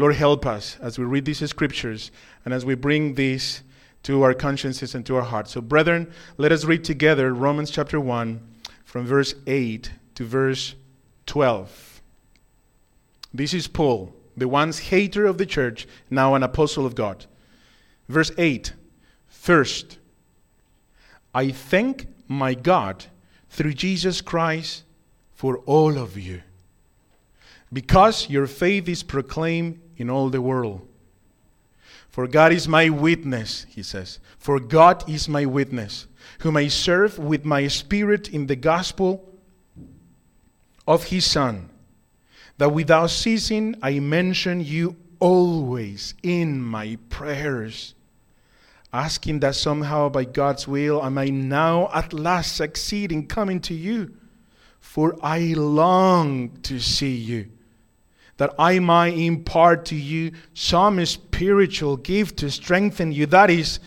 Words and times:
Lord 0.00 0.16
help 0.16 0.46
us 0.46 0.78
as 0.80 0.98
we 0.98 1.04
read 1.04 1.26
these 1.26 1.46
scriptures 1.48 2.10
and 2.44 2.54
as 2.54 2.64
we 2.64 2.74
bring 2.74 3.14
these 3.14 3.62
to 4.02 4.22
our 4.22 4.32
consciences 4.32 4.94
and 4.94 5.04
to 5.04 5.16
our 5.16 5.22
hearts. 5.22 5.52
So, 5.52 5.60
brethren, 5.60 6.10
let 6.38 6.52
us 6.52 6.64
read 6.64 6.84
together 6.84 7.34
Romans 7.34 7.70
chapter 7.70 8.00
1 8.00 8.40
from 8.84 9.06
verse 9.06 9.34
8 9.46 9.92
to 10.14 10.24
verse 10.24 10.74
12. 11.26 12.00
This 13.34 13.52
is 13.52 13.68
Paul, 13.68 14.14
the 14.36 14.48
once 14.48 14.78
hater 14.78 15.26
of 15.26 15.38
the 15.38 15.44
church, 15.46 15.86
now 16.08 16.34
an 16.34 16.42
apostle 16.42 16.86
of 16.86 16.94
God. 16.94 17.26
Verse 18.08 18.32
8 18.38 18.72
First, 19.28 19.98
I 21.34 21.50
thank 21.50 22.06
my 22.26 22.54
God 22.54 23.04
through 23.50 23.74
Jesus 23.74 24.22
Christ 24.22 24.84
for 25.34 25.58
all 25.58 25.98
of 25.98 26.16
you 26.16 26.40
because 27.72 28.28
your 28.28 28.46
faith 28.46 28.88
is 28.88 29.02
proclaimed 29.02 29.80
in 30.00 30.08
all 30.08 30.30
the 30.30 30.40
world. 30.40 30.86
For 32.08 32.26
God 32.26 32.52
is 32.52 32.66
my 32.66 32.88
witness, 32.88 33.66
he 33.68 33.82
says. 33.82 34.18
For 34.38 34.58
God 34.58 35.08
is 35.08 35.28
my 35.28 35.44
witness, 35.44 36.06
whom 36.40 36.56
I 36.56 36.68
serve 36.68 37.18
with 37.18 37.44
my 37.44 37.68
spirit 37.68 38.28
in 38.28 38.46
the 38.46 38.56
gospel 38.56 39.24
of 40.88 41.04
his 41.04 41.24
Son, 41.24 41.68
that 42.58 42.72
without 42.72 43.10
ceasing 43.10 43.76
I 43.80 44.00
mention 44.00 44.60
you 44.60 44.96
always 45.20 46.14
in 46.22 46.60
my 46.60 46.98
prayers, 47.10 47.94
asking 48.92 49.40
that 49.40 49.54
somehow 49.54 50.08
by 50.08 50.24
God's 50.24 50.66
will 50.66 51.00
I 51.00 51.10
may 51.10 51.30
now 51.30 51.90
at 51.94 52.12
last 52.12 52.56
succeed 52.56 53.12
in 53.12 53.28
coming 53.28 53.60
to 53.60 53.74
you. 53.74 54.16
For 54.80 55.14
I 55.22 55.52
long 55.54 56.58
to 56.62 56.80
see 56.80 57.14
you 57.14 57.50
that 58.40 58.54
I 58.58 58.78
might 58.78 59.18
impart 59.18 59.84
to 59.84 59.94
you 59.94 60.32
some 60.54 61.04
spiritual 61.04 61.98
gift 61.98 62.38
to 62.38 62.50
strengthen 62.50 63.12
you. 63.12 63.26
That 63.26 63.50
is, 63.50 63.80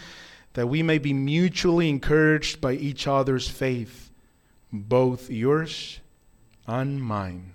that 0.54 0.68
we 0.68 0.84
may 0.84 1.00
be 1.00 1.12
mutually 1.12 1.90
encouraged 1.90 2.62
by 2.62 2.74
each 2.74 3.08
other's 3.08 3.48
faith, 3.48 4.12
both 4.72 5.32
yours 5.32 6.00
and 6.68 7.02
mine. 7.02 7.54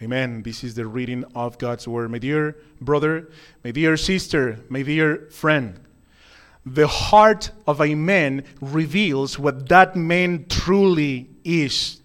Amen. 0.00 0.42
This 0.42 0.64
is 0.64 0.74
the 0.74 0.86
reading 0.86 1.24
of 1.34 1.58
God's 1.58 1.86
word. 1.86 2.10
My 2.12 2.18
dear 2.18 2.56
brother, 2.80 3.28
my 3.62 3.70
dear 3.70 3.98
sister, 3.98 4.60
my 4.70 4.80
dear 4.80 5.28
friend, 5.30 5.78
the 6.64 6.88
heart 6.88 7.50
of 7.66 7.82
a 7.82 7.94
man 7.94 8.44
reveals 8.62 9.38
what 9.38 9.68
that 9.68 9.96
man 9.96 10.46
truly 10.48 11.28
is. 11.44 12.00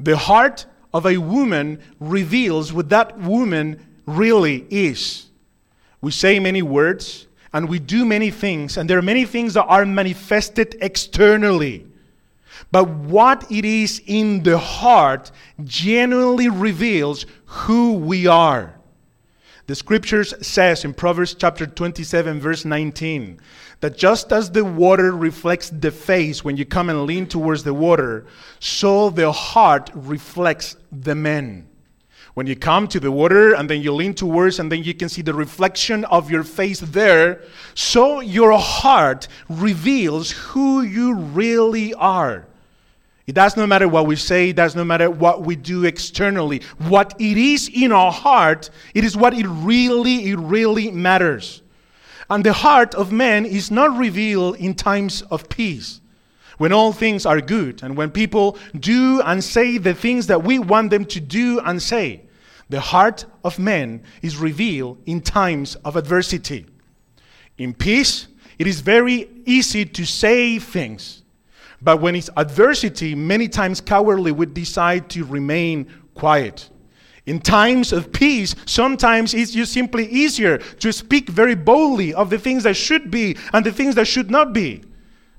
The 0.00 0.16
heart 0.16 0.66
of 0.92 1.06
a 1.06 1.18
woman 1.18 1.80
reveals 2.00 2.72
what 2.72 2.88
that 2.90 3.18
woman 3.18 3.84
really 4.06 4.66
is. 4.70 5.26
We 6.00 6.10
say 6.10 6.38
many 6.38 6.62
words 6.62 7.26
and 7.52 7.68
we 7.68 7.78
do 7.78 8.04
many 8.04 8.30
things, 8.30 8.76
and 8.76 8.88
there 8.88 8.98
are 8.98 9.02
many 9.02 9.24
things 9.24 9.54
that 9.54 9.64
are 9.64 9.86
manifested 9.86 10.76
externally. 10.80 11.86
But 12.70 12.88
what 12.88 13.50
it 13.50 13.64
is 13.64 14.02
in 14.06 14.42
the 14.42 14.58
heart 14.58 15.30
genuinely 15.64 16.48
reveals 16.48 17.24
who 17.46 17.94
we 17.94 18.26
are. 18.26 18.74
The 19.66 19.74
scriptures 19.74 20.34
says 20.46 20.84
in 20.84 20.94
Proverbs 20.94 21.34
chapter 21.34 21.66
27 21.66 22.40
verse 22.40 22.64
19 22.64 23.40
that 23.80 23.96
just 23.96 24.32
as 24.32 24.50
the 24.50 24.64
water 24.64 25.12
reflects 25.12 25.70
the 25.70 25.90
face 25.90 26.44
when 26.44 26.56
you 26.56 26.64
come 26.64 26.90
and 26.90 27.04
lean 27.04 27.26
towards 27.26 27.62
the 27.62 27.74
water, 27.74 28.26
so 28.58 29.10
the 29.10 29.30
heart 29.30 29.90
reflects 29.94 30.76
the 30.90 31.14
man. 31.14 31.68
When 32.34 32.46
you 32.46 32.56
come 32.56 32.86
to 32.88 33.00
the 33.00 33.10
water 33.10 33.54
and 33.54 33.68
then 33.68 33.80
you 33.80 33.92
lean 33.92 34.14
towards 34.14 34.58
and 34.58 34.70
then 34.70 34.84
you 34.84 34.94
can 34.94 35.08
see 35.08 35.22
the 35.22 35.34
reflection 35.34 36.04
of 36.04 36.30
your 36.30 36.44
face 36.44 36.80
there, 36.80 37.42
so 37.74 38.20
your 38.20 38.56
heart 38.58 39.28
reveals 39.48 40.30
who 40.30 40.82
you 40.82 41.14
really 41.14 41.94
are. 41.94 42.46
It 43.26 43.34
does 43.34 43.56
not 43.56 43.68
matter 43.68 43.88
what 43.88 44.06
we 44.06 44.16
say, 44.16 44.50
it 44.50 44.56
does 44.56 44.74
not 44.74 44.86
matter 44.86 45.10
what 45.10 45.42
we 45.42 45.54
do 45.54 45.84
externally. 45.84 46.62
What 46.78 47.14
it 47.18 47.36
is 47.36 47.68
in 47.72 47.92
our 47.92 48.10
heart, 48.10 48.70
it 48.94 49.04
is 49.04 49.16
what 49.16 49.34
it 49.34 49.46
really, 49.46 50.30
it 50.30 50.38
really 50.38 50.90
matters. 50.90 51.62
And 52.30 52.44
the 52.44 52.52
heart 52.52 52.94
of 52.94 53.10
man 53.10 53.46
is 53.46 53.70
not 53.70 53.96
revealed 53.96 54.56
in 54.56 54.74
times 54.74 55.22
of 55.22 55.48
peace, 55.48 56.00
when 56.58 56.72
all 56.72 56.92
things 56.92 57.24
are 57.24 57.40
good, 57.40 57.82
and 57.82 57.96
when 57.96 58.10
people 58.10 58.58
do 58.78 59.22
and 59.24 59.42
say 59.42 59.78
the 59.78 59.94
things 59.94 60.26
that 60.26 60.42
we 60.42 60.58
want 60.58 60.90
them 60.90 61.04
to 61.06 61.20
do 61.20 61.60
and 61.60 61.80
say. 61.80 62.22
The 62.68 62.80
heart 62.80 63.24
of 63.44 63.58
man 63.58 64.02
is 64.20 64.36
revealed 64.36 64.98
in 65.06 65.22
times 65.22 65.76
of 65.76 65.96
adversity. 65.96 66.66
In 67.56 67.72
peace, 67.72 68.28
it 68.58 68.66
is 68.66 68.80
very 68.80 69.28
easy 69.46 69.86
to 69.86 70.04
say 70.04 70.58
things. 70.58 71.22
But 71.80 72.00
when 72.00 72.14
it's 72.14 72.28
adversity, 72.36 73.14
many 73.14 73.48
times 73.48 73.80
cowardly 73.80 74.32
we 74.32 74.46
decide 74.46 75.08
to 75.10 75.24
remain 75.24 75.86
quiet. 76.14 76.68
In 77.28 77.40
times 77.40 77.92
of 77.92 78.10
peace, 78.10 78.54
sometimes 78.64 79.34
it's 79.34 79.52
just 79.52 79.74
simply 79.74 80.08
easier 80.08 80.56
to 80.56 80.90
speak 80.94 81.28
very 81.28 81.54
boldly 81.54 82.14
of 82.14 82.30
the 82.30 82.38
things 82.38 82.62
that 82.62 82.72
should 82.72 83.10
be 83.10 83.36
and 83.52 83.66
the 83.66 83.70
things 83.70 83.96
that 83.96 84.06
should 84.06 84.30
not 84.30 84.54
be. 84.54 84.82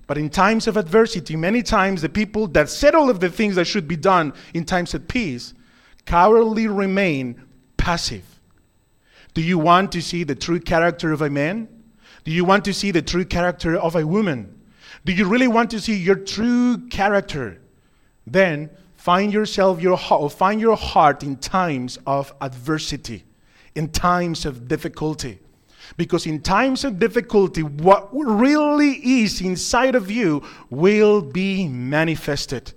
But 0.05 0.19
in 0.19 0.29
times 0.29 0.67
of 0.67 0.77
adversity, 0.77 1.35
many 1.35 1.63
times 1.63 2.03
the 2.03 2.07
people 2.07 2.45
that 2.49 2.69
said 2.69 2.93
all 2.93 3.09
of 3.09 3.21
the 3.21 3.29
things 3.31 3.55
that 3.55 3.65
should 3.65 3.87
be 3.87 3.95
done 3.95 4.33
in 4.53 4.65
times 4.65 4.93
of 4.93 5.07
peace 5.07 5.55
cowardly 6.05 6.67
remain 6.67 7.41
passive. 7.75 8.39
Do 9.33 9.41
you 9.41 9.57
want 9.57 9.91
to 9.93 10.01
see 10.03 10.23
the 10.23 10.35
true 10.35 10.59
character 10.59 11.11
of 11.11 11.23
a 11.23 11.29
man? 11.31 11.67
Do 12.23 12.29
you 12.29 12.45
want 12.45 12.65
to 12.65 12.73
see 12.73 12.91
the 12.91 13.01
true 13.01 13.25
character 13.25 13.75
of 13.75 13.95
a 13.95 14.05
woman? 14.05 14.61
Do 15.05 15.11
you 15.11 15.27
really 15.27 15.47
want 15.47 15.71
to 15.71 15.79
see 15.79 15.95
your 15.95 16.17
true 16.17 16.87
character? 16.89 17.59
Then 18.27 18.69
Find 19.09 19.33
yourself 19.33 19.81
your 19.81 19.97
find 20.29 20.61
your 20.61 20.75
heart 20.75 21.23
in 21.23 21.37
times 21.37 21.97
of 22.05 22.31
adversity, 22.41 23.23
in 23.73 23.89
times 23.89 24.45
of 24.45 24.67
difficulty. 24.67 25.39
Because 25.97 26.27
in 26.27 26.41
times 26.43 26.83
of 26.83 26.99
difficulty, 26.99 27.63
what 27.63 28.07
really 28.13 28.91
is 29.23 29.41
inside 29.41 29.95
of 29.95 30.11
you 30.11 30.43
will 30.69 31.23
be 31.23 31.67
manifested. 31.67 32.73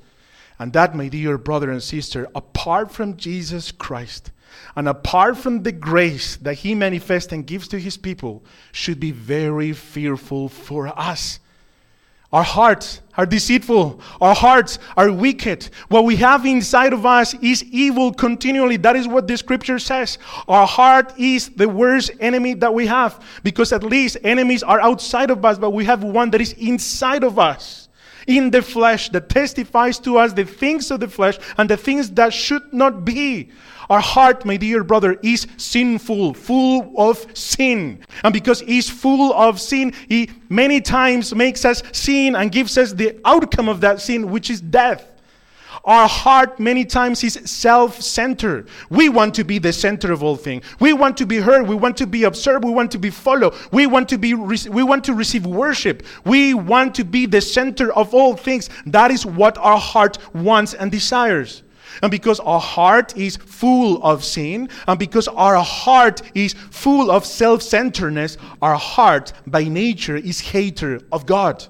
And 0.58 0.72
that, 0.72 0.96
my 0.96 1.08
dear 1.08 1.36
brother 1.36 1.70
and 1.70 1.82
sister, 1.82 2.26
apart 2.34 2.90
from 2.90 3.18
Jesus 3.18 3.70
Christ 3.70 4.30
and 4.74 4.88
apart 4.88 5.36
from 5.36 5.64
the 5.64 5.72
grace 5.72 6.36
that 6.36 6.54
He 6.54 6.74
manifests 6.74 7.30
and 7.30 7.46
gives 7.46 7.68
to 7.68 7.78
His 7.78 7.98
people, 7.98 8.42
should 8.72 8.98
be 8.98 9.10
very 9.10 9.74
fearful 9.74 10.48
for 10.48 10.98
us. 10.98 11.40
Our 12.32 12.42
hearts 12.42 13.02
are 13.18 13.26
deceitful. 13.26 14.00
Our 14.20 14.34
hearts 14.34 14.78
are 14.96 15.12
wicked. 15.12 15.68
What 15.88 16.04
we 16.04 16.16
have 16.16 16.46
inside 16.46 16.94
of 16.94 17.04
us 17.04 17.34
is 17.34 17.62
evil 17.64 18.12
continually. 18.12 18.78
That 18.78 18.96
is 18.96 19.06
what 19.06 19.28
the 19.28 19.36
scripture 19.36 19.78
says. 19.78 20.16
Our 20.48 20.66
heart 20.66 21.12
is 21.18 21.50
the 21.50 21.68
worst 21.68 22.12
enemy 22.20 22.54
that 22.54 22.72
we 22.72 22.86
have 22.86 23.22
because 23.42 23.72
at 23.72 23.82
least 23.82 24.16
enemies 24.24 24.62
are 24.62 24.80
outside 24.80 25.30
of 25.30 25.44
us, 25.44 25.58
but 25.58 25.70
we 25.70 25.84
have 25.84 26.02
one 26.02 26.30
that 26.30 26.40
is 26.40 26.54
inside 26.54 27.22
of 27.22 27.38
us 27.38 27.81
in 28.26 28.50
the 28.50 28.62
flesh 28.62 29.08
that 29.10 29.28
testifies 29.28 29.98
to 30.00 30.18
us 30.18 30.32
the 30.32 30.44
things 30.44 30.90
of 30.90 31.00
the 31.00 31.08
flesh 31.08 31.38
and 31.58 31.68
the 31.68 31.76
things 31.76 32.10
that 32.10 32.32
should 32.32 32.72
not 32.72 33.04
be. 33.04 33.50
Our 33.90 34.00
heart, 34.00 34.44
my 34.44 34.56
dear 34.56 34.84
brother, 34.84 35.18
is 35.22 35.46
sinful, 35.56 36.34
full 36.34 36.94
of 36.96 37.26
sin. 37.36 38.00
And 38.24 38.32
because 38.32 38.60
he's 38.60 38.88
full 38.88 39.34
of 39.34 39.60
sin, 39.60 39.92
he 40.08 40.30
many 40.48 40.80
times 40.80 41.34
makes 41.34 41.64
us 41.64 41.82
sin 41.92 42.36
and 42.36 42.50
gives 42.50 42.78
us 42.78 42.92
the 42.92 43.20
outcome 43.24 43.68
of 43.68 43.80
that 43.82 44.00
sin, 44.00 44.30
which 44.30 44.48
is 44.50 44.60
death. 44.60 45.11
Our 45.84 46.08
heart 46.08 46.60
many 46.60 46.84
times 46.84 47.24
is 47.24 47.40
self-centered. 47.44 48.68
We 48.88 49.08
want 49.08 49.34
to 49.34 49.44
be 49.44 49.58
the 49.58 49.72
center 49.72 50.12
of 50.12 50.22
all 50.22 50.36
things. 50.36 50.64
We 50.78 50.92
want 50.92 51.16
to 51.16 51.26
be 51.26 51.38
heard. 51.38 51.66
We 51.66 51.74
want 51.74 51.96
to 51.96 52.06
be 52.06 52.22
observed. 52.22 52.64
We 52.64 52.70
want 52.70 52.92
to 52.92 52.98
be 52.98 53.10
followed. 53.10 53.54
We 53.72 53.86
want 53.86 54.08
to 54.10 54.18
be 54.18 54.34
we 54.34 54.82
want 54.84 55.04
to 55.04 55.14
receive 55.14 55.44
worship. 55.44 56.04
We 56.24 56.54
want 56.54 56.94
to 56.96 57.04
be 57.04 57.26
the 57.26 57.40
center 57.40 57.92
of 57.94 58.14
all 58.14 58.36
things. 58.36 58.70
That 58.86 59.10
is 59.10 59.26
what 59.26 59.58
our 59.58 59.78
heart 59.78 60.18
wants 60.34 60.74
and 60.74 60.90
desires. 60.90 61.64
And 62.00 62.10
because 62.10 62.40
our 62.40 62.60
heart 62.60 63.16
is 63.16 63.36
full 63.36 64.02
of 64.02 64.24
sin, 64.24 64.68
and 64.86 64.98
because 64.98 65.28
our 65.28 65.58
heart 65.62 66.22
is 66.34 66.54
full 66.54 67.10
of 67.10 67.26
self 67.26 67.60
centeredness, 67.60 68.38
our 68.62 68.76
heart 68.76 69.32
by 69.46 69.64
nature 69.64 70.16
is 70.16 70.40
hater 70.40 71.00
of 71.10 71.26
God. 71.26 71.66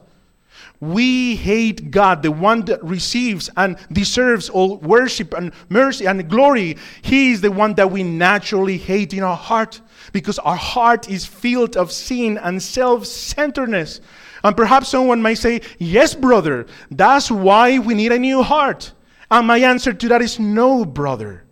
We 0.83 1.37
hate 1.37 1.93
God, 1.93 2.25
the 2.25 2.33
one 2.33 2.65
that 2.65 2.83
receives 2.83 3.49
and 3.57 3.77
deserves 3.93 4.51
all 4.51 4.79
worship 4.79 5.33
and 5.33 5.53
mercy 5.69 6.07
and 6.07 6.29
glory. 6.29 6.77
He 7.03 7.31
is 7.31 7.41
the 7.41 7.53
one 7.53 7.75
that 7.75 7.93
we 7.93 8.03
naturally 8.03 8.79
hate 8.79 9.15
in 9.15 9.23
our 9.23 9.37
heart 9.37 9.81
because 10.11 10.41
our 10.41 10.57
heart 10.57 11.09
is 11.09 11.25
filled 11.25 11.77
of 11.77 11.93
sin 11.93 12.37
and 12.37 12.61
self 12.61 13.07
centeredness. 13.07 14.01
And 14.43 14.57
perhaps 14.57 14.89
someone 14.89 15.23
might 15.23 15.39
say, 15.39 15.61
Yes, 15.79 16.17
brother, 16.17 16.67
that's 16.91 17.31
why 17.31 17.79
we 17.79 17.95
need 17.95 18.11
a 18.11 18.19
new 18.19 18.43
heart. 18.43 18.91
And 19.31 19.47
my 19.47 19.59
answer 19.59 19.93
to 19.93 20.09
that 20.09 20.21
is 20.21 20.41
no, 20.41 20.85
brother. 20.85 21.45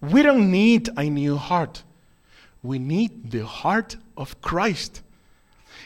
We 0.00 0.22
don't 0.22 0.50
need 0.50 0.88
a 0.96 1.10
new 1.10 1.36
heart. 1.36 1.82
We 2.62 2.78
need 2.78 3.32
the 3.32 3.44
heart 3.44 3.98
of 4.16 4.40
Christ. 4.40 5.02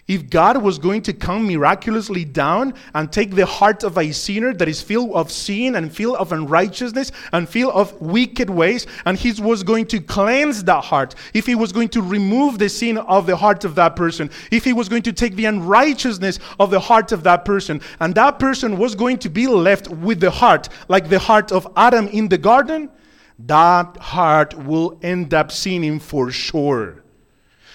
If 0.09 0.29
God 0.31 0.61
was 0.61 0.79
going 0.79 1.03
to 1.03 1.13
come 1.13 1.47
miraculously 1.47 2.25
down 2.25 2.75
and 2.93 3.11
take 3.11 3.31
the 3.31 3.47
heart 3.47 3.85
of 3.85 3.97
a 3.97 4.11
sinner 4.11 4.53
that 4.53 4.69
is 4.69 4.83
filled 4.83 5.13
of 5.13 5.31
sin 5.31 5.77
and 5.77 5.95
filled 5.95 6.17
of 6.17 6.33
unrighteousness 6.33 7.13
and 7.33 7.49
filled 7.49 7.73
of 7.75 8.01
wicked 8.01 8.51
ways, 8.51 8.89
and 9.07 9.17
He 9.17 9.33
was 9.41 9.63
going 9.63 9.87
to 9.87 10.01
cleanse 10.01 10.65
that 10.65 10.83
heart, 10.83 11.15
if 11.35 11.47
He 11.47 11.55
was 11.55 11.71
going 11.71 11.89
to 11.91 12.03
remove 12.03 12.59
the 12.59 12.69
sin 12.69 12.99
of 12.99 13.27
the 13.27 13.37
heart 13.37 13.65
of 13.65 13.77
that 13.77 13.95
person, 13.95 14.29
if 14.51 14.65
He 14.65 14.73
was 14.73 14.89
going 14.89 15.03
to 15.03 15.13
take 15.13 15.37
the 15.37 15.45
unrighteousness 15.45 16.41
of 16.59 16.73
the 16.73 16.81
heart 16.81 17.13
of 17.13 17.23
that 17.23 17.45
person, 17.45 17.81
and 18.01 18.13
that 18.17 18.41
person 18.41 18.79
was 18.79 18.97
going 18.97 19.19
to 19.19 19.31
be 19.31 19.47
left 19.47 19.87
with 19.89 20.19
the 20.19 20.33
heart, 20.33 20.69
like 20.89 21.09
the 21.11 21.21
heart 21.21 21.53
of 21.53 21.69
Adam 21.77 22.09
in 22.09 22.29
the 22.29 22.39
garden, 22.39 22.91
that 23.39 23.97
heart 23.99 24.55
will 24.55 24.99
end 25.03 25.33
up 25.33 25.53
sinning 25.53 26.01
for 26.01 26.33
sure. 26.33 27.02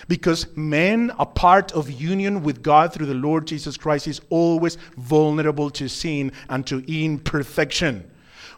Because 0.08 0.56
men, 0.56 1.12
a 1.20 1.26
part 1.26 1.72
of 1.74 1.90
union 1.90 2.44
with 2.44 2.62
God 2.64 2.94
through 2.94 3.08
the 3.08 3.14
Lord 3.14 3.48
Jesus 3.48 3.78
Christ, 3.78 4.08
is 4.08 4.22
always 4.30 4.78
vulnerable 4.98 5.70
to 5.72 5.88
sin 5.88 6.32
and 6.50 6.66
to 6.68 6.84
imperfection. 6.88 8.10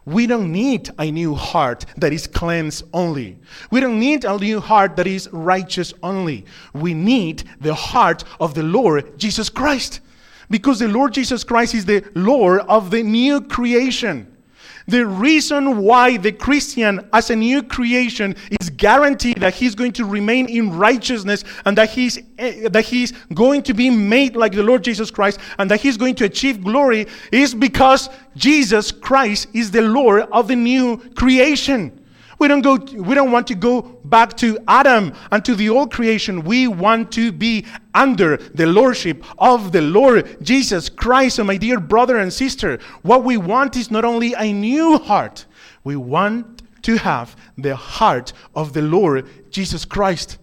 We 0.06 0.28
don't 0.28 0.52
need 0.52 0.90
a 0.98 1.12
new 1.12 1.36
heart 1.36 1.86
that 1.98 2.14
is 2.14 2.26
cleansed 2.26 2.86
only. 2.94 3.38
We 3.70 3.80
don't 3.80 4.00
need 4.00 4.26
a 4.26 4.38
new 4.38 4.60
heart 4.60 4.96
that 4.96 5.08
is 5.08 5.30
righteous 5.32 5.94
only. 6.02 6.46
We 6.74 6.94
need 6.94 7.44
the 7.62 7.76
heart 7.76 8.24
of 8.40 8.54
the 8.54 8.64
Lord 8.64 9.20
Jesus 9.20 9.50
Christ. 9.50 10.00
Because 10.50 10.80
the 10.80 10.88
Lord 10.88 11.14
Jesus 11.14 11.44
Christ 11.44 11.76
is 11.76 11.86
the 11.86 12.04
Lord 12.16 12.62
of 12.62 12.90
the 12.90 13.04
new 13.04 13.42
creation. 13.42 14.36
The 14.90 15.06
reason 15.06 15.78
why 15.78 16.18
the 16.18 16.32
Christian, 16.32 17.08
as 17.14 17.30
a 17.30 17.36
new 17.36 17.62
creation, 17.62 18.36
is 18.60 18.72
guaranteed 18.72 19.38
that 19.38 19.54
he's 19.54 19.76
going 19.76 19.92
to 19.94 20.06
remain 20.06 20.50
in 20.50 20.76
righteousness 20.76 21.44
and 21.66 21.78
that 21.78 21.92
he's, 21.92 22.18
eh, 22.40 22.68
that 22.70 22.86
he's 22.86 23.12
going 23.36 23.62
to 23.64 23.76
be 23.76 23.92
made 23.92 24.36
like 24.36 24.54
the 24.54 24.64
Lord 24.64 24.84
Jesus 24.84 25.12
Christ 25.12 25.40
and 25.60 25.70
that 25.70 25.80
he's 25.80 25.96
going 25.96 26.16
to 26.16 26.26
achieve 26.26 26.64
glory 26.64 27.06
is 27.32 27.54
because 27.54 28.10
Jesus 28.36 28.92
Christ 28.92 29.50
is 29.54 29.70
the 29.70 29.84
Lord 29.84 30.24
of 30.32 30.48
the 30.48 30.56
new 30.56 30.98
creation. 31.14 31.99
We 32.40 32.48
don't 32.48 32.62
go 32.62 32.76
we 32.78 33.16
don't 33.16 33.32
want 33.32 33.48
to 33.48 33.56
go 33.56 33.82
back 33.82 34.38
to 34.38 34.58
Adam 34.68 35.14
and 35.30 35.44
to 35.44 35.56
the 35.56 35.70
old 35.70 35.92
creation. 35.92 36.44
We 36.44 36.68
want 36.68 37.12
to 37.12 37.34
be 37.34 37.66
under 37.94 38.38
the 38.38 38.66
lordship 38.66 39.24
of 39.38 39.74
the 39.74 39.82
Lord 39.82 40.38
Jesus 40.42 40.88
Christ. 40.88 41.36
So 41.36 41.44
my 41.44 41.58
dear 41.58 41.82
brother 41.82 42.18
and 42.18 42.32
sister, 42.32 42.80
what 43.02 43.26
we 43.26 43.36
want 43.36 43.76
is 43.76 43.92
not 43.92 44.06
only 44.06 44.34
a 44.34 44.54
new 44.54 44.98
heart. 44.98 45.46
We 45.84 45.98
want 45.98 46.64
to 46.84 46.98
have 46.98 47.36
the 47.58 47.76
heart 47.76 48.32
of 48.56 48.72
the 48.72 48.82
Lord 48.82 49.28
Jesus 49.52 49.84
Christ. 49.84 50.38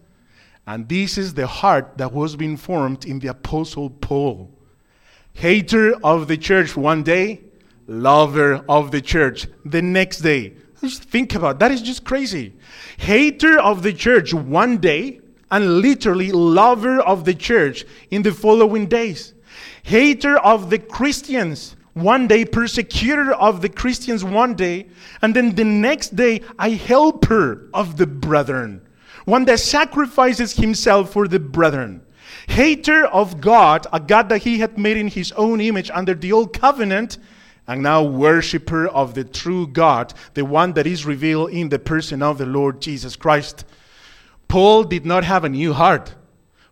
And 0.66 0.88
this 0.88 1.16
is 1.16 1.32
the 1.32 1.46
heart 1.46 1.96
that 1.96 2.12
was 2.12 2.36
being 2.36 2.58
formed 2.58 3.06
in 3.06 3.20
the 3.20 3.28
apostle 3.28 3.88
Paul. 3.88 4.50
Hater 5.32 5.94
of 6.04 6.28
the 6.28 6.36
church 6.36 6.76
one 6.76 7.02
day, 7.02 7.40
lover 7.86 8.64
of 8.68 8.90
the 8.90 9.00
church 9.00 9.46
the 9.64 9.80
next 9.80 10.18
day. 10.18 10.54
Just 10.80 11.04
think 11.04 11.34
about 11.34 11.56
it. 11.56 11.58
that 11.60 11.72
is 11.72 11.82
just 11.82 12.04
crazy. 12.04 12.52
Hater 12.98 13.58
of 13.58 13.82
the 13.82 13.92
church 13.92 14.34
one 14.34 14.78
day 14.78 15.20
and 15.50 15.78
literally 15.78 16.32
lover 16.32 17.00
of 17.00 17.24
the 17.24 17.34
church 17.34 17.84
in 18.10 18.22
the 18.22 18.32
following 18.32 18.86
days. 18.86 19.34
Hater 19.82 20.38
of 20.38 20.70
the 20.70 20.78
Christians 20.78 21.76
one 21.96 22.28
day, 22.28 22.44
persecutor 22.44 23.32
of 23.32 23.62
the 23.62 23.70
Christians 23.70 24.22
one 24.22 24.52
day, 24.52 24.86
and 25.22 25.34
then 25.34 25.54
the 25.54 25.64
next 25.64 26.14
day, 26.14 26.42
a 26.58 26.68
helper 26.68 27.70
of 27.72 27.96
the 27.96 28.06
brethren. 28.06 28.82
One 29.24 29.46
that 29.46 29.60
sacrifices 29.60 30.52
himself 30.52 31.10
for 31.10 31.26
the 31.26 31.40
brethren. 31.40 32.02
Hater 32.48 33.06
of 33.06 33.40
God, 33.40 33.86
a 33.94 33.98
God 33.98 34.28
that 34.28 34.42
he 34.42 34.58
had 34.58 34.76
made 34.76 34.98
in 34.98 35.08
his 35.08 35.32
own 35.32 35.58
image 35.58 35.90
under 35.94 36.12
the 36.12 36.32
old 36.32 36.52
covenant, 36.52 37.16
and 37.66 37.82
now 37.82 38.02
worshiper 38.02 38.86
of 38.86 39.14
the 39.14 39.24
true 39.24 39.66
God, 39.66 40.14
the 40.34 40.44
one 40.44 40.74
that 40.74 40.86
is 40.86 41.04
revealed 41.04 41.50
in 41.50 41.68
the 41.68 41.78
person 41.78 42.22
of 42.22 42.38
the 42.38 42.46
Lord 42.46 42.80
Jesus 42.80 43.16
Christ. 43.16 43.64
Paul 44.48 44.84
did 44.84 45.04
not 45.04 45.24
have 45.24 45.44
a 45.44 45.48
new 45.48 45.72
heart. 45.72 46.14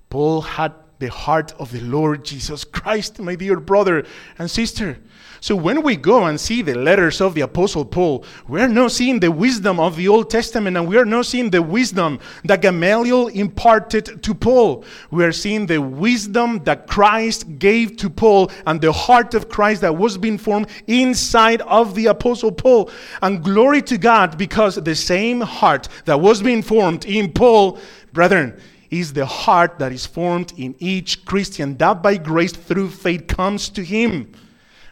Paul 0.08 0.43
had 0.43 0.73
the 0.99 1.11
heart 1.11 1.52
of 1.58 1.73
the 1.73 1.81
Lord 1.81 2.25
Jesus 2.25 2.64
Christ, 2.64 3.19
my 3.19 3.35
dear 3.35 3.58
brother 3.61 4.06
and 4.38 4.50
sister. 4.50 4.99
So 5.44 5.55
when 5.55 5.82
we 5.82 5.96
go 5.96 6.25
and 6.25 6.41
see 6.41 6.62
the 6.62 6.75
letters 6.75 7.20
of 7.20 7.35
the 7.35 7.43
Apostle 7.43 7.85
Paul, 7.85 8.25
we 8.49 8.62
are 8.62 8.69
not 8.69 8.93
seeing 8.93 9.20
the 9.20 9.31
wisdom 9.31 9.79
of 9.79 9.94
the 9.94 10.08
Old 10.08 10.31
Testament 10.31 10.75
and 10.75 10.88
we 10.88 10.96
are 10.96 11.05
not 11.05 11.26
seeing 11.26 11.50
the 11.50 11.61
wisdom 11.61 12.19
that 12.44 12.62
Gamaliel 12.62 13.26
imparted 13.26 14.23
to 14.23 14.35
Paul. 14.35 14.87
We 15.11 15.23
are 15.23 15.32
seeing 15.32 15.67
the 15.67 15.82
wisdom 15.82 16.64
that 16.64 16.87
Christ 16.87 17.58
gave 17.58 17.99
to 17.99 18.08
Paul 18.08 18.50
and 18.67 18.81
the 18.81 18.93
heart 18.93 19.35
of 19.35 19.50
Christ 19.50 19.82
that 19.82 19.94
was 19.94 20.17
being 20.17 20.38
formed 20.38 20.69
inside 20.87 21.61
of 21.61 21.94
the 21.94 22.06
Apostle 22.06 22.52
Paul. 22.52 22.90
And 23.20 23.44
glory 23.44 23.82
to 23.82 23.99
God 23.99 24.38
because 24.38 24.76
the 24.76 24.94
same 24.94 25.43
heart 25.43 25.88
that 26.06 26.23
was 26.23 26.43
being 26.43 26.62
formed 26.62 27.05
in 27.05 27.31
Paul, 27.31 27.79
brethren, 28.14 28.58
is 28.91 29.13
the 29.13 29.27
heart 29.27 29.79
that 29.79 29.93
is 29.93 30.07
formed 30.07 30.53
in 30.57 30.75
each 30.79 31.25
Christian 31.25 31.77
that 31.79 32.03
by 32.03 32.17
grace 32.17 32.53
through 32.53 32.91
faith 32.91 33.27
comes 33.27 33.69
to 33.71 33.83
him. 33.83 34.33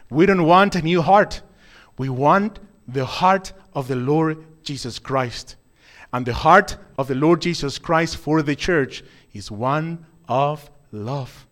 We 0.09 0.25
don't 0.25 0.45
want 0.45 0.75
a 0.75 0.81
new 0.81 1.01
heart. 1.01 1.41
We 1.97 2.09
want 2.09 2.59
the 2.87 3.05
heart 3.05 3.53
of 3.73 3.87
the 3.87 3.95
Lord 3.95 4.45
Jesus 4.63 4.99
Christ. 4.99 5.55
And 6.11 6.25
the 6.25 6.33
heart 6.33 6.77
of 6.97 7.07
the 7.07 7.15
Lord 7.15 7.41
Jesus 7.41 7.79
Christ 7.79 8.17
for 8.17 8.41
the 8.41 8.55
church 8.55 9.03
is 9.33 9.49
one 9.49 10.05
of 10.27 10.69
love. 10.91 11.47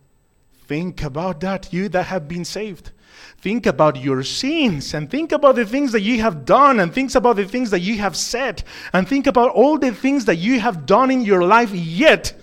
Think 0.68 1.04
about 1.04 1.40
that, 1.42 1.74
you 1.74 1.90
that 1.90 2.06
have 2.06 2.28
been 2.28 2.46
saved. 2.46 2.92
Think 3.38 3.66
about 3.66 3.98
your 3.98 4.24
sins 4.24 4.94
and 4.94 5.10
think 5.10 5.32
about 5.32 5.56
the 5.56 5.66
things 5.66 5.92
that 5.94 6.02
you 6.02 6.22
have 6.22 6.46
done 6.46 6.80
and 6.80 6.94
think 6.94 7.16
about 7.16 7.38
the 7.38 7.46
things 7.46 7.72
that 7.72 7.80
you 7.80 7.98
have 7.98 8.16
said 8.16 8.64
and 8.94 9.08
think 9.08 9.28
about 9.28 9.52
all 9.52 9.78
the 9.80 9.92
things 9.92 10.26
that 10.26 10.36
you 10.36 10.60
have 10.60 10.86
done 10.86 11.10
in 11.10 11.22
your 11.22 11.44
life. 11.44 11.72
Yet, 11.72 12.34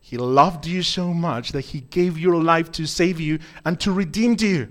He 0.00 0.16
loved 0.16 0.66
you 0.66 0.82
so 0.82 1.12
much 1.12 1.52
that 1.52 1.66
He 1.66 1.80
gave 1.80 2.18
your 2.18 2.42
life 2.42 2.72
to 2.72 2.86
save 2.86 3.20
you 3.20 3.38
and 3.64 3.78
to 3.80 3.92
redeem 3.92 4.36
you. 4.38 4.68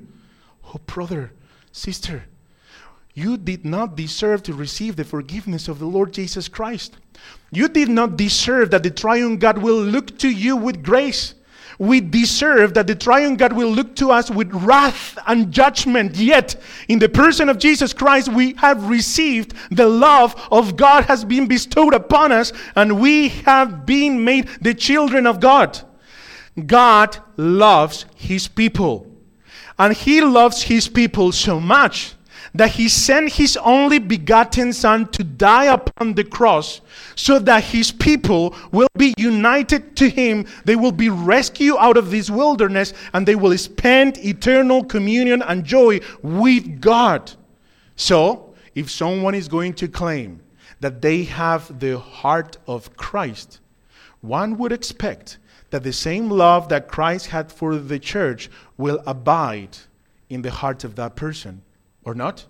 Oh, 0.65 0.79
brother, 0.86 1.34
sister, 1.72 2.25
you 3.13 3.38
did 3.38 3.65
not 3.65 3.96
deserve 3.96 4.44
to 4.44 4.53
receive 4.53 4.96
the 4.96 5.03
forgiveness 5.03 5.68
of 5.68 5.79
the 5.79 5.86
Lord 5.86 6.13
Jesus 6.13 6.48
Christ. 6.48 6.98
You 7.51 7.68
did 7.68 7.89
not 7.89 8.18
deserve 8.18 8.72
that 8.72 8.84
the 8.84 8.91
triune 8.91 9.38
God 9.38 9.58
will 9.58 9.82
look 9.82 10.18
to 10.20 10.29
you 10.29 10.56
with 10.56 10.84
grace. 10.84 11.34
We 11.80 12.02
deserve 12.02 12.74
that 12.74 12.88
the 12.88 12.96
triune 12.96 13.38
God 13.38 13.54
will 13.54 13.72
look 13.72 13.96
to 13.96 14.12
us 14.12 14.30
with 14.30 14.52
wrath 14.54 15.18
and 15.26 15.52
judgment. 15.52 16.18
Yet, 16.18 16.62
in 16.90 17.00
the 17.00 17.08
person 17.10 17.48
of 17.48 17.58
Jesus 17.58 17.94
Christ, 17.94 18.28
we 18.28 18.54
have 18.56 18.90
received 18.90 19.54
the 19.72 19.88
love 19.88 20.36
of 20.52 20.76
God 20.76 21.06
has 21.06 21.24
been 21.24 21.48
bestowed 21.48 21.94
upon 21.94 22.34
us, 22.34 22.52
and 22.76 23.00
we 23.00 23.30
have 23.30 23.86
been 23.86 24.24
made 24.26 24.50
the 24.62 24.74
children 24.74 25.26
of 25.26 25.40
God. 25.40 25.80
God 26.68 27.18
loves 27.38 28.06
his 28.16 28.50
people. 28.50 29.08
And 29.78 29.94
he 29.94 30.20
loves 30.20 30.64
his 30.64 30.90
people 30.90 31.32
so 31.32 31.62
much 31.62 32.16
that 32.53 32.72
he 32.72 32.89
sent 32.89 33.34
his 33.34 33.58
only 33.58 34.00
begotten 34.00 34.74
son 34.74 35.08
to 35.08 35.24
die 35.24 35.65
upon 35.65 36.13
the 36.13 36.24
cross 36.24 36.82
so 37.15 37.39
that 37.39 37.63
his 37.63 37.91
people 37.91 38.56
will 38.72 38.88
be 38.98 39.13
united 39.18 39.96
to 39.98 40.10
him. 40.10 40.46
They 40.65 40.75
will 40.75 40.91
be 40.91 41.10
rescued 41.10 41.77
out 41.79 41.98
of 41.98 42.12
this 42.12 42.29
wilderness 42.29 42.94
and 43.13 43.27
they 43.27 43.36
will 43.36 43.58
spend 43.58 44.18
eternal 44.18 44.84
communion 44.84 45.41
and 45.44 45.63
joy 45.63 46.00
with 46.22 46.82
god. 46.82 47.32
So 47.96 48.53
if 48.75 48.89
someone 48.89 49.36
is 49.36 49.48
going 49.48 49.74
to 49.75 49.88
claim 49.88 50.41
that 50.79 51.01
they 51.01 51.24
have 51.24 51.79
the 51.79 52.00
heart 52.00 52.58
of 52.65 52.96
christ 52.96 53.60
one 54.22 54.58
would 54.58 54.72
expect 54.72 55.38
that 55.70 55.84
the 55.84 55.94
same 55.94 56.29
love 56.29 56.70
that 56.70 56.88
Christ 56.88 57.27
had 57.27 57.51
for 57.51 57.75
the 57.77 58.00
church 58.00 58.50
will 58.77 59.01
abide 59.06 59.77
in 60.29 60.41
the 60.41 60.51
heart 60.51 60.84
of 60.84 60.96
that 60.96 61.15
person, 61.15 61.62
or 62.10 62.16
not? 62.16 62.46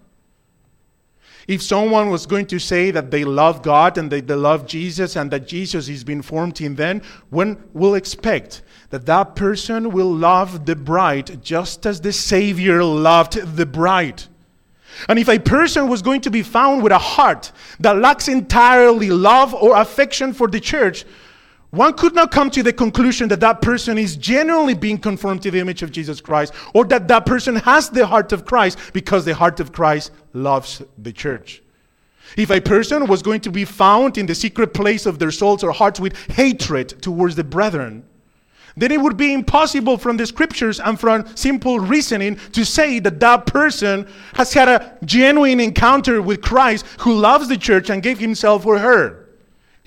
If 1.47 1.63
someone 1.63 2.09
was 2.09 2.27
going 2.27 2.45
to 2.47 2.59
say 2.59 2.91
that 2.91 3.09
they 3.09 3.23
love 3.23 3.63
God 3.63 3.97
and 3.97 4.11
they, 4.11 4.21
they 4.21 4.35
love 4.35 4.67
Jesus 4.67 5.15
and 5.15 5.31
that 5.31 5.47
Jesus 5.47 5.89
is 5.89 6.03
being 6.03 6.21
formed 6.21 6.61
in 6.61 6.75
them, 6.75 7.01
one 7.31 7.63
will 7.73 7.95
expect 7.95 8.61
that 8.91 9.07
that 9.07 9.35
person 9.35 9.91
will 9.91 10.13
love 10.13 10.67
the 10.67 10.75
bride 10.75 11.43
just 11.43 11.87
as 11.87 12.01
the 12.01 12.13
Savior 12.13 12.83
loved 12.83 13.33
the 13.55 13.65
bride. 13.65 14.23
And 15.07 15.17
if 15.17 15.27
a 15.27 15.39
person 15.39 15.87
was 15.87 16.01
going 16.01 16.21
to 16.21 16.29
be 16.29 16.43
found 16.43 16.83
with 16.83 16.91
a 16.91 16.99
heart 16.99 17.51
that 17.79 17.97
lacks 17.97 18.27
entirely 18.27 19.09
love 19.09 19.53
or 19.53 19.75
affection 19.75 20.33
for 20.33 20.47
the 20.47 20.59
church, 20.59 21.03
one 21.71 21.93
could 21.93 22.15
not 22.15 22.31
come 22.31 22.49
to 22.51 22.63
the 22.63 22.73
conclusion 22.73 23.27
that 23.29 23.41
that 23.41 23.61
person 23.61 23.97
is 23.97 24.15
genuinely 24.15 24.73
being 24.73 24.97
conformed 24.97 25.43
to 25.43 25.51
the 25.51 25.59
image 25.59 25.83
of 25.83 25.91
Jesus 25.91 26.19
Christ 26.19 26.53
or 26.73 26.83
that 26.85 27.07
that 27.07 27.27
person 27.27 27.57
has 27.57 27.89
the 27.89 28.07
heart 28.07 28.31
of 28.31 28.43
Christ 28.43 28.79
because 28.91 29.23
the 29.23 29.35
heart 29.35 29.59
of 29.59 29.71
Christ 29.71 30.11
loves 30.33 30.81
the 30.97 31.13
church. 31.13 31.61
If 32.37 32.49
a 32.49 32.59
person 32.59 33.05
was 33.05 33.21
going 33.21 33.41
to 33.41 33.51
be 33.51 33.65
found 33.65 34.17
in 34.17 34.25
the 34.25 34.35
secret 34.35 34.73
place 34.73 35.05
of 35.05 35.19
their 35.19 35.31
souls 35.31 35.63
or 35.63 35.71
hearts 35.71 35.99
with 35.99 36.17
hatred 36.31 37.01
towards 37.01 37.35
the 37.35 37.43
brethren, 37.43 38.03
then 38.75 38.91
it 38.91 39.01
would 39.01 39.17
be 39.17 39.33
impossible 39.33 39.97
from 39.97 40.17
the 40.17 40.25
scriptures 40.25 40.79
and 40.79 40.99
from 40.99 41.25
simple 41.35 41.79
reasoning 41.79 42.35
to 42.53 42.65
say 42.65 42.99
that 42.99 43.19
that 43.19 43.45
person 43.45 44.07
has 44.33 44.53
had 44.53 44.69
a 44.69 44.97
genuine 45.05 45.59
encounter 45.59 46.21
with 46.21 46.41
Christ 46.41 46.85
who 47.01 47.13
loves 47.13 47.47
the 47.47 47.57
church 47.57 47.89
and 47.89 48.01
gave 48.01 48.19
himself 48.19 48.63
for 48.63 48.79
her. 48.79 49.18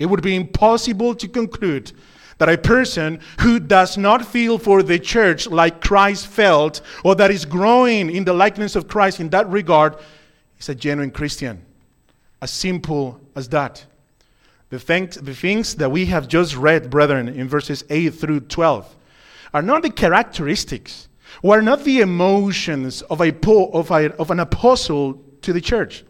It 0.03 0.09
would 0.09 0.21
be 0.21 0.35
impossible 0.35 1.15
to 1.15 1.29
conclude 1.29 1.93
that 2.37 2.49
a 2.49 2.57
person 2.57 3.21
who 3.39 3.57
does 3.57 3.97
not 3.97 4.25
feel 4.25 4.57
for 4.57 4.83
the 4.83 4.99
church 4.99 5.47
like 5.47 5.79
Christ 5.79 6.27
felt 6.27 6.81
or 7.05 7.15
that 7.15 7.31
is 7.31 7.45
growing 7.45 8.09
in 8.09 8.25
the 8.25 8.33
likeness 8.33 8.75
of 8.75 8.89
Christ 8.89 9.21
in 9.21 9.29
that 9.29 9.49
regard 9.49 9.95
is 10.59 10.67
a 10.67 10.75
genuine 10.75 11.09
Christian. 11.09 11.63
As 12.41 12.51
simple 12.51 13.21
as 13.33 13.47
that. 13.47 13.85
The 14.71 14.79
things, 14.79 15.75
that 15.75 15.89
we 15.89 16.07
have 16.07 16.27
just 16.27 16.57
read, 16.57 16.89
brethren, 16.89 17.29
in 17.29 17.47
verses 17.47 17.85
8 17.89 18.09
through 18.09 18.41
12, 18.41 18.93
are 19.53 19.61
not 19.61 19.83
the 19.83 19.89
characteristics 19.89 21.07
or 21.41 21.61
not 21.61 21.85
the 21.85 22.01
emotions 22.01 23.03
of, 23.03 23.21
a, 23.21 23.33
of, 23.47 23.89
a, 23.89 24.13
of 24.17 24.31
an 24.31 24.41
apostle 24.41 25.23
to 25.43 25.53
the 25.53 25.61
church. 25.61 26.03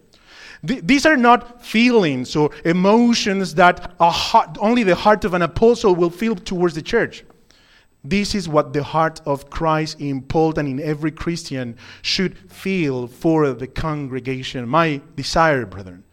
These 0.64 1.06
are 1.06 1.18
not 1.18 1.64
feelings 1.64 2.38
or 2.38 2.50
emotions 2.64 3.56
that 3.56 3.94
heart, 4.00 4.58
only 4.62 4.84
the 4.84 4.96
heart 4.96 5.26
of 5.26 5.34
an 5.34 5.42
apostle 5.42 5.94
will 5.94 6.10
feel 6.10 6.36
towards 6.36 6.74
the 6.74 6.82
church. 6.82 7.26
This 8.06 8.34
is 8.34 8.48
what 8.48 8.72
the 8.72 8.84
heart 8.84 9.22
of 9.26 9.50
Christ 9.50 10.00
in 10.00 10.22
Paul 10.22 10.58
and 10.58 10.68
in 10.68 10.80
every 10.80 11.12
Christian 11.12 11.78
should 12.02 12.38
feel 12.50 13.08
for 13.08 13.52
the 13.54 13.68
congregation. 13.68 14.68
My 14.68 15.02
desire, 15.16 15.66
brethren, 15.66 16.04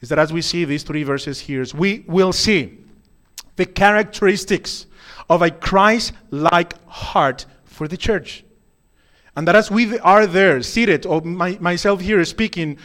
is 0.00 0.08
that 0.08 0.18
as 0.18 0.32
we 0.32 0.42
see 0.42 0.64
these 0.64 0.82
three 0.82 1.02
verses 1.02 1.40
here, 1.40 1.64
we 1.74 2.04
will 2.06 2.32
see 2.32 2.78
the 3.56 3.66
characteristics 3.66 4.86
of 5.28 5.42
a 5.42 5.50
Christ 5.50 6.12
like 6.30 6.82
heart 6.86 7.44
for 7.64 7.88
the 7.88 7.96
church. 7.96 8.44
And 9.36 9.46
that 9.46 9.56
as 9.56 9.70
we 9.70 9.98
are 10.00 10.26
there, 10.26 10.62
seated, 10.62 11.06
or 11.06 11.20
my, 11.20 11.58
myself 11.60 12.00
here 12.00 12.24
speaking, 12.24 12.78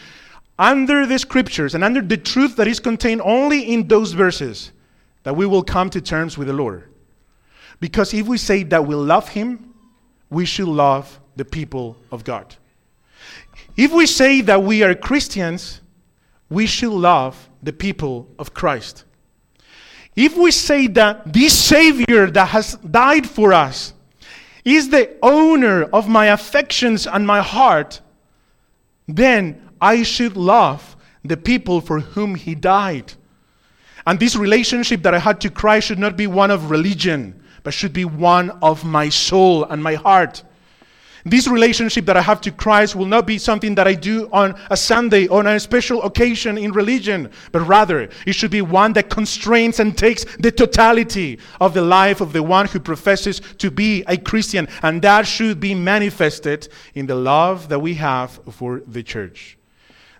under 0.57 1.05
the 1.05 1.17
scriptures 1.17 1.75
and 1.75 1.83
under 1.83 2.01
the 2.01 2.17
truth 2.17 2.55
that 2.57 2.67
is 2.67 2.79
contained 2.79 3.21
only 3.23 3.73
in 3.73 3.87
those 3.87 4.13
verses, 4.13 4.71
that 5.23 5.35
we 5.35 5.45
will 5.45 5.63
come 5.63 5.89
to 5.89 6.01
terms 6.01 6.37
with 6.37 6.47
the 6.47 6.53
Lord. 6.53 6.89
Because 7.79 8.13
if 8.13 8.27
we 8.27 8.37
say 8.37 8.63
that 8.63 8.85
we 8.85 8.95
love 8.95 9.29
Him, 9.29 9.73
we 10.29 10.45
should 10.45 10.67
love 10.67 11.19
the 11.35 11.45
people 11.45 11.97
of 12.11 12.23
God. 12.23 12.55
If 13.75 13.91
we 13.91 14.05
say 14.05 14.41
that 14.41 14.61
we 14.61 14.83
are 14.83 14.93
Christians, 14.93 15.81
we 16.49 16.65
should 16.65 16.91
love 16.91 17.49
the 17.61 17.73
people 17.73 18.27
of 18.37 18.53
Christ. 18.53 19.05
If 20.15 20.37
we 20.37 20.51
say 20.51 20.87
that 20.87 21.33
this 21.33 21.57
Savior 21.57 22.29
that 22.29 22.49
has 22.49 22.75
died 22.75 23.27
for 23.27 23.53
us 23.53 23.93
is 24.63 24.89
the 24.89 25.17
owner 25.23 25.83
of 25.85 26.07
my 26.07 26.27
affections 26.27 27.07
and 27.07 27.25
my 27.25 27.41
heart, 27.41 27.99
then 29.07 29.62
I 29.83 30.03
should 30.03 30.37
love 30.37 30.95
the 31.25 31.35
people 31.35 31.81
for 31.81 31.99
whom 31.99 32.35
He 32.35 32.55
died. 32.55 33.11
And 34.07 34.17
this 34.17 34.37
relationship 34.37 35.03
that 35.03 35.13
I 35.13 35.19
had 35.19 35.41
to 35.41 35.49
Christ 35.49 35.87
should 35.87 35.99
not 35.99 36.15
be 36.15 36.25
one 36.25 36.51
of 36.51 36.71
religion, 36.71 37.43
but 37.63 37.73
should 37.73 37.91
be 37.91 38.05
one 38.05 38.49
of 38.61 38.85
my 38.85 39.09
soul 39.09 39.65
and 39.65 39.83
my 39.83 39.95
heart. 39.95 40.41
This 41.25 41.49
relationship 41.49 42.05
that 42.05 42.15
I 42.15 42.21
have 42.21 42.39
to 42.41 42.51
Christ 42.51 42.95
will 42.95 43.05
not 43.05 43.27
be 43.27 43.37
something 43.37 43.75
that 43.75 43.85
I 43.85 43.93
do 43.93 44.29
on 44.31 44.55
a 44.69 44.77
Sunday 44.77 45.27
or 45.27 45.39
on 45.39 45.47
a 45.47 45.59
special 45.59 46.01
occasion 46.03 46.57
in 46.57 46.71
religion, 46.71 47.29
but 47.51 47.61
rather 47.61 48.09
it 48.25 48.33
should 48.33 48.51
be 48.51 48.61
one 48.61 48.93
that 48.93 49.09
constrains 49.09 49.81
and 49.81 49.97
takes 49.97 50.23
the 50.39 50.51
totality 50.51 51.39
of 51.59 51.73
the 51.73 51.81
life 51.81 52.21
of 52.21 52.31
the 52.31 52.43
one 52.43 52.67
who 52.67 52.79
professes 52.79 53.41
to 53.57 53.69
be 53.69 54.03
a 54.07 54.15
Christian. 54.15 54.69
And 54.81 55.01
that 55.01 55.27
should 55.27 55.59
be 55.59 55.75
manifested 55.75 56.69
in 56.93 57.05
the 57.05 57.15
love 57.15 57.67
that 57.67 57.79
we 57.79 57.95
have 57.95 58.39
for 58.51 58.81
the 58.87 59.03
church. 59.03 59.57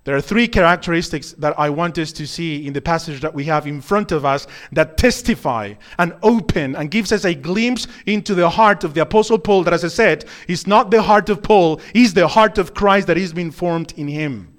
There 0.05 0.15
are 0.15 0.22
three 0.22 0.50
characteristics 0.50 1.31
that 1.33 1.57
I 1.57 1.69
want 1.69 1.98
us 1.98 2.12
to 2.13 2.27
see 2.27 2.67
in 2.67 2.74
the 2.74 2.81
passage 2.81 3.22
that 3.22 3.33
we 3.33 3.45
have 3.45 3.65
in 3.65 3.79
front 3.79 4.12
of 4.12 4.25
us 4.25 4.48
that 4.74 4.98
testify 4.98 5.75
and 5.98 6.13
open 6.22 6.75
and 6.75 6.91
gives 6.91 7.13
us 7.13 7.24
a 7.24 7.33
glimpse 7.33 7.88
into 8.05 8.36
the 8.36 8.50
heart 8.50 8.83
of 8.83 8.93
the 8.93 9.01
apostle 9.01 9.39
Paul 9.39 9.63
that 9.63 9.74
as 9.74 9.86
I 9.86 9.88
said 9.88 10.25
is 10.50 10.67
not 10.67 10.91
the 10.91 11.01
heart 11.01 11.29
of 11.29 11.41
Paul, 11.41 11.79
is 11.93 12.13
the 12.13 12.27
heart 12.27 12.57
of 12.57 12.74
Christ 12.74 13.07
that 13.07 13.17
is 13.17 13.31
being 13.31 13.51
formed 13.51 13.93
in 13.95 14.10
him. 14.10 14.53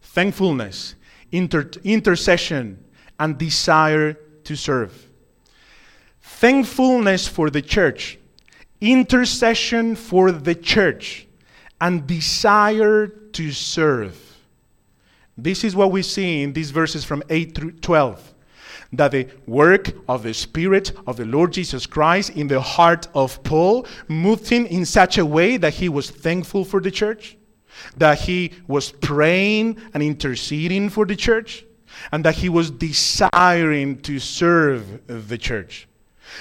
Thankfulness, 0.00 0.94
inter- 1.30 1.70
intercession, 1.84 2.82
and 3.20 3.36
desire 3.36 4.14
to 4.44 4.56
serve. 4.56 5.10
Thankfulness 6.22 7.28
for 7.28 7.50
the 7.50 7.62
church, 7.62 8.18
intercession 8.80 9.96
for 9.96 10.32
the 10.32 10.54
church, 10.54 11.28
and 11.78 12.06
desire 12.06 13.06
to 13.06 13.52
serve. 13.52 14.31
This 15.36 15.64
is 15.64 15.74
what 15.74 15.90
we 15.90 16.02
see 16.02 16.42
in 16.42 16.52
these 16.52 16.70
verses 16.70 17.04
from 17.04 17.22
8 17.30 17.54
through 17.54 17.72
12 17.72 18.34
that 18.92 19.12
the 19.12 19.26
work 19.46 19.88
of 20.08 20.22
the 20.22 20.34
Spirit 20.34 20.92
of 21.06 21.16
the 21.16 21.24
Lord 21.24 21.52
Jesus 21.52 21.86
Christ 21.86 22.30
in 22.30 22.48
the 22.48 22.60
heart 22.60 23.08
of 23.14 23.42
Paul 23.42 23.86
moved 24.08 24.48
him 24.48 24.66
in 24.66 24.84
such 24.84 25.16
a 25.16 25.24
way 25.24 25.56
that 25.56 25.74
he 25.74 25.88
was 25.88 26.10
thankful 26.10 26.64
for 26.64 26.80
the 26.80 26.90
church, 26.90 27.36
that 27.96 28.20
he 28.20 28.52
was 28.66 28.92
praying 28.92 29.78
and 29.94 30.02
interceding 30.02 30.90
for 30.90 31.06
the 31.06 31.16
church, 31.16 31.64
and 32.10 32.24
that 32.24 32.34
he 32.34 32.48
was 32.48 32.70
desiring 32.70 34.00
to 34.02 34.18
serve 34.18 35.06
the 35.06 35.38
church. 35.38 35.88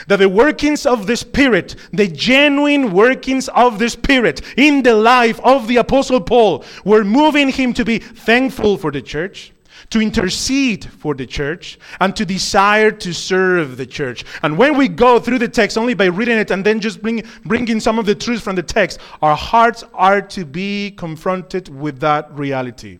That 0.07 0.17
the 0.17 0.29
workings 0.29 0.85
of 0.85 1.07
the 1.07 1.17
Spirit, 1.17 1.75
the 1.91 2.07
genuine 2.07 2.91
workings 2.91 3.49
of 3.49 3.79
the 3.79 3.89
Spirit 3.89 4.41
in 4.57 4.83
the 4.83 4.95
life 4.95 5.39
of 5.41 5.67
the 5.67 5.77
Apostle 5.77 6.21
Paul, 6.21 6.63
were 6.85 7.03
moving 7.03 7.49
him 7.49 7.73
to 7.73 7.85
be 7.85 7.99
thankful 7.99 8.77
for 8.77 8.91
the 8.91 9.01
church, 9.01 9.53
to 9.89 10.01
intercede 10.01 10.85
for 10.85 11.13
the 11.13 11.25
church, 11.25 11.77
and 11.99 12.15
to 12.15 12.25
desire 12.25 12.91
to 12.91 13.13
serve 13.13 13.77
the 13.77 13.85
church. 13.85 14.23
And 14.43 14.57
when 14.57 14.77
we 14.77 14.87
go 14.87 15.19
through 15.19 15.39
the 15.39 15.49
text 15.49 15.77
only 15.77 15.93
by 15.93 16.05
reading 16.05 16.37
it 16.37 16.51
and 16.51 16.65
then 16.65 16.79
just 16.79 17.01
bring, 17.01 17.23
bringing 17.45 17.79
some 17.79 17.99
of 17.99 18.05
the 18.05 18.15
truths 18.15 18.41
from 18.41 18.55
the 18.55 18.63
text, 18.63 18.99
our 19.21 19.35
hearts 19.35 19.83
are 19.93 20.21
to 20.21 20.45
be 20.45 20.91
confronted 20.91 21.67
with 21.69 21.99
that 21.99 22.31
reality. 22.37 22.99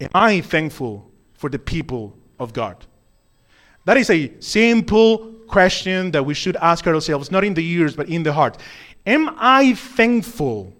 Am 0.00 0.10
I 0.14 0.40
thankful 0.40 1.10
for 1.34 1.48
the 1.48 1.58
people 1.58 2.16
of 2.38 2.52
God? 2.52 2.84
That 3.84 3.96
is 3.96 4.10
a 4.10 4.32
simple 4.40 5.35
question 5.48 6.10
that 6.12 6.24
we 6.24 6.34
should 6.34 6.56
ask 6.56 6.86
ourselves, 6.86 7.30
not 7.30 7.44
in 7.44 7.54
the 7.54 7.66
ears, 7.66 7.96
but 7.96 8.08
in 8.08 8.22
the 8.22 8.32
heart. 8.32 8.58
Am 9.06 9.34
I 9.38 9.74
thankful 9.74 10.72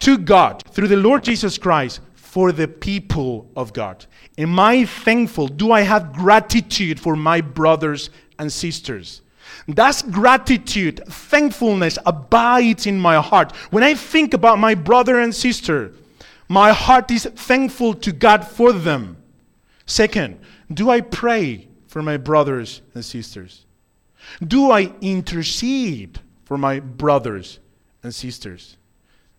to 0.00 0.18
God 0.18 0.62
through 0.70 0.88
the 0.88 0.96
Lord 0.96 1.24
Jesus 1.24 1.58
Christ 1.58 2.00
for 2.14 2.52
the 2.52 2.68
people 2.68 3.50
of 3.56 3.72
God? 3.72 4.06
Am 4.38 4.58
I 4.58 4.84
thankful? 4.84 5.48
Do 5.48 5.72
I 5.72 5.82
have 5.82 6.12
gratitude 6.12 7.00
for 7.00 7.16
my 7.16 7.40
brothers 7.40 8.10
and 8.38 8.52
sisters? 8.52 9.22
That's 9.68 10.02
gratitude, 10.02 11.02
thankfulness 11.06 11.98
abides 12.06 12.86
in 12.86 12.98
my 12.98 13.16
heart. 13.16 13.54
When 13.70 13.82
I 13.82 13.94
think 13.94 14.34
about 14.34 14.58
my 14.58 14.74
brother 14.74 15.20
and 15.20 15.34
sister, 15.34 15.92
my 16.48 16.72
heart 16.72 17.10
is 17.10 17.24
thankful 17.24 17.94
to 17.94 18.12
God 18.12 18.46
for 18.46 18.72
them. 18.72 19.16
Second, 19.86 20.40
do 20.72 20.90
I 20.90 21.00
pray 21.00 21.68
for 21.86 22.02
my 22.02 22.16
brothers 22.16 22.82
and 22.94 23.04
sisters? 23.04 23.65
Do 24.46 24.70
I 24.70 24.92
intercede 25.00 26.20
for 26.44 26.58
my 26.58 26.80
brothers 26.80 27.58
and 28.02 28.14
sisters? 28.14 28.76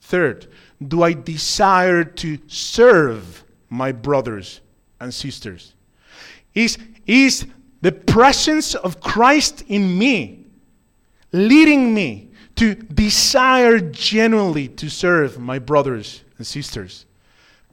Third, 0.02 0.48
do 0.86 1.04
I 1.04 1.14
desire 1.14 2.04
to 2.04 2.40
serve 2.48 3.44
my 3.70 3.92
brothers 3.92 4.62
and 5.00 5.14
sisters? 5.14 5.74
Is, 6.54 6.78
is 7.06 7.46
the 7.82 7.92
presence 7.92 8.74
of 8.74 9.02
Christ 9.02 9.64
in 9.68 9.98
me 9.98 10.46
leading 11.32 11.94
me 11.94 12.30
to 12.56 12.74
desire 12.74 13.80
genuinely 13.80 14.68
to 14.70 14.90
serve 14.90 15.40
my 15.40 15.60
brothers 15.60 16.24
and 16.38 16.48
sisters? 16.48 17.06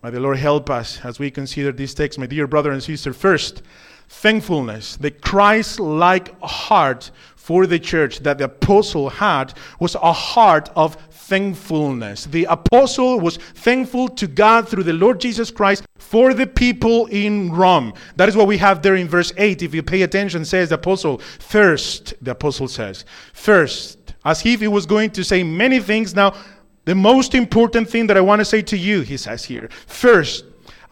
May 0.03 0.11
the 0.11 0.21
Lord 0.21 0.37
help 0.37 0.69
us 0.69 1.01
as 1.03 1.19
we 1.19 1.31
consider 1.31 1.73
this 1.73 1.95
text, 1.95 2.19
my 2.19 2.27
dear 2.27 2.47
brother 2.47 2.73
and 2.73 2.83
sister. 2.83 3.15
First, 3.15 3.63
thankfulness, 4.09 4.97
the 4.97 5.11
Christ 5.11 5.81
like 5.81 6.39
heart 6.41 7.11
for 7.37 7.67
the 7.67 7.79
church 7.79 8.21
that 8.21 8.39
the 8.39 8.45
apostle 8.45 9.11
had 9.11 9.53
was 9.79 9.95
a 9.97 10.13
heart 10.13 10.71
of 10.77 10.97
thankfulness. 11.11 12.25
The 12.25 12.45
apostle 12.45 13.21
was 13.21 13.37
thankful 13.37 14.09
to 14.09 14.27
God 14.27 14.69
through 14.69 14.85
the 14.85 14.93
Lord 14.93 15.21
Jesus 15.21 15.51
Christ 15.51 15.85
for 15.99 16.33
the 16.33 16.47
people 16.47 17.07
in 17.07 17.53
Rome. 17.53 17.93
That 18.17 18.29
is 18.29 18.37
what 18.37 18.47
we 18.47 18.57
have 18.59 18.83
there 18.83 18.97
in 18.97 19.09
verse 19.09 19.33
8. 19.37 19.63
If 19.63 19.75
you 19.75 19.83
pay 19.83 20.03
attention, 20.03 20.45
says 20.45 20.71
the 20.71 20.77
apostle, 20.77 21.19
first, 21.19 22.15
the 22.23 22.31
apostle 22.31 22.69
says, 22.69 23.05
first, 23.33 24.15
as 24.25 24.45
if 24.47 24.61
he 24.61 24.69
was 24.69 24.87
going 24.87 25.11
to 25.11 25.23
say 25.23 25.43
many 25.43 25.81
things. 25.81 26.15
Now, 26.15 26.35
the 26.85 26.95
most 26.95 27.35
important 27.35 27.89
thing 27.89 28.07
that 28.07 28.17
I 28.17 28.21
want 28.21 28.41
to 28.41 28.45
say 28.45 28.63
to 28.63 28.77
you, 28.77 29.01
he 29.01 29.17
says 29.17 29.45
here, 29.45 29.69
first, 29.87 30.45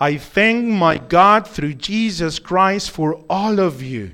I 0.02 0.16
thank 0.16 0.66
my 0.66 0.98
God 0.98 1.46
through 1.46 1.74
Jesus 1.74 2.40
Christ 2.40 2.90
for 2.90 3.22
all 3.30 3.60
of 3.60 3.80
you, 3.80 4.10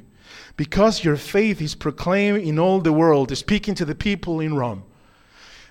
because 0.54 1.02
your 1.02 1.16
faith 1.16 1.62
is 1.62 1.74
proclaimed 1.74 2.42
in 2.42 2.58
all 2.58 2.82
the 2.82 2.92
world, 2.92 3.34
speaking 3.34 3.74
to 3.76 3.86
the 3.86 3.94
people 3.94 4.40
in 4.40 4.54
Rome. 4.54 4.82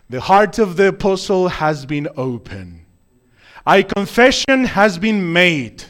The 0.10 0.20
heart 0.20 0.58
of 0.58 0.76
the 0.76 0.88
apostle 0.88 1.50
has 1.50 1.86
been 1.86 2.08
open. 2.18 2.84
A 3.68 3.84
confession 3.84 4.64
has 4.64 4.98
been 4.98 5.34
made 5.34 5.84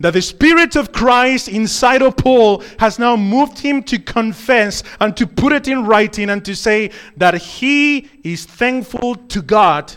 that 0.00 0.12
the 0.12 0.20
Spirit 0.20 0.76
of 0.76 0.92
Christ 0.92 1.48
inside 1.48 2.02
of 2.02 2.18
Paul 2.18 2.62
has 2.78 2.98
now 2.98 3.16
moved 3.16 3.58
him 3.58 3.82
to 3.84 3.98
confess 3.98 4.82
and 5.00 5.16
to 5.16 5.26
put 5.26 5.54
it 5.54 5.66
in 5.66 5.86
writing 5.86 6.28
and 6.28 6.44
to 6.44 6.54
say 6.54 6.90
that 7.16 7.36
he 7.36 8.10
is 8.22 8.44
thankful 8.44 9.14
to 9.14 9.40
God 9.40 9.96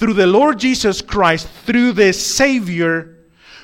through 0.00 0.14
the 0.14 0.26
Lord 0.26 0.58
Jesus 0.58 1.00
Christ, 1.00 1.46
through 1.64 1.92
the 1.92 2.12
Savior, 2.12 3.18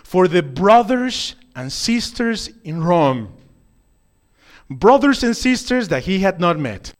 for 0.05 0.29
the 0.29 0.43
brothers 0.43 1.35
and 1.57 1.73
sisters 1.73 2.51
in 2.63 2.85
Rome. 2.85 3.33
Brothers 4.71 5.25
and 5.25 5.37
sisters 5.37 5.89
that 5.89 6.05
he 6.05 6.21
had 6.21 6.39
not 6.39 6.59
met 6.59 6.93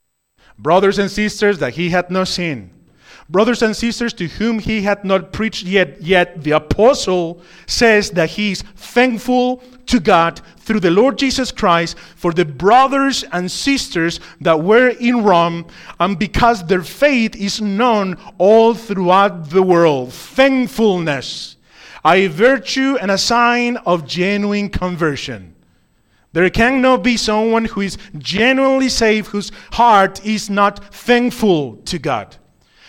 brothers 0.59 0.99
and 0.99 1.11
sisters 1.11 1.59
that 1.59 1.75
he 1.75 1.91
had 1.91 2.11
not 2.11 2.29
seen, 2.29 2.71
brothers 3.29 3.63
and 3.63 3.77
sisters 3.77 4.13
to 4.15 4.29
whom 4.29 4.59
he 4.59 4.83
had 4.83 5.05
not 5.05 5.33
preached 5.33 5.65
yet. 5.65 6.01
Yet 6.01 6.43
the 6.43 6.53
apostle 6.53 7.43
says 7.67 8.11
that 8.11 8.31
he 8.31 8.53
is 8.53 8.63
thankful 8.63 9.63
to 9.87 10.01
God 10.01 10.41
through 10.59 10.81
the 10.81 10.91
Lord 10.91 11.17
Jesus 11.19 11.53
Christ 11.53 11.97
for 12.17 12.33
the 12.33 12.45
brothers 12.45 13.25
and 13.33 13.51
sisters 13.51 14.21
that 14.41 14.61
were 14.61 14.89
in 14.89 15.23
Rome, 15.23 15.67
and 16.01 16.19
because 16.19 16.67
their 16.67 16.83
faith 16.83 17.37
is 17.37 17.61
known 17.61 18.17
all 18.39 18.75
throughout 18.75 19.51
the 19.51 19.63
world. 19.63 20.13
Thankfulness, 20.13 21.57
a 22.05 22.27
virtue 22.27 22.97
and 23.01 23.11
a 23.11 23.19
sign 23.19 23.77
of 23.79 24.07
genuine 24.07 24.69
conversion. 24.69 25.55
There 26.33 26.51
cannot 26.51 27.03
be 27.03 27.17
someone 27.17 27.65
who 27.65 27.81
is 27.81 27.97
genuinely 28.19 28.89
saved 28.89 29.29
whose 29.29 29.51
heart 29.73 30.25
is 30.27 30.51
not 30.51 30.93
thankful 30.93 31.77
to 31.87 31.99
God. 31.99 32.37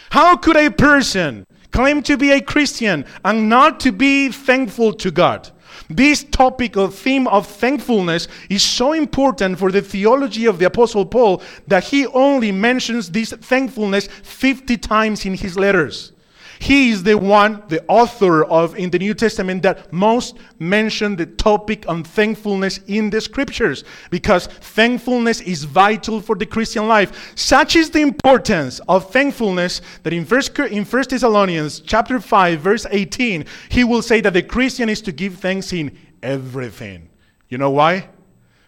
How 0.10 0.38
could 0.38 0.58
a 0.58 0.72
person 0.72 1.46
claim 1.72 2.02
to 2.04 2.18
be 2.18 2.32
a 2.32 2.42
Christian 2.42 3.06
and 3.24 3.50
not 3.50 3.80
to 3.82 3.92
be 3.92 4.30
thankful 4.30 4.94
to 4.94 5.12
God? 5.12 5.52
This 5.90 6.24
topic 6.24 6.76
or 6.76 6.90
theme 6.90 7.28
of 7.28 7.48
thankfulness 7.48 8.28
is 8.50 8.64
so 8.64 8.94
important 8.94 9.60
for 9.60 9.72
the 9.72 9.82
theology 9.82 10.46
of 10.46 10.60
the 10.60 10.66
Apostle 10.66 11.06
Paul 11.06 11.42
that 11.68 11.86
he 11.86 12.08
only 12.08 12.52
mentions 12.52 13.12
this 13.12 13.32
thankfulness 13.32 14.08
50 14.24 14.78
times 14.78 15.26
in 15.26 15.36
his 15.36 15.58
letters. 15.58 16.14
He 16.60 16.90
is 16.90 17.04
the 17.04 17.18
one, 17.18 17.64
the 17.68 17.84
author 17.88 18.44
of 18.44 18.78
in 18.78 18.90
the 18.90 19.00
New 19.00 19.14
Testament 19.14 19.64
that 19.64 19.92
most 19.94 20.38
mentioned 20.60 21.18
the 21.18 21.26
topic 21.26 21.88
on 21.88 22.04
thankfulness 22.04 22.80
in 22.88 23.10
the 23.10 23.22
scriptures 23.22 23.84
because 24.10 24.48
thankfulness 24.48 25.42
is 25.42 25.64
vital 25.64 26.22
for 26.22 26.36
the 26.36 26.46
Christian 26.46 26.88
life. 26.88 27.34
Such 27.36 27.76
is 27.76 27.90
the 27.90 28.02
importance 28.02 28.80
of 28.88 29.12
thankfulness 29.12 29.82
that 30.04 30.14
in 30.14 30.26
first 30.26 31.10
Thessalonians 31.10 31.80
chapter 31.82 32.20
5 32.20 32.60
verse 32.60 32.86
18 32.90 33.46
he 33.70 33.84
will 33.84 34.02
say 34.02 34.22
that 34.22 34.34
the 34.34 34.44
Christian 34.44 34.90
is 34.90 35.02
to 35.02 35.12
give 35.12 35.36
thanks 35.36 35.74
in 35.74 35.98
everything. 36.24 37.10
You 37.50 37.58
know 37.58 37.72
why? 37.72 38.10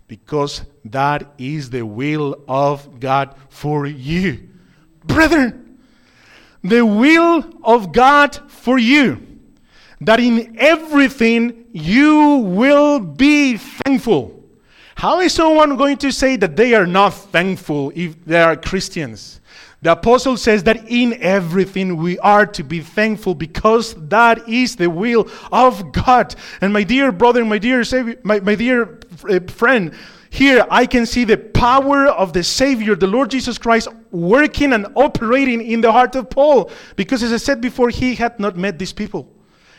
Because 0.08 0.64
that 0.86 1.34
is 1.38 1.70
the 1.70 1.86
will 1.86 2.44
of 2.48 3.00
God 3.00 3.36
for 3.50 3.86
you. 3.86 4.50
Brethren, 5.06 5.69
the 6.64 6.86
will 6.86 7.46
of 7.64 7.92
God 7.92 8.36
for 8.50 8.78
you. 8.78 9.26
That 10.02 10.20
in 10.20 10.56
everything 10.58 11.66
you 11.72 12.38
will 12.38 13.00
be 13.00 13.58
thankful. 13.58 14.44
How 14.96 15.20
is 15.22 15.34
someone 15.34 15.78
going 15.78 15.98
to 15.98 16.12
say 16.12 16.36
that 16.38 16.56
they 16.56 16.74
are 16.74 16.88
not 16.88 17.10
thankful 17.12 17.92
if 17.96 18.24
they 18.26 18.42
are 18.42 18.56
Christians? 18.56 19.40
The 19.82 19.94
apostle 19.94 20.36
says 20.36 20.64
that 20.64 20.90
in 20.90 21.14
everything 21.22 21.96
we 21.96 22.20
are 22.20 22.46
to 22.46 22.64
be 22.64 22.82
thankful 22.82 23.34
because 23.34 23.96
that 24.10 24.50
is 24.50 24.76
the 24.76 24.90
will 24.90 25.30
of 25.54 25.94
God. 25.94 26.36
And 26.60 26.74
my 26.74 26.84
dear 26.84 27.14
brother, 27.14 27.46
my 27.46 27.60
dear 27.60 27.84
my, 28.24 28.42
my 28.42 28.56
dear 28.56 29.00
uh, 29.30 29.40
friend, 29.48 29.94
here 30.30 30.66
I 30.70 30.86
can 30.86 31.06
see 31.06 31.24
the 31.24 31.38
power 31.38 32.08
of 32.08 32.34
the 32.34 32.44
Savior, 32.44 32.96
the 32.96 33.08
Lord 33.08 33.32
Jesus 33.32 33.58
Christ, 33.58 33.88
working 34.12 34.74
and 34.74 34.88
operating 34.96 35.62
in 35.62 35.82
the 35.82 35.92
heart 35.92 36.16
of 36.16 36.30
Paul. 36.30 36.72
Because 36.96 37.24
as 37.24 37.34
I 37.34 37.38
said 37.38 37.62
before, 37.62 37.90
he 37.90 38.16
had 38.16 38.40
not 38.40 38.56
met 38.56 38.78
these 38.78 38.94
people, 38.94 39.32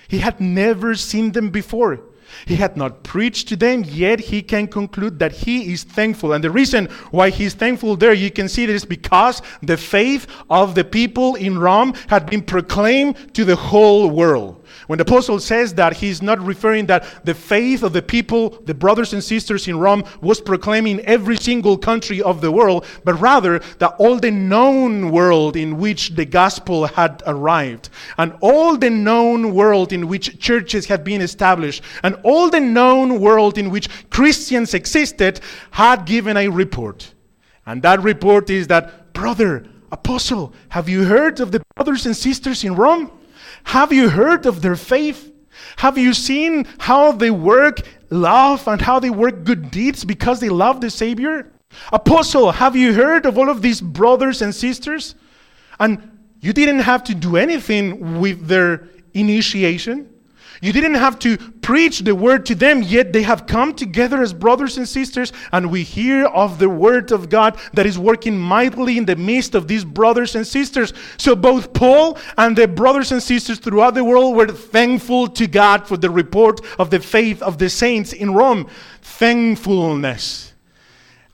he 0.09 0.19
had 0.19 0.41
never 0.41 0.95
seen 0.95 1.33
them 1.33 1.51
before. 1.51 2.01
He 2.47 2.55
had 2.55 2.77
not 2.77 3.03
preached 3.03 3.49
to 3.49 3.57
them, 3.57 3.85
yet 3.85 4.21
he 4.21 4.41
can 4.41 4.69
conclude 4.69 5.19
that 5.19 5.33
he 5.33 5.73
is 5.73 5.83
thankful. 5.83 6.33
And 6.33 6.45
the 6.45 6.51
reason 6.51 6.87
why 7.11 7.31
he's 7.31 7.55
thankful 7.55 7.97
there, 7.97 8.13
you 8.13 8.31
can 8.31 8.49
see 8.49 8.67
this 8.67 8.85
because 8.85 9.43
the 9.63 9.77
faith 9.77 10.29
of 10.49 10.77
the 10.77 10.85
people 10.85 11.35
in 11.35 11.59
Rome 11.59 11.95
had 12.07 12.27
been 12.27 12.43
proclaimed 12.43 13.35
to 13.35 13.45
the 13.45 13.57
whole 13.57 14.11
world. 14.11 14.60
When 14.87 14.99
the 14.99 15.03
apostle 15.03 15.39
says 15.39 15.75
that, 15.75 15.95
he's 15.95 16.23
not 16.23 16.41
referring 16.41 16.87
that 16.87 17.05
the 17.25 17.35
faith 17.35 17.83
of 17.83 17.93
the 17.93 18.03
people, 18.03 18.51
the 18.65 18.75
brothers 18.75 19.13
and 19.13 19.23
sisters 19.23 19.69
in 19.69 19.79
Rome, 19.79 20.05
was 20.21 20.41
proclaiming 20.41 21.01
every 21.01 21.37
single 21.37 21.79
country 21.79 22.21
of 22.23 22.41
the 22.41 22.51
world, 22.51 22.87
but 23.05 23.21
rather 23.21 23.61
that 23.79 23.95
all 23.99 24.19
the 24.19 24.31
known 24.31 25.11
world 25.11 25.57
in 25.57 25.79
which 25.79 26.11
the 26.11 26.25
gospel 26.25 26.87
had 26.87 27.23
arrived, 27.27 27.89
and 28.19 28.35
all 28.41 28.77
the 28.77 28.91
known 28.91 29.55
world 29.55 29.93
in 29.93 30.09
which 30.09 30.39
churches 30.39 30.87
had 30.87 31.05
been 31.05 31.21
established, 31.21 31.83
and 32.03 32.17
all 32.23 32.51
the 32.51 32.61
known 32.61 33.21
world 33.21 33.59
in 33.59 33.71
which 33.71 33.89
Christians 34.11 34.75
existed 34.75 35.41
had 35.71 36.05
given 36.05 36.37
a 36.37 36.49
report. 36.49 37.15
And 37.67 37.83
that 37.83 38.03
report 38.03 38.51
is 38.51 38.67
that, 38.69 39.13
brother, 39.13 39.67
apostle, 39.93 40.53
have 40.71 40.89
you 40.89 41.05
heard 41.05 41.41
of 41.41 41.53
the 41.53 41.63
brothers 41.77 42.07
and 42.07 42.17
sisters 42.17 42.65
in 42.65 42.75
Rome? 42.75 43.11
Have 43.65 43.93
you 43.93 44.09
heard 44.09 44.47
of 44.47 44.63
their 44.63 44.77
faith? 44.77 45.33
Have 45.77 45.99
you 45.99 46.15
seen 46.15 46.67
how 46.79 47.13
they 47.13 47.31
work 47.31 47.81
love 48.11 48.67
and 48.67 48.81
how 48.81 48.99
they 48.99 49.11
work 49.11 49.45
good 49.45 49.71
deeds 49.71 50.05
because 50.05 50.41
they 50.41 50.49
love 50.49 50.81
the 50.81 50.91
Savior? 50.91 51.53
Apostle, 51.93 52.53
have 52.53 52.75
you 52.75 52.93
heard 52.95 53.27
of 53.27 53.39
all 53.39 53.49
of 53.49 53.63
these 53.63 53.81
brothers 53.81 54.43
and 54.43 54.55
sisters? 54.55 55.15
And 55.79 56.19
you 56.41 56.53
didn't 56.53 56.81
have 56.81 57.05
to 57.05 57.15
do 57.15 57.37
anything 57.37 58.21
with 58.21 58.47
their 58.47 58.89
initiation. 59.15 60.09
You 60.63 60.75
didn't 60.75 60.97
have 60.97 61.19
to 61.21 61.39
preach 61.39 62.01
the 62.01 62.15
word 62.15 62.45
to 62.47 62.55
them, 62.55 62.83
yet 62.83 63.15
they 63.15 63.23
have 63.23 63.47
come 63.47 63.73
together 63.73 64.21
as 64.21 64.35
brothers 64.35 64.77
and 64.77 64.87
sisters, 64.87 65.33
and 65.53 65.71
we 65.71 65.83
hear 65.83 66.27
of 66.27 66.59
the 66.59 66.69
word 66.69 67.13
of 67.13 67.31
God 67.31 67.59
that 67.73 67.87
is 67.87 67.99
working 67.99 68.39
mightily 68.39 68.99
in 68.99 69.07
the 69.07 69.17
midst 69.17 69.55
of 69.55 69.69
these 69.69 69.87
brothers 69.87 70.35
and 70.37 70.47
sisters. 70.47 70.93
So 71.17 71.35
both 71.35 71.73
Paul 71.73 72.19
and 72.37 72.57
the 72.57 72.69
brothers 72.69 73.11
and 73.11 73.23
sisters 73.23 73.59
throughout 73.59 73.95
the 73.95 74.05
world 74.05 74.37
were 74.37 74.49
thankful 74.49 75.29
to 75.29 75.47
God 75.47 75.89
for 75.89 75.97
the 75.97 76.11
report 76.11 76.61
of 76.79 76.91
the 76.91 77.01
faith 77.01 77.41
of 77.41 77.57
the 77.57 77.71
saints 77.71 78.13
in 78.13 78.35
Rome. 78.35 78.69
Thankfulness. 79.01 80.53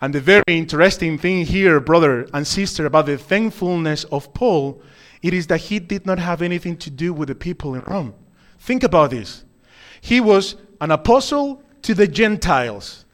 And 0.01 0.15
the 0.15 0.21
very 0.21 0.45
interesting 0.47 1.19
thing 1.19 1.47
here, 1.47 1.81
brother 1.81 2.29
and 2.33 2.47
sister, 2.47 2.87
about 2.87 3.07
the 3.07 3.19
thankfulness 3.19 4.05
of 4.05 4.33
Paul, 4.35 4.81
it 5.21 5.35
is 5.35 5.49
that 5.49 5.63
he 5.63 5.81
did 5.81 6.07
not 6.07 6.21
have 6.21 6.43
anything 6.43 6.77
to 6.77 6.91
do 6.91 7.13
with 7.13 7.27
the 7.27 7.35
people 7.35 7.75
in 7.75 7.81
Rome. 7.81 8.15
Think 8.59 8.83
about 8.83 9.11
this. 9.11 9.45
He 10.01 10.21
was 10.21 10.57
an 10.81 10.91
apostle 10.91 11.63
to 11.83 11.95
the 11.95 12.07
Gentiles. 12.09 13.05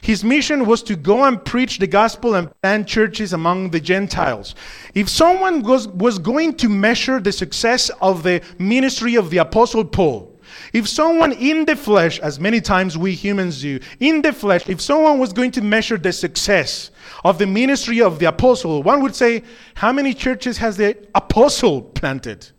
His 0.00 0.22
mission 0.22 0.66
was 0.66 0.82
to 0.84 0.96
go 0.96 1.24
and 1.24 1.44
preach 1.44 1.78
the 1.78 1.86
gospel 1.86 2.34
and 2.34 2.50
plant 2.62 2.86
churches 2.86 3.32
among 3.32 3.70
the 3.70 3.80
Gentiles. 3.80 4.54
If 4.94 5.08
someone 5.08 5.62
was, 5.62 5.88
was 5.88 6.18
going 6.18 6.54
to 6.54 6.68
measure 6.68 7.20
the 7.20 7.32
success 7.32 7.90
of 8.00 8.22
the 8.22 8.42
ministry 8.58 9.16
of 9.16 9.30
the 9.30 9.38
apostle 9.38 9.84
Paul, 9.84 10.38
if 10.72 10.88
someone 10.88 11.32
in 11.32 11.64
the 11.64 11.76
flesh, 11.76 12.18
as 12.20 12.40
many 12.40 12.60
times 12.60 12.96
we 12.96 13.14
humans 13.14 13.60
do, 13.60 13.80
in 14.00 14.22
the 14.22 14.32
flesh, 14.32 14.68
if 14.68 14.80
someone 14.80 15.18
was 15.18 15.32
going 15.32 15.50
to 15.52 15.62
measure 15.62 15.98
the 15.98 16.12
success 16.12 16.90
of 17.24 17.38
the 17.38 17.46
ministry 17.46 18.00
of 18.00 18.18
the 18.18 18.26
apostle, 18.26 18.82
one 18.82 19.02
would 19.02 19.14
say, 19.14 19.42
How 19.74 19.92
many 19.92 20.14
churches 20.14 20.58
has 20.58 20.76
the 20.76 20.96
apostle 21.14 21.82
planted? 21.82 22.50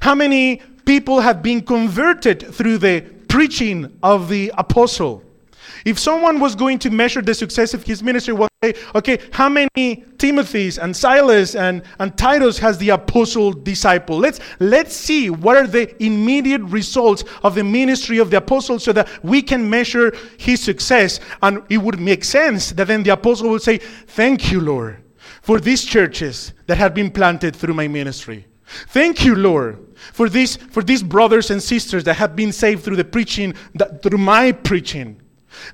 How 0.00 0.14
many 0.14 0.62
People 0.86 1.20
have 1.20 1.42
been 1.42 1.60
converted 1.60 2.54
through 2.54 2.78
the 2.78 3.02
preaching 3.28 3.98
of 4.02 4.28
the 4.28 4.50
apostle. 4.56 5.22
If 5.84 5.98
someone 5.98 6.40
was 6.40 6.54
going 6.54 6.78
to 6.80 6.90
measure 6.90 7.20
the 7.22 7.34
success 7.34 7.74
of 7.74 7.84
his 7.84 8.02
ministry, 8.02 8.34
well, 8.34 8.48
okay, 8.94 9.18
how 9.32 9.48
many 9.48 9.68
Timothys 10.16 10.82
and 10.82 10.96
Silas 10.96 11.54
and, 11.54 11.82
and 11.98 12.16
Titus 12.16 12.58
has 12.58 12.78
the 12.78 12.90
apostle 12.90 13.52
disciple? 13.52 14.18
Let's, 14.18 14.40
let's 14.58 14.96
see 14.96 15.28
what 15.30 15.56
are 15.56 15.66
the 15.66 16.02
immediate 16.02 16.62
results 16.62 17.24
of 17.42 17.54
the 17.54 17.64
ministry 17.64 18.18
of 18.18 18.30
the 18.30 18.38
apostle 18.38 18.78
so 18.78 18.92
that 18.92 19.08
we 19.24 19.42
can 19.42 19.68
measure 19.68 20.16
his 20.38 20.60
success. 20.60 21.20
And 21.42 21.62
it 21.68 21.78
would 21.78 22.00
make 22.00 22.24
sense 22.24 22.70
that 22.72 22.86
then 22.86 23.02
the 23.02 23.10
apostle 23.10 23.50
would 23.50 23.62
say, 23.62 23.78
Thank 23.78 24.50
you, 24.50 24.60
Lord, 24.60 25.02
for 25.42 25.60
these 25.60 25.84
churches 25.84 26.52
that 26.66 26.78
have 26.78 26.94
been 26.94 27.10
planted 27.10 27.54
through 27.54 27.74
my 27.74 27.86
ministry. 27.86 28.46
Thank 28.66 29.24
you, 29.24 29.34
Lord, 29.34 29.78
for 30.12 30.28
these, 30.28 30.56
for 30.56 30.82
these 30.82 31.02
brothers 31.02 31.50
and 31.50 31.62
sisters 31.62 32.04
that 32.04 32.14
have 32.14 32.34
been 32.34 32.52
saved 32.52 32.82
through 32.82 32.96
the 32.96 33.04
preaching, 33.04 33.54
that, 33.74 34.02
through 34.02 34.18
my 34.18 34.52
preaching. 34.52 35.20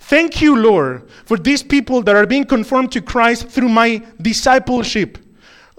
Thank 0.01 0.41
you, 0.41 0.57
Lord, 0.57 1.09
for 1.25 1.37
these 1.37 1.63
people 1.63 2.03
that 2.03 2.15
are 2.15 2.27
being 2.27 2.45
conformed 2.45 2.93
to 2.93 3.01
Christ 3.01 3.49
through 3.49 3.69
my 3.69 4.03
discipleship. 4.21 5.19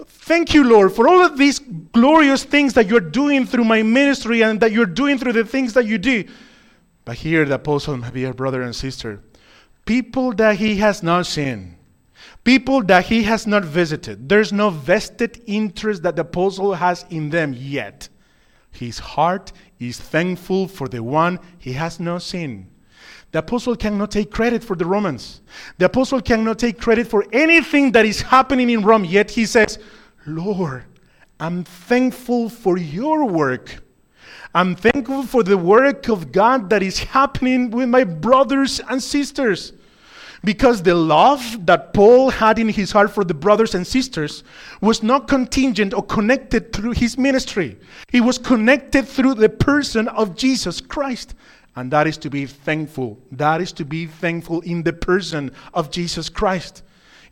Thank 0.06 0.54
you, 0.54 0.64
Lord, 0.64 0.92
for 0.92 1.08
all 1.08 1.22
of 1.24 1.38
these 1.38 1.58
glorious 1.58 2.44
things 2.44 2.74
that 2.74 2.86
you're 2.86 3.00
doing 3.00 3.46
through 3.46 3.64
my 3.64 3.82
ministry 3.82 4.42
and 4.42 4.60
that 4.60 4.72
you're 4.72 4.86
doing 4.86 5.18
through 5.18 5.34
the 5.34 5.44
things 5.44 5.74
that 5.74 5.86
you 5.86 5.98
do. 5.98 6.24
But 7.04 7.16
here, 7.16 7.44
the 7.44 7.56
apostle 7.56 7.96
may 7.96 8.10
be 8.10 8.24
a 8.24 8.32
brother 8.32 8.62
and 8.62 8.74
sister. 8.74 9.20
People 9.84 10.32
that 10.32 10.56
he 10.56 10.76
has 10.76 11.02
not 11.02 11.26
seen, 11.26 11.73
people 12.44 12.82
that 12.84 13.06
he 13.06 13.22
has 13.24 13.46
not 13.46 13.64
visited. 13.64 14.28
There's 14.28 14.52
no 14.52 14.70
vested 14.70 15.42
interest 15.46 16.02
that 16.02 16.16
the 16.16 16.22
apostle 16.22 16.74
has 16.74 17.04
in 17.10 17.30
them 17.30 17.54
yet. 17.56 18.08
His 18.70 18.98
heart 18.98 19.52
is 19.78 19.98
thankful 19.98 20.68
for 20.68 20.88
the 20.88 21.02
one 21.02 21.40
he 21.58 21.72
has 21.72 21.98
not 21.98 22.22
seen. 22.22 22.70
The 23.32 23.40
apostle 23.40 23.74
cannot 23.74 24.12
take 24.12 24.30
credit 24.30 24.62
for 24.62 24.76
the 24.76 24.84
Romans. 24.84 25.40
The 25.78 25.86
apostle 25.86 26.20
cannot 26.20 26.58
take 26.58 26.78
credit 26.78 27.08
for 27.08 27.24
anything 27.32 27.90
that 27.92 28.06
is 28.06 28.20
happening 28.20 28.70
in 28.70 28.82
Rome, 28.82 29.04
yet 29.04 29.30
he 29.30 29.46
says, 29.46 29.78
Lord, 30.26 30.84
I'm 31.40 31.64
thankful 31.64 32.48
for 32.48 32.78
your 32.78 33.26
work. 33.26 33.82
I'm 34.54 34.76
thankful 34.76 35.24
for 35.24 35.42
the 35.42 35.58
work 35.58 36.08
of 36.08 36.30
God 36.30 36.70
that 36.70 36.82
is 36.82 36.98
happening 37.00 37.70
with 37.70 37.88
my 37.88 38.04
brothers 38.04 38.80
and 38.88 39.02
sisters. 39.02 39.72
Because 40.44 40.82
the 40.82 40.94
love 40.94 41.64
that 41.66 41.94
Paul 41.94 42.30
had 42.30 42.58
in 42.58 42.68
his 42.68 42.92
heart 42.92 43.10
for 43.10 43.24
the 43.24 43.34
brothers 43.34 43.74
and 43.74 43.86
sisters 43.86 44.44
was 44.80 45.02
not 45.02 45.26
contingent 45.26 45.94
or 45.94 46.02
connected 46.02 46.72
through 46.72 46.92
his 46.92 47.16
ministry. 47.16 47.78
It 48.12 48.20
was 48.20 48.38
connected 48.38 49.08
through 49.08 49.34
the 49.34 49.48
person 49.48 50.06
of 50.08 50.36
Jesus 50.36 50.80
Christ. 50.80 51.34
And 51.76 51.90
that 51.92 52.06
is 52.06 52.18
to 52.18 52.30
be 52.30 52.46
thankful. 52.46 53.18
That 53.32 53.60
is 53.60 53.72
to 53.72 53.84
be 53.84 54.06
thankful 54.06 54.60
in 54.60 54.82
the 54.82 54.92
person 54.92 55.50
of 55.72 55.90
Jesus 55.90 56.28
Christ. 56.28 56.82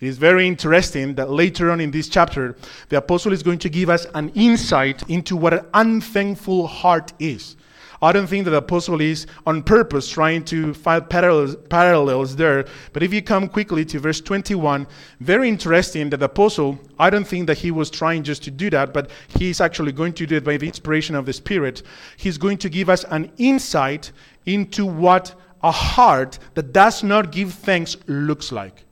It 0.00 0.08
is 0.08 0.18
very 0.18 0.48
interesting 0.48 1.14
that 1.14 1.30
later 1.30 1.70
on 1.70 1.80
in 1.80 1.92
this 1.92 2.08
chapter, 2.08 2.56
the 2.88 2.96
apostle 2.96 3.32
is 3.32 3.42
going 3.42 3.60
to 3.60 3.68
give 3.68 3.88
us 3.88 4.06
an 4.14 4.30
insight 4.30 5.08
into 5.08 5.36
what 5.36 5.54
an 5.54 5.66
unthankful 5.74 6.66
heart 6.66 7.12
is. 7.20 7.56
I 8.02 8.12
don't 8.12 8.26
think 8.26 8.44
that 8.46 8.50
the 8.50 8.56
apostle 8.56 9.00
is 9.00 9.26
on 9.46 9.62
purpose 9.62 10.08
trying 10.08 10.44
to 10.46 10.74
find 10.74 11.08
parallels, 11.08 11.54
parallels 11.70 12.34
there. 12.34 12.66
But 12.92 13.04
if 13.04 13.14
you 13.14 13.22
come 13.22 13.48
quickly 13.48 13.84
to 13.86 14.00
verse 14.00 14.20
21, 14.20 14.88
very 15.20 15.48
interesting 15.48 16.10
that 16.10 16.16
the 16.16 16.26
apostle, 16.26 16.80
I 16.98 17.10
don't 17.10 17.26
think 17.26 17.46
that 17.46 17.58
he 17.58 17.70
was 17.70 17.90
trying 17.90 18.24
just 18.24 18.42
to 18.44 18.50
do 18.50 18.70
that, 18.70 18.92
but 18.92 19.10
he's 19.28 19.60
actually 19.60 19.92
going 19.92 20.14
to 20.14 20.26
do 20.26 20.36
it 20.36 20.44
by 20.44 20.56
the 20.56 20.66
inspiration 20.66 21.14
of 21.14 21.26
the 21.26 21.32
Spirit. 21.32 21.84
He's 22.16 22.38
going 22.38 22.58
to 22.58 22.68
give 22.68 22.88
us 22.88 23.04
an 23.04 23.30
insight 23.38 24.10
into 24.46 24.84
what 24.84 25.34
a 25.62 25.70
heart 25.70 26.40
that 26.54 26.72
does 26.72 27.04
not 27.04 27.30
give 27.30 27.54
thanks 27.54 27.96
looks 28.08 28.50
like. 28.50 28.84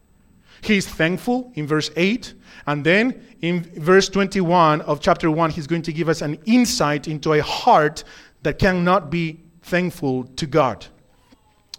He 0.62 0.76
is 0.76 0.86
thankful 0.86 1.50
in 1.54 1.66
verse 1.66 1.90
8. 1.96 2.34
And 2.66 2.84
then 2.84 3.24
in 3.40 3.62
verse 3.80 4.08
21 4.08 4.82
of 4.82 5.00
chapter 5.00 5.30
1, 5.30 5.50
he's 5.50 5.66
going 5.66 5.82
to 5.82 5.92
give 5.92 6.08
us 6.08 6.22
an 6.22 6.38
insight 6.44 7.08
into 7.08 7.32
a 7.32 7.42
heart 7.42 8.04
that 8.42 8.58
cannot 8.58 9.10
be 9.10 9.40
thankful 9.62 10.24
to 10.24 10.46
God. 10.46 10.86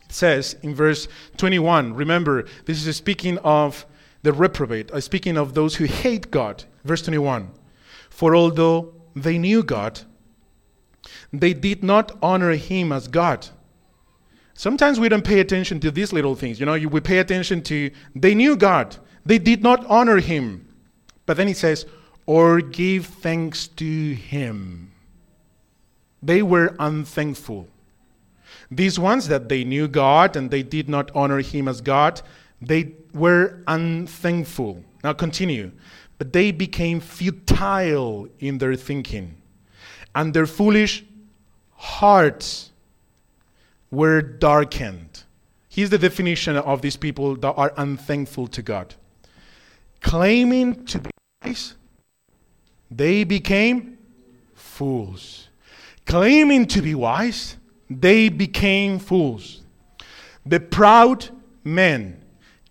It 0.05 0.13
says 0.13 0.55
in 0.61 0.75
verse 0.75 1.07
21, 1.37 1.93
remember, 1.93 2.45
this 2.65 2.85
is 2.85 2.95
speaking 2.95 3.37
of 3.39 3.85
the 4.23 4.33
reprobate, 4.33 4.91
uh, 4.91 5.01
speaking 5.01 5.37
of 5.37 5.53
those 5.53 5.75
who 5.75 5.85
hate 5.85 6.31
God. 6.31 6.63
Verse 6.83 7.01
21 7.01 7.51
For 8.09 8.35
although 8.35 8.93
they 9.15 9.37
knew 9.37 9.63
God, 9.63 10.01
they 11.33 11.53
did 11.53 11.83
not 11.83 12.17
honor 12.21 12.51
him 12.51 12.91
as 12.91 13.07
God. 13.07 13.47
Sometimes 14.53 14.99
we 14.99 15.09
don't 15.09 15.23
pay 15.23 15.39
attention 15.39 15.79
to 15.79 15.89
these 15.89 16.13
little 16.13 16.35
things. 16.35 16.59
You 16.59 16.65
know, 16.65 16.77
we 16.77 16.99
pay 16.99 17.17
attention 17.17 17.63
to, 17.63 17.89
they 18.15 18.35
knew 18.35 18.55
God, 18.55 18.97
they 19.25 19.39
did 19.39 19.63
not 19.63 19.85
honor 19.87 20.17
him. 20.17 20.67
But 21.25 21.37
then 21.37 21.47
he 21.47 21.53
says, 21.53 21.85
or 22.25 22.61
give 22.61 23.07
thanks 23.07 23.67
to 23.69 24.13
him. 24.13 24.90
They 26.21 26.41
were 26.41 26.75
unthankful. 26.79 27.67
These 28.69 28.99
ones 28.99 29.27
that 29.27 29.49
they 29.49 29.63
knew 29.63 29.87
God 29.87 30.35
and 30.35 30.49
they 30.51 30.63
did 30.63 30.87
not 30.87 31.11
honor 31.15 31.39
him 31.39 31.67
as 31.67 31.81
God, 31.81 32.21
they 32.61 32.93
were 33.13 33.61
unthankful. 33.67 34.83
Now 35.03 35.13
continue. 35.13 35.71
But 36.17 36.33
they 36.33 36.51
became 36.51 36.99
futile 36.99 38.27
in 38.39 38.59
their 38.59 38.75
thinking, 38.75 39.35
and 40.13 40.33
their 40.33 40.45
foolish 40.45 41.03
hearts 41.75 42.71
were 43.89 44.21
darkened. 44.21 45.23
Here's 45.67 45.89
the 45.89 45.97
definition 45.97 46.57
of 46.57 46.81
these 46.81 46.95
people 46.95 47.35
that 47.37 47.53
are 47.53 47.73
unthankful 47.75 48.47
to 48.49 48.61
God. 48.61 48.93
Claiming 50.01 50.85
to 50.85 50.99
be 50.99 51.09
wise, 51.43 51.75
they 52.91 53.23
became 53.23 53.97
fools. 54.53 55.47
Claiming 56.11 56.65
to 56.65 56.81
be 56.81 56.93
wise, 56.93 57.55
they 57.89 58.27
became 58.27 58.99
fools. 58.99 59.61
The 60.45 60.59
proud 60.59 61.29
men 61.63 62.21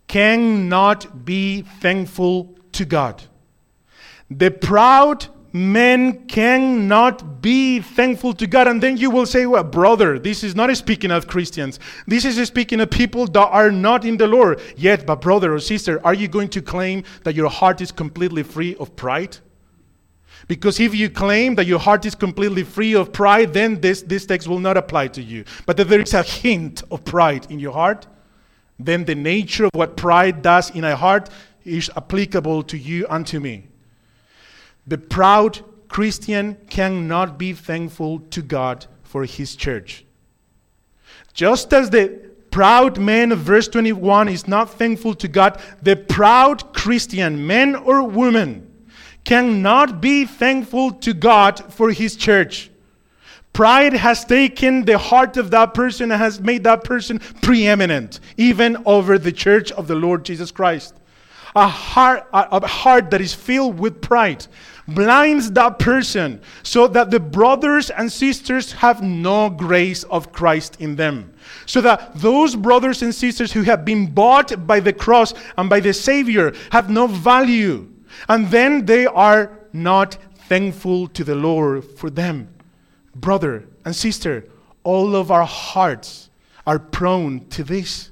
cannot 0.06 1.24
be 1.24 1.62
thankful 1.62 2.54
to 2.72 2.84
God. 2.84 3.22
The 4.30 4.50
proud 4.50 5.28
men 5.54 6.26
cannot 6.26 7.40
be 7.40 7.80
thankful 7.80 8.34
to 8.34 8.46
God. 8.46 8.68
And 8.68 8.82
then 8.82 8.98
you 8.98 9.08
will 9.08 9.24
say, 9.24 9.46
well, 9.46 9.64
brother, 9.64 10.18
this 10.18 10.44
is 10.44 10.54
not 10.54 10.76
speaking 10.76 11.10
of 11.10 11.26
Christians. 11.26 11.80
This 12.06 12.26
is 12.26 12.46
speaking 12.46 12.78
of 12.82 12.90
people 12.90 13.26
that 13.28 13.48
are 13.48 13.70
not 13.70 14.04
in 14.04 14.18
the 14.18 14.26
Lord. 14.26 14.60
Yet, 14.76 15.06
but 15.06 15.22
brother 15.22 15.54
or 15.54 15.60
sister, 15.60 15.98
are 16.04 16.12
you 16.12 16.28
going 16.28 16.50
to 16.50 16.60
claim 16.60 17.04
that 17.24 17.34
your 17.34 17.48
heart 17.48 17.80
is 17.80 17.90
completely 17.90 18.42
free 18.42 18.76
of 18.76 18.94
pride? 18.96 19.38
Because 20.50 20.80
if 20.80 20.96
you 20.96 21.08
claim 21.08 21.54
that 21.54 21.66
your 21.66 21.78
heart 21.78 22.04
is 22.04 22.16
completely 22.16 22.64
free 22.64 22.94
of 22.94 23.12
pride, 23.12 23.54
then 23.54 23.80
this, 23.80 24.02
this 24.02 24.26
text 24.26 24.48
will 24.48 24.58
not 24.58 24.76
apply 24.76 25.06
to 25.06 25.22
you. 25.22 25.44
But 25.64 25.78
if 25.78 25.86
there 25.86 26.00
is 26.00 26.12
a 26.12 26.24
hint 26.24 26.82
of 26.90 27.04
pride 27.04 27.46
in 27.52 27.60
your 27.60 27.72
heart, 27.72 28.08
then 28.76 29.04
the 29.04 29.14
nature 29.14 29.66
of 29.66 29.70
what 29.74 29.96
pride 29.96 30.42
does 30.42 30.70
in 30.70 30.82
a 30.82 30.96
heart 30.96 31.30
is 31.64 31.88
applicable 31.96 32.64
to 32.64 32.76
you 32.76 33.06
and 33.08 33.24
to 33.28 33.38
me. 33.38 33.68
The 34.88 34.98
proud 34.98 35.60
Christian 35.86 36.56
cannot 36.68 37.38
be 37.38 37.52
thankful 37.52 38.18
to 38.18 38.42
God 38.42 38.86
for 39.04 39.24
his 39.26 39.54
church. 39.54 40.04
Just 41.32 41.72
as 41.72 41.90
the 41.90 42.08
proud 42.50 42.98
man 42.98 43.30
of 43.30 43.38
verse 43.38 43.68
21 43.68 44.28
is 44.28 44.48
not 44.48 44.68
thankful 44.68 45.14
to 45.14 45.28
God, 45.28 45.60
the 45.80 45.94
proud 45.94 46.74
Christian, 46.74 47.46
man 47.46 47.76
or 47.76 48.02
woman, 48.02 48.66
cannot 49.24 50.00
be 50.00 50.24
thankful 50.24 50.92
to 50.92 51.12
God 51.14 51.72
for 51.72 51.90
his 51.90 52.16
church. 52.16 52.70
Pride 53.52 53.92
has 53.92 54.24
taken 54.24 54.84
the 54.84 54.96
heart 54.96 55.36
of 55.36 55.50
that 55.50 55.74
person 55.74 56.12
and 56.12 56.20
has 56.20 56.40
made 56.40 56.64
that 56.64 56.84
person 56.84 57.18
preeminent, 57.42 58.20
even 58.36 58.76
over 58.86 59.18
the 59.18 59.32
church 59.32 59.72
of 59.72 59.88
the 59.88 59.94
Lord 59.94 60.24
Jesus 60.24 60.50
Christ. 60.50 60.94
A 61.56 61.66
heart, 61.66 62.28
a 62.32 62.64
heart 62.64 63.10
that 63.10 63.20
is 63.20 63.34
filled 63.34 63.80
with 63.80 64.00
pride 64.00 64.46
blinds 64.94 65.52
that 65.52 65.78
person 65.78 66.40
so 66.62 66.86
that 66.88 67.10
the 67.10 67.20
brothers 67.20 67.90
and 67.90 68.10
sisters 68.10 68.72
have 68.72 69.02
no 69.02 69.50
grace 69.50 70.02
of 70.04 70.32
Christ 70.32 70.76
in 70.80 70.96
them. 70.96 71.32
So 71.66 71.80
that 71.80 72.14
those 72.16 72.56
brothers 72.56 73.02
and 73.02 73.14
sisters 73.14 73.52
who 73.52 73.62
have 73.62 73.84
been 73.84 74.06
bought 74.12 74.66
by 74.66 74.80
the 74.80 74.92
cross 74.92 75.34
and 75.56 75.70
by 75.70 75.80
the 75.80 75.92
Savior 75.92 76.52
have 76.72 76.90
no 76.90 77.06
value. 77.06 77.88
And 78.28 78.50
then 78.50 78.86
they 78.86 79.06
are 79.06 79.58
not 79.72 80.18
thankful 80.48 81.08
to 81.08 81.24
the 81.24 81.34
Lord 81.34 81.84
for 81.84 82.10
them. 82.10 82.48
Brother 83.14 83.68
and 83.84 83.94
sister, 83.94 84.44
all 84.82 85.14
of 85.16 85.30
our 85.30 85.44
hearts 85.44 86.30
are 86.66 86.78
prone 86.78 87.46
to 87.48 87.64
this. 87.64 88.10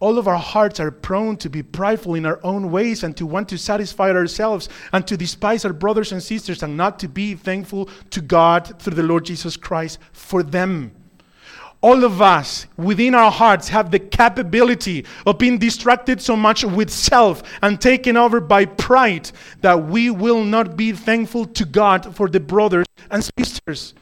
All 0.00 0.18
of 0.18 0.28
our 0.28 0.38
hearts 0.38 0.80
are 0.80 0.90
prone 0.90 1.36
to 1.38 1.48
be 1.48 1.62
prideful 1.62 2.14
in 2.14 2.26
our 2.26 2.40
own 2.42 2.70
ways 2.70 3.02
and 3.02 3.16
to 3.16 3.26
want 3.26 3.48
to 3.48 3.58
satisfy 3.58 4.10
ourselves 4.10 4.68
and 4.92 5.06
to 5.06 5.16
despise 5.16 5.64
our 5.64 5.72
brothers 5.72 6.12
and 6.12 6.22
sisters 6.22 6.62
and 6.62 6.76
not 6.76 6.98
to 6.98 7.08
be 7.08 7.34
thankful 7.34 7.88
to 8.10 8.20
God 8.20 8.78
through 8.80 8.96
the 8.96 9.02
Lord 9.02 9.24
Jesus 9.24 9.56
Christ 9.56 9.98
for 10.12 10.42
them. 10.42 10.92
All 11.84 12.02
of 12.02 12.22
us 12.22 12.66
within 12.78 13.14
our 13.14 13.30
hearts 13.30 13.68
have 13.68 13.90
the 13.90 13.98
capability 13.98 15.04
of 15.26 15.36
being 15.36 15.58
distracted 15.58 16.18
so 16.18 16.34
much 16.34 16.64
with 16.64 16.88
self 16.88 17.42
and 17.60 17.78
taken 17.78 18.16
over 18.16 18.40
by 18.40 18.64
pride 18.64 19.30
that 19.60 19.84
we 19.84 20.08
will 20.08 20.42
not 20.44 20.78
be 20.78 20.92
thankful 20.92 21.44
to 21.44 21.66
God 21.66 22.16
for 22.16 22.26
the 22.26 22.40
brothers 22.40 22.86
and 23.10 23.22
sisters. 23.38 23.92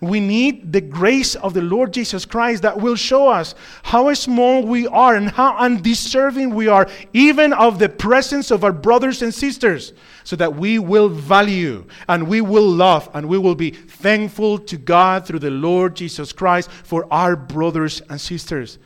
We 0.00 0.20
need 0.20 0.72
the 0.72 0.80
grace 0.80 1.34
of 1.34 1.54
the 1.54 1.62
Lord 1.62 1.92
Jesus 1.92 2.24
Christ 2.24 2.62
that 2.62 2.80
will 2.80 2.96
show 2.96 3.28
us 3.28 3.54
how 3.82 4.12
small 4.14 4.62
we 4.62 4.86
are 4.86 5.16
and 5.16 5.30
how 5.30 5.56
undeserving 5.56 6.54
we 6.54 6.68
are, 6.68 6.88
even 7.12 7.52
of 7.52 7.78
the 7.78 7.88
presence 7.88 8.50
of 8.50 8.64
our 8.64 8.72
brothers 8.72 9.22
and 9.22 9.34
sisters, 9.34 9.92
so 10.24 10.36
that 10.36 10.54
we 10.54 10.78
will 10.78 11.08
value 11.08 11.84
and 12.08 12.28
we 12.28 12.40
will 12.40 12.68
love 12.68 13.10
and 13.14 13.28
we 13.28 13.38
will 13.38 13.54
be 13.54 13.70
thankful 13.70 14.58
to 14.58 14.76
God 14.76 15.26
through 15.26 15.40
the 15.40 15.50
Lord 15.50 15.96
Jesus 15.96 16.32
Christ 16.32 16.70
for 16.70 17.06
our 17.10 17.36
brothers 17.36 18.00
and 18.08 18.20
sisters. 18.20 18.78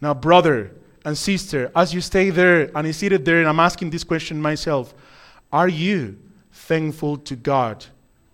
Now, 0.00 0.14
brother 0.14 0.72
and 1.04 1.16
sister, 1.18 1.70
as 1.74 1.92
you 1.92 2.00
stay 2.00 2.30
there 2.30 2.70
and 2.76 2.86
I 2.86 2.90
seated 2.92 3.24
there, 3.24 3.38
and 3.38 3.48
I'm 3.48 3.60
asking 3.60 3.90
this 3.90 4.04
question 4.04 4.40
myself 4.40 4.94
are 5.52 5.68
you 5.68 6.18
thankful 6.50 7.18
to 7.18 7.36
God 7.36 7.84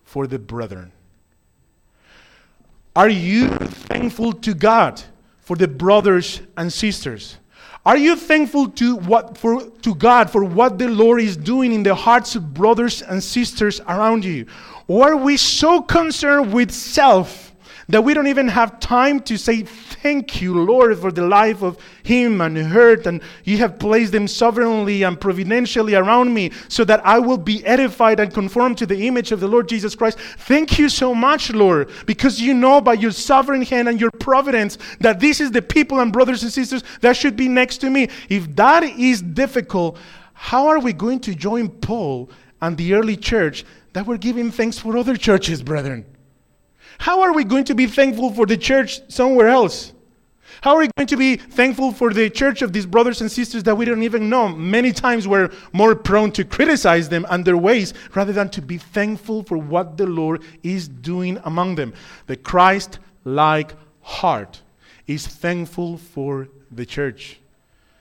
for 0.05 0.27
the 0.27 0.38
brethren? 0.38 0.93
Are 2.94 3.09
you 3.09 3.48
thankful 3.48 4.33
to 4.33 4.55
God 4.55 5.03
for 5.40 5.57
the 5.57 5.68
brothers 5.68 6.40
and 6.57 6.72
sisters? 6.72 7.37
Are 7.87 7.96
you 7.96 8.16
thankful 8.16 8.68
to 8.70 8.96
what 8.96 9.38
for 9.38 9.64
to 9.83 9.94
God 9.94 10.31
for 10.31 10.44
what 10.44 10.79
the 10.79 10.88
Lord 10.88 11.22
is 11.22 11.37
doing 11.37 11.72
in 11.72 11.83
the 11.83 11.94
hearts 11.94 12.37
of 12.37 12.53
brothers 12.53 13.03
and 13.03 13.22
sisters 13.22 13.81
around 13.81 14.24
you? 14.24 14.46
Or 14.88 15.12
are 15.12 15.16
we 15.16 15.37
so 15.37 15.81
concerned 15.81 16.53
with 16.53 16.70
self 16.70 17.47
that 17.88 18.05
we 18.05 18.12
don't 18.12 18.27
even 18.27 18.48
have 18.48 18.79
time 18.81 19.18
to 19.20 19.38
say 19.38 19.62
thank 19.62 20.42
you, 20.42 20.62
Lord, 20.62 20.98
for 20.98 21.11
the 21.11 21.27
life 21.27 21.62
of 21.62 21.79
him 22.03 22.40
and 22.42 22.57
her, 22.57 23.01
and 23.03 23.22
you 23.44 23.59
have 23.59 23.79
placed 23.79 24.12
them 24.12 24.29
sovereignly 24.29 25.03
and 25.03 25.18
providentially 25.18 25.94
around 25.94 26.33
me 26.35 26.51
so 26.68 26.85
that 26.85 27.05
I 27.05 27.18
will 27.18 27.38
be 27.38 27.64
edified 27.64 28.20
and 28.20 28.33
conformed 28.33 28.77
to 28.79 28.87
the 28.87 29.07
image 29.07 29.33
of 29.33 29.40
the 29.40 29.48
Lord 29.48 29.68
Jesus 29.68 29.94
Christ. 29.94 30.18
Thank 30.18 30.79
you 30.79 30.90
so 30.90 31.14
much, 31.14 31.51
Lord, 31.51 31.90
because 32.05 32.40
you 32.40 32.53
know 32.53 32.81
by 32.81 32.92
your 32.92 33.11
sovereign 33.11 33.62
hand 33.62 33.88
and 33.88 33.98
your 33.98 34.11
providence 34.11 34.77
that 35.01 35.18
this 35.18 35.40
is 35.40 35.51
the 35.51 35.62
people 35.62 36.01
and 36.01 36.12
brothers 36.12 36.42
and 36.42 36.53
sisters 36.53 36.83
that 37.01 37.16
should 37.16 37.37
be 37.37 37.48
next 37.48 37.79
to 37.79 37.90
me. 37.90 38.09
If 38.29 38.55
that 38.57 38.83
is 38.85 39.22
difficult, 39.22 39.98
how 40.35 40.66
are 40.66 40.79
we 40.79 40.92
going 40.92 41.20
to 41.20 41.35
join 41.35 41.70
Paul 41.70 42.31
and 42.61 42.77
the 42.77 42.92
early 42.92 43.16
church 43.16 43.64
that 43.94 44.07
were 44.07 44.18
giving 44.18 44.51
thanks 44.51 44.79
for 44.79 44.96
other 44.98 45.16
churches, 45.16 45.62
brethren? 45.62 46.05
How 46.98 47.22
are 47.22 47.32
we 47.32 47.44
going 47.44 47.64
to 47.64 47.74
be 47.74 47.87
thankful 47.87 48.32
for 48.32 48.46
the 48.46 48.56
church 48.56 49.00
somewhere 49.11 49.48
else? 49.48 49.92
How 50.61 50.74
are 50.74 50.80
we 50.80 50.90
going 50.96 51.06
to 51.06 51.16
be 51.16 51.37
thankful 51.37 51.92
for 51.92 52.12
the 52.12 52.28
church 52.28 52.62
of 52.62 52.72
these 52.72 52.84
brothers 52.84 53.20
and 53.20 53.30
sisters 53.30 53.62
that 53.62 53.76
we 53.76 53.84
don't 53.84 54.02
even 54.02 54.28
know? 54.28 54.48
Many 54.48 54.92
times 54.92 55.28
we're 55.28 55.52
more 55.72 55.94
prone 55.94 56.32
to 56.32 56.44
criticize 56.44 57.08
them 57.08 57.24
and 57.30 57.44
their 57.44 57.56
ways 57.56 57.94
rather 58.14 58.32
than 58.32 58.48
to 58.50 58.62
be 58.62 58.76
thankful 58.78 59.44
for 59.44 59.56
what 59.56 59.96
the 59.96 60.06
Lord 60.06 60.42
is 60.64 60.88
doing 60.88 61.40
among 61.44 61.76
them. 61.76 61.94
The 62.26 62.37
Christ 62.37 62.98
like 63.24 63.74
heart 64.00 64.62
is 65.06 65.26
thankful 65.26 65.96
for 65.96 66.48
the 66.72 66.84
church. 66.84 67.38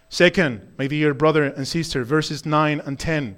Second, 0.09 0.73
my 0.77 0.87
dear 0.87 1.13
brother 1.13 1.43
and 1.43 1.67
sister, 1.67 2.03
verses 2.03 2.45
9 2.45 2.81
and 2.85 2.97
10. 2.97 3.35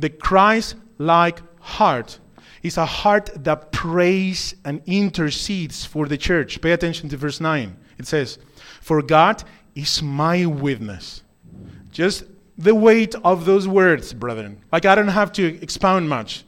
The 0.00 0.10
Christ 0.10 0.74
like 0.98 1.40
heart 1.60 2.18
is 2.66 2.76
a 2.76 2.86
heart 2.86 3.30
that 3.44 3.72
prays 3.72 4.54
and 4.64 4.82
intercedes 4.86 5.84
for 5.84 6.06
the 6.06 6.18
church. 6.18 6.60
Pay 6.60 6.72
attention 6.72 7.08
to 7.08 7.16
verse 7.16 7.40
9. 7.40 7.76
It 7.98 8.06
says, 8.06 8.38
For 8.80 9.00
God 9.02 9.44
is 9.74 10.02
my 10.02 10.46
witness. 10.46 11.22
Just 11.92 12.24
the 12.58 12.74
weight 12.74 13.14
of 13.24 13.44
those 13.44 13.68
words, 13.68 14.12
brethren. 14.12 14.62
Like 14.72 14.84
I 14.84 14.94
don't 14.94 15.08
have 15.08 15.32
to 15.32 15.62
expound 15.62 16.08
much. 16.08 16.44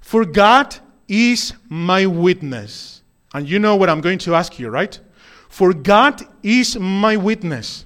For 0.00 0.24
God 0.24 0.76
is 1.08 1.52
my 1.68 2.06
witness. 2.06 3.02
And 3.34 3.48
you 3.48 3.58
know 3.58 3.76
what 3.76 3.90
I'm 3.90 4.00
going 4.00 4.18
to 4.20 4.34
ask 4.34 4.58
you, 4.58 4.70
right? 4.70 4.98
For 5.48 5.72
God 5.72 6.22
is 6.42 6.78
my 6.78 7.16
witness, 7.16 7.84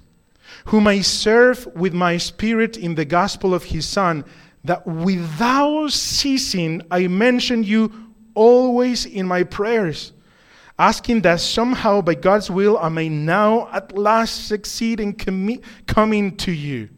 whom 0.66 0.86
I 0.86 1.00
serve 1.00 1.66
with 1.74 1.92
my 1.92 2.18
spirit 2.18 2.76
in 2.76 2.94
the 2.94 3.04
gospel 3.04 3.54
of 3.54 3.64
his 3.64 3.86
Son 3.86 4.24
that 4.64 4.86
without 4.86 5.92
ceasing 5.92 6.82
I 6.90 7.06
mention 7.06 7.62
you 7.62 7.92
always 8.34 9.06
in 9.06 9.26
my 9.26 9.44
prayers, 9.44 10.12
asking 10.78 11.20
that 11.22 11.40
somehow 11.40 12.00
by 12.00 12.14
God's 12.14 12.50
will 12.50 12.78
I 12.78 12.88
may 12.88 13.08
now 13.08 13.68
at 13.72 13.96
last 13.96 14.48
succeed 14.48 15.00
in 15.00 15.12
com- 15.12 15.60
coming 15.86 16.36
to 16.38 16.52
you. 16.52 16.88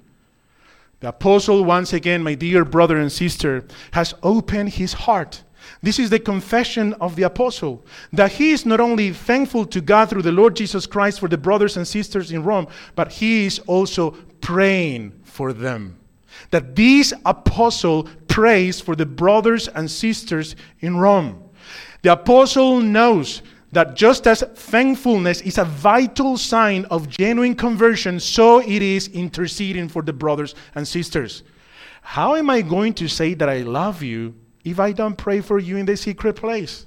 The 1.00 1.08
apostle, 1.08 1.64
once 1.64 1.92
again, 1.92 2.22
my 2.22 2.34
dear 2.34 2.64
brother 2.64 2.96
and 2.96 3.12
sister, 3.12 3.66
has 3.92 4.14
opened 4.22 4.70
his 4.70 4.94
heart. 4.94 5.42
This 5.82 5.98
is 5.98 6.08
the 6.08 6.18
confession 6.18 6.94
of 6.94 7.16
the 7.16 7.24
apostle 7.24 7.84
that 8.12 8.32
he 8.32 8.52
is 8.52 8.64
not 8.64 8.80
only 8.80 9.12
thankful 9.12 9.66
to 9.66 9.80
God 9.80 10.08
through 10.08 10.22
the 10.22 10.32
Lord 10.32 10.56
Jesus 10.56 10.86
Christ 10.86 11.20
for 11.20 11.28
the 11.28 11.36
brothers 11.36 11.76
and 11.76 11.86
sisters 11.86 12.32
in 12.32 12.44
Rome, 12.44 12.68
but 12.94 13.12
he 13.12 13.44
is 13.44 13.58
also 13.66 14.12
praying 14.40 15.12
for 15.24 15.52
them 15.52 15.98
that 16.50 16.76
this 16.76 17.12
apostle 17.24 18.08
prays 18.28 18.80
for 18.80 18.94
the 18.96 19.06
brothers 19.06 19.68
and 19.68 19.90
sisters 19.90 20.56
in 20.80 20.96
Rome. 20.96 21.42
The 22.02 22.12
apostle 22.12 22.80
knows 22.80 23.42
that 23.72 23.94
just 23.94 24.26
as 24.26 24.42
thankfulness 24.54 25.40
is 25.40 25.58
a 25.58 25.64
vital 25.64 26.36
sign 26.36 26.84
of 26.86 27.08
genuine 27.08 27.54
conversion, 27.54 28.20
so 28.20 28.60
it 28.60 28.80
is 28.82 29.08
interceding 29.08 29.88
for 29.88 30.02
the 30.02 30.12
brothers 30.12 30.54
and 30.74 30.86
sisters. 30.86 31.42
How 32.00 32.36
am 32.36 32.48
I 32.48 32.62
going 32.62 32.94
to 32.94 33.08
say 33.08 33.34
that 33.34 33.48
I 33.48 33.62
love 33.62 34.02
you 34.02 34.34
if 34.64 34.78
I 34.78 34.92
don't 34.92 35.16
pray 35.16 35.40
for 35.40 35.58
you 35.58 35.76
in 35.76 35.86
the 35.86 35.96
secret 35.96 36.36
place? 36.36 36.85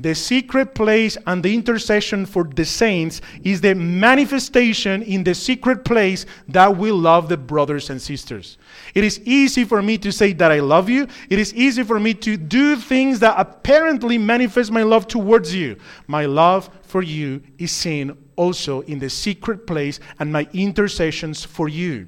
The 0.00 0.14
secret 0.14 0.76
place 0.76 1.18
and 1.26 1.42
the 1.42 1.52
intercession 1.52 2.24
for 2.24 2.44
the 2.44 2.64
saints 2.64 3.20
is 3.42 3.60
the 3.60 3.74
manifestation 3.74 5.02
in 5.02 5.24
the 5.24 5.34
secret 5.34 5.84
place 5.84 6.24
that 6.46 6.76
we 6.76 6.92
love 6.92 7.28
the 7.28 7.36
brothers 7.36 7.90
and 7.90 8.00
sisters. 8.00 8.58
It 8.94 9.02
is 9.02 9.20
easy 9.24 9.64
for 9.64 9.82
me 9.82 9.98
to 9.98 10.12
say 10.12 10.32
that 10.34 10.52
I 10.52 10.60
love 10.60 10.88
you. 10.88 11.08
It 11.28 11.40
is 11.40 11.52
easy 11.52 11.82
for 11.82 11.98
me 11.98 12.14
to 12.14 12.36
do 12.36 12.76
things 12.76 13.18
that 13.20 13.34
apparently 13.38 14.18
manifest 14.18 14.70
my 14.70 14.84
love 14.84 15.08
towards 15.08 15.52
you. 15.52 15.76
My 16.06 16.26
love 16.26 16.70
for 16.82 17.02
you 17.02 17.42
is 17.58 17.72
seen 17.72 18.16
also 18.36 18.82
in 18.82 19.00
the 19.00 19.10
secret 19.10 19.66
place 19.66 19.98
and 20.20 20.32
my 20.32 20.46
intercessions 20.52 21.44
for 21.44 21.68
you 21.68 22.06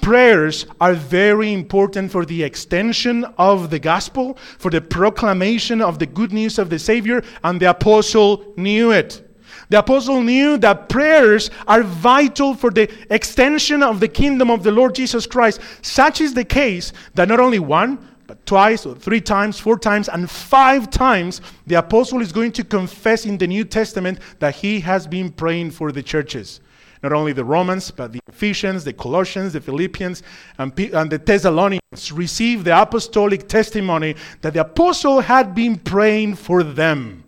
prayers 0.00 0.66
are 0.80 0.94
very 0.94 1.52
important 1.52 2.10
for 2.10 2.24
the 2.24 2.42
extension 2.42 3.24
of 3.36 3.70
the 3.70 3.78
gospel, 3.78 4.34
for 4.58 4.70
the 4.70 4.80
proclamation 4.80 5.80
of 5.80 5.98
the 5.98 6.06
good 6.06 6.32
news 6.32 6.58
of 6.58 6.70
the 6.70 6.78
Savior, 6.78 7.22
and 7.44 7.60
the 7.60 7.70
apostle 7.70 8.52
knew 8.56 8.90
it. 8.90 9.24
The 9.70 9.80
apostle 9.80 10.22
knew 10.22 10.56
that 10.58 10.88
prayers 10.88 11.50
are 11.66 11.82
vital 11.82 12.54
for 12.54 12.70
the 12.70 12.90
extension 13.10 13.82
of 13.82 14.00
the 14.00 14.08
kingdom 14.08 14.50
of 14.50 14.62
the 14.62 14.72
Lord 14.72 14.94
Jesus 14.94 15.26
Christ. 15.26 15.60
Such 15.82 16.20
is 16.20 16.32
the 16.32 16.44
case 16.44 16.92
that 17.14 17.28
not 17.28 17.40
only 17.40 17.58
one, 17.58 17.98
but 18.26 18.44
twice 18.46 18.86
or 18.86 18.94
three 18.94 19.20
times, 19.20 19.58
four 19.58 19.78
times, 19.78 20.08
and 20.08 20.30
five 20.30 20.90
times, 20.90 21.40
the 21.66 21.76
apostle 21.76 22.20
is 22.20 22.32
going 22.32 22.52
to 22.52 22.64
confess 22.64 23.26
in 23.26 23.38
the 23.38 23.46
New 23.46 23.64
Testament 23.64 24.20
that 24.38 24.56
he 24.56 24.80
has 24.80 25.06
been 25.06 25.30
praying 25.30 25.70
for 25.70 25.92
the 25.92 26.02
churches 26.02 26.60
not 27.02 27.12
only 27.12 27.32
the 27.32 27.44
Romans, 27.44 27.90
but 27.90 28.12
the 28.12 28.20
Ephesians, 28.28 28.84
the 28.84 28.92
Colossians, 28.92 29.52
the 29.52 29.60
Philippians, 29.60 30.22
and, 30.58 30.78
and 30.78 31.10
the 31.10 31.18
Thessalonians 31.18 32.12
received 32.12 32.64
the 32.64 32.80
apostolic 32.80 33.48
testimony 33.48 34.16
that 34.40 34.54
the 34.54 34.60
apostle 34.60 35.20
had 35.20 35.54
been 35.54 35.76
praying 35.76 36.34
for 36.34 36.62
them. 36.62 37.24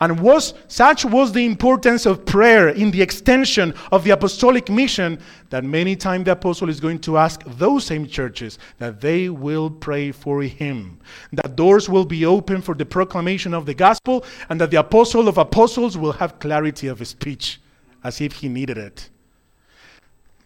And 0.00 0.20
was 0.20 0.54
such 0.68 1.04
was 1.04 1.32
the 1.32 1.46
importance 1.46 2.04
of 2.04 2.26
prayer 2.26 2.68
in 2.68 2.90
the 2.90 3.00
extension 3.00 3.72
of 3.92 4.04
the 4.04 4.10
apostolic 4.10 4.68
mission 4.68 5.18
that 5.50 5.64
many 5.64 5.94
times 5.94 6.24
the 6.24 6.32
apostle 6.32 6.68
is 6.68 6.80
going 6.80 6.98
to 7.00 7.16
ask 7.16 7.42
those 7.44 7.86
same 7.86 8.06
churches 8.06 8.58
that 8.78 9.00
they 9.00 9.28
will 9.28 9.70
pray 9.70 10.10
for 10.10 10.42
him. 10.42 10.98
That 11.32 11.56
doors 11.56 11.88
will 11.88 12.04
be 12.04 12.26
open 12.26 12.60
for 12.60 12.74
the 12.74 12.84
proclamation 12.84 13.54
of 13.54 13.66
the 13.66 13.74
gospel, 13.74 14.24
and 14.48 14.60
that 14.60 14.70
the 14.70 14.80
apostle 14.80 15.28
of 15.28 15.38
apostles 15.38 15.96
will 15.96 16.12
have 16.12 16.38
clarity 16.38 16.88
of 16.88 17.06
speech 17.06 17.60
as 18.04 18.20
if 18.20 18.34
he 18.34 18.48
needed 18.48 18.78
it. 18.78 19.10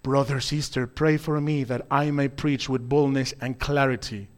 Brother, 0.03 0.40
sister, 0.40 0.87
pray 0.87 1.16
for 1.18 1.40
me 1.40 1.64
that 1.64 1.85
I 1.90 2.11
may 2.11 2.29
preach 2.29 2.68
with 2.68 2.88
boldness 2.88 3.35
and 3.40 3.59
clarity 3.59 4.29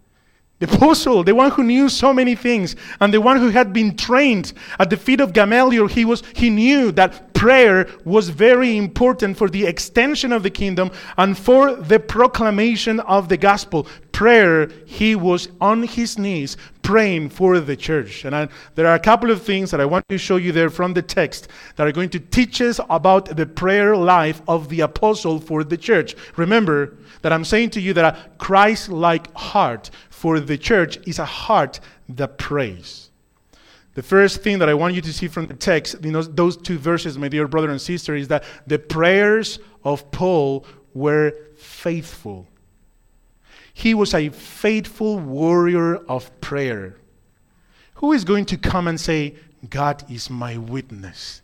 The 0.61 0.67
apostle, 0.67 1.25
the 1.25 1.35
one 1.35 1.51
who 1.53 1.65
knew 1.65 1.89
so 1.89 2.13
many 2.13 2.35
things, 2.35 2.77
and 3.01 3.15
the 3.15 3.21
one 3.21 3.39
who 3.39 3.49
had 3.49 3.73
been 3.73 3.97
trained 3.97 4.53
at 4.79 4.91
the 4.91 4.97
feet 4.99 5.21
of 5.21 5.33
Gamaliel, 5.33 5.87
he, 5.87 6.05
was, 6.05 6.23
he 6.35 6.51
knew 6.51 6.93
that 6.93 7.33
prayer 7.33 7.89
was 8.05 8.29
very 8.29 8.77
important 8.77 9.39
for 9.39 9.49
the 9.49 9.65
extension 9.67 10.33
of 10.33 10.43
the 10.43 10.51
kingdom 10.51 10.91
and 11.17 11.39
for 11.39 11.75
the 11.75 11.99
proclamation 11.99 13.01
of 13.01 13.31
the 13.31 13.39
gospel. 13.39 13.87
Prayer, 14.21 14.69
he 14.85 15.17
was 15.17 15.49
on 15.63 15.83
his 15.83 16.19
knees 16.19 16.59
praying 16.83 17.31
for 17.31 17.59
the 17.59 17.75
church. 17.75 18.27
And 18.27 18.37
I, 18.37 18.49
there 18.75 18.87
are 18.87 18.95
a 18.95 19.01
couple 19.01 19.31
of 19.31 19.41
things 19.41 19.71
that 19.71 19.81
I 19.81 19.87
want 19.87 20.07
to 20.11 20.19
show 20.19 20.37
you 20.37 20.53
there 20.53 20.69
from 20.69 20.93
the 20.93 21.01
text 21.01 21.49
that 21.77 21.87
are 21.87 21.93
going 21.93 22.11
to 22.11 22.21
teach 22.21 22.61
us 22.61 22.79
about 22.91 23.35
the 23.35 23.47
prayer 23.47 23.97
life 23.97 24.43
of 24.47 24.69
the 24.69 24.83
apostle 24.83 25.41
for 25.41 25.65
the 25.65 25.79
church. 25.79 26.15
Remember 26.37 26.99
that 27.23 27.33
I'm 27.33 27.47
saying 27.47 27.71
to 27.71 27.81
you 27.81 27.95
that 27.95 28.15
a 28.15 28.29
Christ 28.37 28.91
like 28.91 29.33
heart 29.33 29.89
for 30.11 30.39
the 30.39 30.59
church 30.59 30.99
is 31.09 31.19
a 31.19 31.25
heart 31.25 31.81
that 32.11 32.37
prays. 32.37 33.09
The 33.95 34.03
first 34.03 34.43
thing 34.43 34.59
that 34.59 34.69
I 34.69 34.75
want 34.75 34.93
you 34.93 35.01
to 35.01 35.15
see 35.15 35.29
from 35.29 35.47
the 35.47 35.55
text, 35.55 35.97
those 36.03 36.59
two 36.59 36.77
verses, 36.77 37.17
my 37.17 37.29
dear 37.29 37.49
brother 37.49 37.71
and 37.71 37.81
sister, 37.81 38.15
is 38.15 38.29
that 38.29 38.45
the 38.67 38.79
prayers 38.79 39.61
of 39.83 40.11
Paul 40.11 40.67
were 40.93 41.33
faithful. 41.57 42.50
He 43.81 43.95
was 43.95 44.13
a 44.13 44.29
faithful 44.29 45.19
warrior 45.19 45.97
of 45.97 46.39
prayer. 46.43 46.97
Who 47.95 48.13
is 48.13 48.25
going 48.25 48.45
to 48.47 48.59
come 48.59 48.87
and 48.87 49.01
say, 49.01 49.37
God 49.71 50.05
is 50.11 50.29
my 50.29 50.59
witness? 50.59 51.41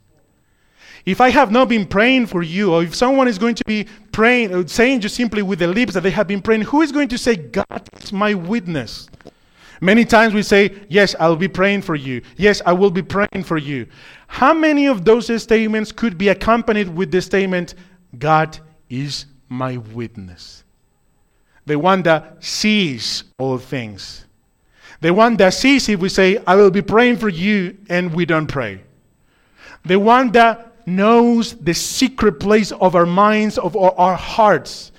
If 1.06 1.22
I 1.22 1.30
have 1.30 1.50
not 1.50 1.70
been 1.70 1.86
praying 1.86 2.26
for 2.26 2.42
you, 2.42 2.74
or 2.74 2.82
if 2.82 2.94
someone 2.94 3.26
is 3.26 3.38
going 3.38 3.54
to 3.54 3.64
be 3.64 3.86
praying, 4.12 4.52
or 4.52 4.68
saying 4.68 5.00
just 5.00 5.14
simply 5.14 5.40
with 5.40 5.60
the 5.60 5.66
lips 5.66 5.94
that 5.94 6.02
they 6.02 6.10
have 6.10 6.28
been 6.28 6.42
praying, 6.42 6.60
who 6.60 6.82
is 6.82 6.92
going 6.92 7.08
to 7.08 7.16
say, 7.16 7.36
God 7.36 7.88
is 8.02 8.12
my 8.12 8.34
witness? 8.34 9.08
Many 9.80 10.04
times 10.04 10.34
we 10.34 10.42
say, 10.42 10.74
Yes, 10.90 11.16
I'll 11.18 11.36
be 11.36 11.48
praying 11.48 11.82
for 11.82 11.94
you. 11.94 12.20
Yes, 12.36 12.60
I 12.66 12.74
will 12.74 12.90
be 12.90 13.02
praying 13.02 13.44
for 13.44 13.56
you. 13.56 13.86
How 14.26 14.52
many 14.52 14.88
of 14.88 15.06
those 15.06 15.42
statements 15.42 15.90
could 15.90 16.18
be 16.18 16.28
accompanied 16.28 16.94
with 16.94 17.10
the 17.10 17.22
statement, 17.22 17.76
God 18.18 18.58
is 18.90 19.24
my 19.48 19.78
witness? 19.78 20.64
The 21.66 21.76
one 21.76 22.02
that 22.02 22.42
sees 22.42 23.24
all 23.38 23.58
things. 23.58 24.24
The 25.00 25.12
one 25.12 25.36
that 25.36 25.52
sees 25.52 25.88
if 25.88 26.00
we 26.00 26.08
say, 26.08 26.42
I 26.46 26.56
will 26.56 26.70
be 26.70 26.82
praying 26.82 27.18
for 27.18 27.28
you, 27.28 27.76
and 27.88 28.14
we 28.14 28.24
don't 28.24 28.46
pray. 28.46 28.80
The 29.84 29.98
one 29.98 30.32
that 30.32 30.72
knows 30.86 31.54
the 31.56 31.74
secret 31.74 32.40
place 32.40 32.72
of 32.72 32.94
our 32.94 33.06
minds, 33.06 33.58
of 33.58 33.76
our 33.76 34.14
hearts. 34.14 34.92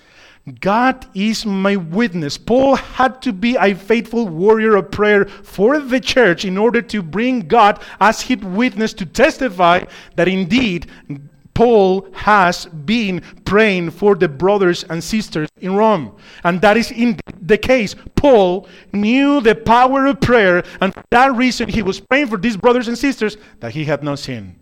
God 0.62 1.06
is 1.14 1.46
my 1.46 1.76
witness. 1.76 2.38
Paul 2.38 2.76
had 2.76 3.22
to 3.24 3.34
be 3.34 3.58
a 3.58 3.74
faithful 3.74 4.28
warrior 4.28 4.76
of 4.76 4.92
prayer 4.92 5.26
for 5.26 5.80
the 5.80 6.00
church 6.00 6.46
in 6.46 6.58
order 6.58 6.82
to 6.84 7.02
bring 7.02 7.48
God 7.48 7.82
as 8.00 8.22
his 8.22 8.38
witness 8.38 8.94
to 8.94 9.06
testify 9.06 9.84
that 10.16 10.28
indeed 10.28 10.88
Paul 11.58 12.08
has 12.14 12.68
been 12.68 13.20
praying 13.44 13.90
for 13.90 14.14
the 14.14 14.30
brothers 14.30 14.84
and 14.84 15.04
sisters 15.04 15.50
in 15.60 15.76
Rome. 15.76 16.16
And 16.44 16.62
that 16.62 16.78
is 16.78 16.92
in 16.92 17.20
the 17.42 17.58
case. 17.58 17.96
Paul 18.16 18.68
knew 18.94 19.42
the 19.42 19.56
power 19.56 20.06
of 20.06 20.22
prayer, 20.22 20.64
and 20.82 20.94
for 20.94 21.04
that 21.10 21.34
reason 21.34 21.68
he 21.68 21.82
was 21.82 22.00
praying 22.00 22.28
for 22.28 22.38
these 22.38 22.56
brothers 22.56 22.88
and 22.88 22.96
sisters 22.96 23.38
that 23.60 23.72
he 23.72 23.86
had 23.86 24.04
not 24.04 24.20
seen. 24.20 24.60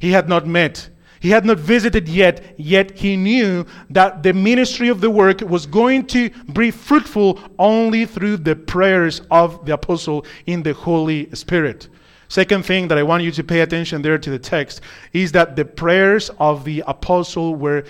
He 0.00 0.12
had 0.12 0.26
not 0.26 0.46
met. 0.46 0.88
He 1.20 1.28
had 1.28 1.44
not 1.44 1.58
visited 1.58 2.08
yet, 2.08 2.54
yet 2.56 2.96
he 2.96 3.14
knew 3.14 3.66
that 3.90 4.22
the 4.22 4.32
ministry 4.32 4.88
of 4.88 5.02
the 5.02 5.10
work 5.10 5.42
was 5.42 5.66
going 5.66 6.06
to 6.06 6.30
be 6.54 6.70
fruitful 6.70 7.40
only 7.58 8.06
through 8.06 8.38
the 8.38 8.56
prayers 8.56 9.20
of 9.30 9.66
the 9.66 9.74
apostle 9.74 10.24
in 10.46 10.62
the 10.62 10.72
Holy 10.72 11.28
Spirit. 11.34 11.88
Second 12.28 12.64
thing 12.64 12.88
that 12.88 12.98
I 12.98 13.02
want 13.02 13.22
you 13.22 13.32
to 13.32 13.42
pay 13.42 13.60
attention 13.60 14.02
there 14.02 14.18
to 14.18 14.30
the 14.30 14.38
text 14.38 14.82
is 15.12 15.32
that 15.32 15.56
the 15.56 15.64
prayers 15.64 16.30
of 16.38 16.64
the 16.64 16.84
apostle 16.86 17.54
were 17.54 17.84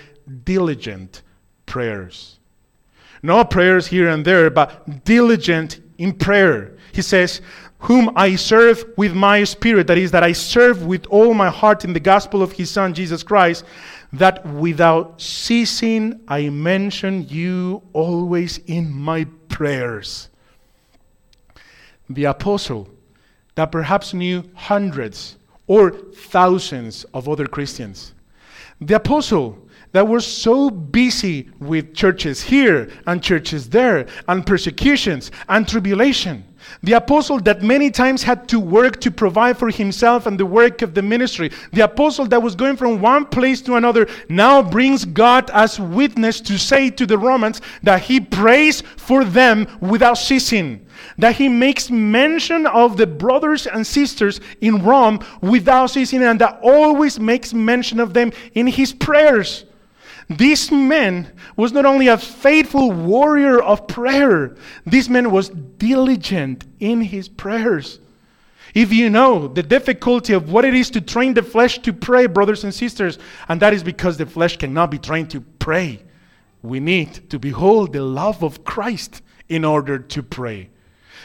diligent 0.45 1.23
prayers. 1.67 2.39
Not 3.23 3.51
prayers 3.51 3.89
here 3.89 4.09
and 4.09 4.25
there, 4.25 4.49
but 4.49 5.05
diligent 5.05 5.81
in 5.99 6.13
prayer. 6.13 6.77
He 6.93 7.03
says, 7.03 7.41
whom 7.81 8.11
I 8.17 8.37
serve 8.37 8.85
with 8.97 9.15
my 9.15 9.45
spirit, 9.45 9.87
that 9.87 9.99
is, 9.99 10.11
that 10.13 10.23
I 10.23 10.33
serve 10.33 10.87
with 10.87 11.07
all 11.07 11.35
my 11.35 11.49
heart 11.49 11.85
in 11.85 11.93
the 11.93 12.01
gospel 12.01 12.43
of 12.43 12.53
his 12.53 12.71
Son, 12.71 12.95
Jesus 12.95 13.23
Christ, 13.23 13.65
that 14.13 14.45
without 14.47 15.21
ceasing 15.21 16.21
I 16.29 16.49
mention 16.49 17.29
you 17.29 17.83
always 17.93 18.59
in 18.59 18.93
my 18.93 19.27
prayers. 19.49 20.29
The 22.11 22.25
apostle 22.25 22.89
that 23.59 23.73
perhaps 23.73 24.15
knew 24.15 24.45
hundreds 24.55 25.37
or 25.67 25.91
thousands 25.91 27.03
of 27.13 27.29
other 27.29 27.49
Christians. 27.49 28.15
The 28.81 28.95
apostle 28.95 29.59
that 29.91 30.07
were 30.07 30.21
so 30.21 30.71
busy 30.71 31.51
with 31.59 31.93
churches 31.93 32.41
here 32.41 32.89
and 33.09 33.21
churches 33.21 33.69
there 33.69 34.07
and 34.29 34.47
persecutions 34.47 35.33
and 35.49 35.67
tribulation 35.67 36.45
the 36.83 36.93
apostle 36.93 37.39
that 37.41 37.63
many 37.63 37.91
times 37.91 38.23
had 38.23 38.49
to 38.49 38.61
work 38.61 39.01
to 39.01 39.11
provide 39.11 39.59
for 39.59 39.71
himself 39.71 40.27
and 40.27 40.39
the 40.39 40.47
work 40.47 40.83
of 40.83 40.95
the 40.95 41.03
ministry. 41.03 41.51
The 41.73 41.85
apostle 41.85 42.27
that 42.27 42.43
was 42.43 42.55
going 42.55 42.77
from 42.77 43.01
one 43.01 43.27
place 43.27 43.61
to 43.63 43.77
another 43.77 44.09
now 44.29 44.63
brings 44.63 45.05
God 45.05 45.51
as 45.51 45.81
witness 45.81 46.41
to 46.43 46.59
say 46.59 46.91
to 46.91 47.07
the 47.07 47.19
Romans 47.19 47.61
that 47.83 48.03
he 48.03 48.21
prays 48.21 48.83
for 48.97 49.25
them 49.25 49.67
without 49.81 50.19
ceasing. 50.19 50.87
That 51.19 51.37
he 51.37 51.49
makes 51.49 51.91
mention 51.91 52.67
of 52.67 52.97
the 52.97 53.07
brothers 53.07 53.67
and 53.67 53.87
sisters 53.87 54.41
in 54.61 54.83
Rome 54.83 55.21
without 55.41 55.91
ceasing, 55.91 56.23
and 56.23 56.41
that 56.41 56.59
always 56.63 57.19
makes 57.21 57.55
mention 57.55 58.01
of 58.01 58.15
them 58.15 58.33
in 58.55 58.67
his 58.67 58.93
prayers. 58.93 59.65
This 60.29 60.71
man 60.71 61.33
was 61.57 61.73
not 61.73 61.87
only 61.87 62.09
a 62.09 62.19
faithful 62.19 62.93
warrior 62.93 63.63
of 63.63 63.87
prayer, 63.87 64.57
this 64.85 65.09
man 65.09 65.31
was 65.31 65.49
diligent 65.49 66.67
in 66.81 67.01
his 67.01 67.29
prayers. 67.29 67.99
If 68.75 68.93
you 68.93 69.09
know 69.09 69.49
the 69.49 69.63
difficulty 69.63 70.35
of 70.35 70.53
what 70.53 70.67
it 70.67 70.75
is 70.75 70.91
to 70.91 71.01
train 71.01 71.33
the 71.33 71.43
flesh 71.43 71.79
to 71.79 71.95
pray, 71.95 72.27
brothers 72.27 72.65
and 72.65 72.75
sisters, 72.75 73.19
and 73.49 73.61
that 73.63 73.73
is 73.73 73.83
because 73.83 74.19
the 74.19 74.27
flesh 74.27 74.59
cannot 74.59 74.91
be 74.91 74.99
trained 74.99 75.31
to 75.31 75.41
pray, 75.41 76.03
we 76.63 76.79
need 76.79 77.31
to 77.31 77.39
behold 77.39 77.95
the 77.95 78.03
love 78.03 78.43
of 78.43 78.65
Christ 78.65 79.23
in 79.49 79.65
order 79.65 79.99
to 79.99 80.23
pray. 80.23 80.69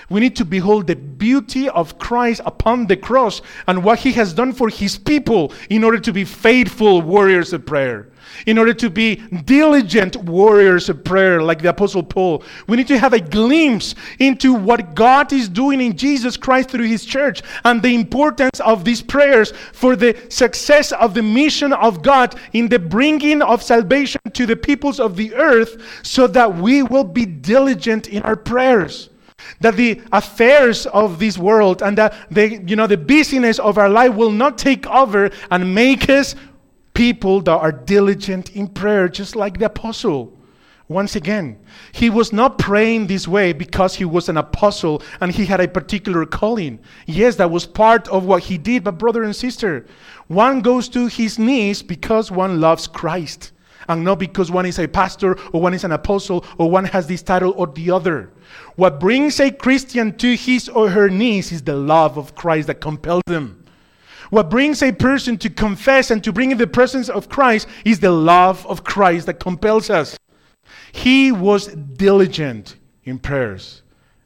We 0.09 0.21
need 0.21 0.37
to 0.37 0.45
behold 0.45 0.87
the 0.87 0.95
beauty 0.95 1.67
of 1.67 1.99
Christ 1.99 2.39
upon 2.45 2.87
the 2.87 2.97
cross 2.97 3.41
and 3.67 3.83
what 3.83 3.99
he 3.99 4.13
has 4.13 4.33
done 4.33 4.53
for 4.53 4.69
his 4.69 4.97
people 4.97 5.51
in 5.69 5.83
order 5.83 5.99
to 5.99 6.13
be 6.13 6.23
faithful 6.23 7.01
warriors 7.01 7.51
of 7.51 7.65
prayer 7.65 8.12
in 8.45 8.57
order 8.57 8.73
to 8.73 8.89
be 8.89 9.15
diligent 9.45 10.15
warriors 10.17 10.89
of 10.89 11.03
prayer 11.03 11.41
like 11.41 11.61
the 11.61 11.69
Apostle 11.69 12.03
Paul. 12.03 12.43
We 12.67 12.77
need 12.77 12.87
to 12.87 12.97
have 12.97 13.13
a 13.13 13.19
glimpse 13.19 13.95
into 14.19 14.53
what 14.53 14.95
God 14.95 15.31
is 15.33 15.49
doing 15.49 15.81
in 15.81 15.97
Jesus 15.97 16.37
Christ 16.37 16.69
through 16.69 16.87
His 16.87 17.05
church 17.05 17.41
and 17.63 17.81
the 17.81 17.95
importance 17.95 18.59
of 18.59 18.85
these 18.85 19.01
prayers 19.01 19.53
for 19.73 19.95
the 19.95 20.17
success 20.29 20.91
of 20.91 21.13
the 21.13 21.23
mission 21.23 21.73
of 21.73 22.01
God 22.01 22.35
in 22.53 22.69
the 22.69 22.79
bringing 22.79 23.41
of 23.41 23.63
salvation 23.63 24.21
to 24.33 24.45
the 24.45 24.55
peoples 24.55 24.99
of 24.99 25.15
the 25.15 25.33
earth 25.35 25.81
so 26.03 26.27
that 26.27 26.55
we 26.55 26.83
will 26.83 27.03
be 27.03 27.25
diligent 27.25 28.07
in 28.07 28.21
our 28.23 28.35
prayers 28.35 29.09
that 29.59 29.75
the 29.75 30.01
affairs 30.11 30.85
of 30.87 31.19
this 31.19 31.37
world 31.37 31.81
and 31.81 31.97
that 31.97 32.13
the 32.31 32.61
you 32.63 32.75
know 32.75 32.87
the 32.87 32.97
busyness 32.97 33.59
of 33.59 33.77
our 33.77 33.89
life 33.89 34.13
will 34.13 34.31
not 34.31 34.57
take 34.57 34.87
over 34.87 35.29
and 35.51 35.75
make 35.75 36.09
us 36.09 36.35
people 36.93 37.41
that 37.41 37.57
are 37.57 37.71
diligent 37.71 38.55
in 38.55 38.67
prayer, 38.67 39.07
just 39.07 39.35
like 39.35 39.59
the 39.59 39.65
apostle. 39.65 40.37
Once 40.89 41.15
again, 41.15 41.57
he 41.93 42.09
was 42.09 42.33
not 42.33 42.57
praying 42.57 43.07
this 43.07 43.27
way 43.27 43.53
because 43.53 43.95
he 43.95 44.05
was 44.05 44.27
an 44.27 44.37
apostle 44.37 45.01
and 45.21 45.31
he 45.31 45.45
had 45.45 45.61
a 45.61 45.67
particular 45.67 46.25
calling. 46.25 46.77
Yes, 47.05 47.35
that 47.37 47.49
was 47.49 47.65
part 47.65 48.07
of 48.09 48.25
what 48.25 48.43
he 48.43 48.57
did, 48.57 48.83
but 48.83 48.97
brother 48.97 49.23
and 49.23 49.35
sister, 49.35 49.85
one 50.27 50.61
goes 50.61 50.89
to 50.89 51.07
his 51.07 51.39
knees 51.39 51.81
because 51.81 52.29
one 52.29 52.59
loves 52.59 52.85
Christ 52.85 53.53
and 53.87 54.03
not 54.03 54.19
because 54.19 54.51
one 54.51 54.65
is 54.65 54.79
a 54.79 54.87
pastor 54.87 55.37
or 55.51 55.61
one 55.61 55.73
is 55.73 55.83
an 55.83 55.91
apostle 55.91 56.45
or 56.57 56.69
one 56.69 56.85
has 56.85 57.07
this 57.07 57.21
title 57.21 57.53
or 57.55 57.67
the 57.67 57.91
other. 57.91 58.31
What 58.75 58.99
brings 58.99 59.39
a 59.39 59.51
Christian 59.51 60.15
to 60.17 60.35
his 60.35 60.69
or 60.69 60.89
her 60.89 61.09
knees 61.09 61.51
is 61.51 61.63
the 61.63 61.75
love 61.75 62.17
of 62.17 62.35
Christ 62.35 62.67
that 62.67 62.81
compels 62.81 63.23
them. 63.25 63.62
What 64.33 64.49
brings 64.49 64.81
a 64.81 64.91
person 64.91 65.37
to 65.37 65.49
confess 65.51 66.09
and 66.09 66.23
to 66.23 66.33
bring 66.33 66.49
in 66.49 66.57
the 66.57 66.65
presence 66.65 67.07
of 67.07 67.29
Christ 67.29 67.67
is 67.85 67.99
the 67.99 68.09
love 68.09 68.65
of 68.65 68.83
Christ 68.83 69.27
that 69.27 69.39
compels 69.39 69.91
us. 69.91 70.17
He 70.91 71.31
was 71.31 71.67
diligent 71.67 72.77
in 73.03 73.19
prayers. 73.19 73.83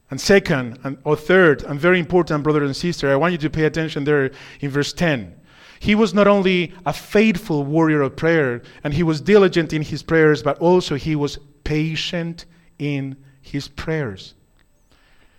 And 0.10 0.22
second, 0.22 0.80
and, 0.86 0.98
or 1.04 1.18
third, 1.18 1.62
and 1.64 1.78
very 1.78 2.00
important, 2.00 2.46
brother 2.46 2.64
and 2.64 2.74
sister, 2.74 3.12
I 3.12 3.18
want 3.18 3.34
you 3.34 3.38
to 3.40 3.50
pay 3.50 3.66
attention 3.66 4.06
there 4.06 4.32
in 4.62 4.70
verse 4.70 4.94
10. 4.94 5.36
He 5.82 5.94
was 5.94 6.14
not 6.14 6.26
only 6.26 6.74
a 6.86 6.94
faithful 6.94 7.66
warrior 7.66 8.02
of 8.02 8.16
prayer, 8.16 8.62
and 8.86 8.94
he 8.94 9.04
was 9.04 9.20
diligent 9.20 9.74
in 9.74 9.82
his 9.82 10.04
prayers, 10.04 10.42
but 10.42 10.58
also 10.60 10.96
he 10.96 11.18
was 11.18 11.38
patient 11.66 12.46
in 12.80 13.18
his 13.42 13.68
prayers. 13.68 14.36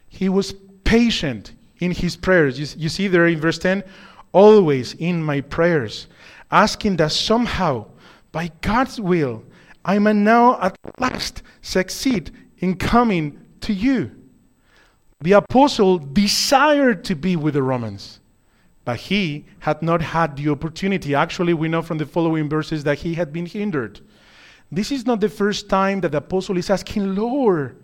he 0.08 0.28
was 0.28 0.52
patient 0.84 1.54
in 1.78 1.92
his 1.92 2.16
prayers. 2.16 2.60
You, 2.60 2.66
you 2.82 2.90
see 2.90 3.08
there 3.08 3.26
in 3.26 3.40
verse 3.40 3.58
10 3.58 3.82
always 4.38 4.94
in 4.94 5.22
my 5.22 5.40
prayers, 5.40 6.06
asking 6.50 6.96
that 6.96 7.10
somehow, 7.10 7.84
by 8.30 8.52
God's 8.60 9.00
will, 9.00 9.42
I 9.84 9.98
may 9.98 10.12
now 10.12 10.60
at 10.60 10.78
last 11.00 11.42
succeed 11.60 12.30
in 12.58 12.76
coming 12.76 13.40
to 13.62 13.72
you. 13.72 14.12
The 15.20 15.32
apostle 15.32 15.98
desired 15.98 17.02
to 17.06 17.16
be 17.16 17.34
with 17.34 17.54
the 17.54 17.62
Romans, 17.64 18.20
but 18.84 18.98
he 18.98 19.44
had 19.58 19.82
not 19.82 20.00
had 20.00 20.36
the 20.36 20.50
opportunity. 20.50 21.16
Actually, 21.16 21.54
we 21.54 21.66
know 21.66 21.82
from 21.82 21.98
the 21.98 22.06
following 22.06 22.48
verses 22.48 22.84
that 22.84 22.98
he 22.98 23.14
had 23.14 23.32
been 23.32 23.46
hindered. 23.46 24.00
This 24.70 24.92
is 24.92 25.04
not 25.04 25.20
the 25.20 25.28
first 25.28 25.68
time 25.68 26.00
that 26.02 26.12
the 26.12 26.18
apostle 26.18 26.56
is 26.58 26.70
asking, 26.70 27.16
Lord, 27.16 27.76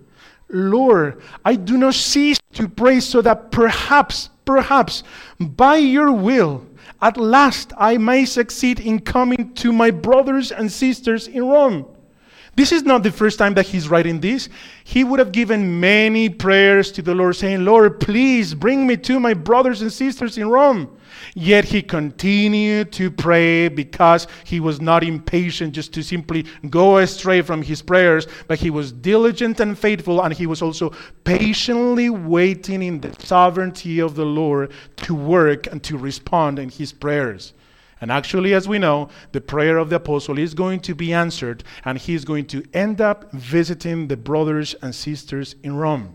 Lord, 0.48 1.20
I 1.44 1.56
do 1.56 1.76
not 1.76 1.94
cease 1.94 2.38
to 2.52 2.68
pray 2.68 3.00
so 3.00 3.22
that 3.22 3.50
perhaps, 3.50 4.30
perhaps, 4.44 5.02
by 5.38 5.76
your 5.76 6.12
will, 6.12 6.66
at 7.00 7.16
last 7.16 7.72
I 7.76 7.98
may 7.98 8.24
succeed 8.24 8.80
in 8.80 9.00
coming 9.00 9.54
to 9.54 9.72
my 9.72 9.90
brothers 9.90 10.52
and 10.52 10.70
sisters 10.70 11.28
in 11.28 11.44
Rome. 11.46 11.86
This 12.56 12.70
is 12.70 12.84
not 12.84 13.02
the 13.02 13.10
first 13.10 13.38
time 13.38 13.54
that 13.54 13.66
he's 13.66 13.88
writing 13.88 14.20
this. 14.20 14.48
He 14.84 15.02
would 15.02 15.18
have 15.18 15.32
given 15.32 15.80
many 15.80 16.28
prayers 16.28 16.92
to 16.92 17.02
the 17.02 17.14
Lord, 17.14 17.36
saying, 17.36 17.64
Lord, 17.64 17.98
please 18.00 18.54
bring 18.54 18.86
me 18.86 18.96
to 18.98 19.18
my 19.18 19.34
brothers 19.34 19.82
and 19.82 19.92
sisters 19.92 20.38
in 20.38 20.48
Rome. 20.48 20.96
Yet 21.34 21.64
he 21.64 21.82
continued 21.82 22.92
to 22.92 23.10
pray 23.10 23.68
because 23.68 24.26
he 24.44 24.60
was 24.60 24.80
not 24.80 25.02
impatient 25.02 25.74
just 25.74 25.92
to 25.94 26.02
simply 26.02 26.44
go 26.70 26.98
astray 26.98 27.42
from 27.42 27.62
his 27.62 27.82
prayers, 27.82 28.26
but 28.46 28.58
he 28.58 28.70
was 28.70 28.92
diligent 28.92 29.58
and 29.60 29.78
faithful, 29.78 30.22
and 30.22 30.32
he 30.32 30.46
was 30.46 30.62
also 30.62 30.92
patiently 31.24 32.10
waiting 32.10 32.82
in 32.82 33.00
the 33.00 33.14
sovereignty 33.20 34.00
of 34.00 34.14
the 34.14 34.24
Lord 34.24 34.72
to 34.96 35.14
work 35.14 35.66
and 35.66 35.82
to 35.84 35.96
respond 35.96 36.58
in 36.58 36.68
his 36.68 36.92
prayers. 36.92 37.52
And 38.04 38.12
actually, 38.12 38.52
as 38.52 38.68
we 38.68 38.78
know, 38.78 39.08
the 39.32 39.40
prayer 39.40 39.78
of 39.78 39.88
the 39.88 39.96
apostle 39.96 40.38
is 40.38 40.52
going 40.52 40.80
to 40.80 40.94
be 40.94 41.14
answered, 41.14 41.64
and 41.86 41.96
he 41.96 42.12
is 42.12 42.26
going 42.26 42.44
to 42.48 42.62
end 42.74 43.00
up 43.00 43.32
visiting 43.32 44.08
the 44.08 44.16
brothers 44.18 44.74
and 44.82 44.94
sisters 44.94 45.54
in 45.62 45.74
Rome. 45.74 46.14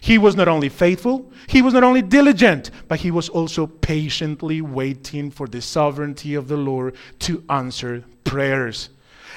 He 0.00 0.18
was 0.18 0.36
not 0.36 0.46
only 0.46 0.68
faithful, 0.68 1.32
he 1.48 1.62
was 1.62 1.74
not 1.74 1.82
only 1.82 2.00
diligent, 2.00 2.70
but 2.86 3.00
he 3.00 3.10
was 3.10 3.28
also 3.28 3.66
patiently 3.66 4.60
waiting 4.60 5.32
for 5.32 5.48
the 5.48 5.60
sovereignty 5.60 6.36
of 6.36 6.46
the 6.46 6.56
Lord 6.56 6.94
to 7.18 7.42
answer 7.50 8.04
prayers. 8.22 8.90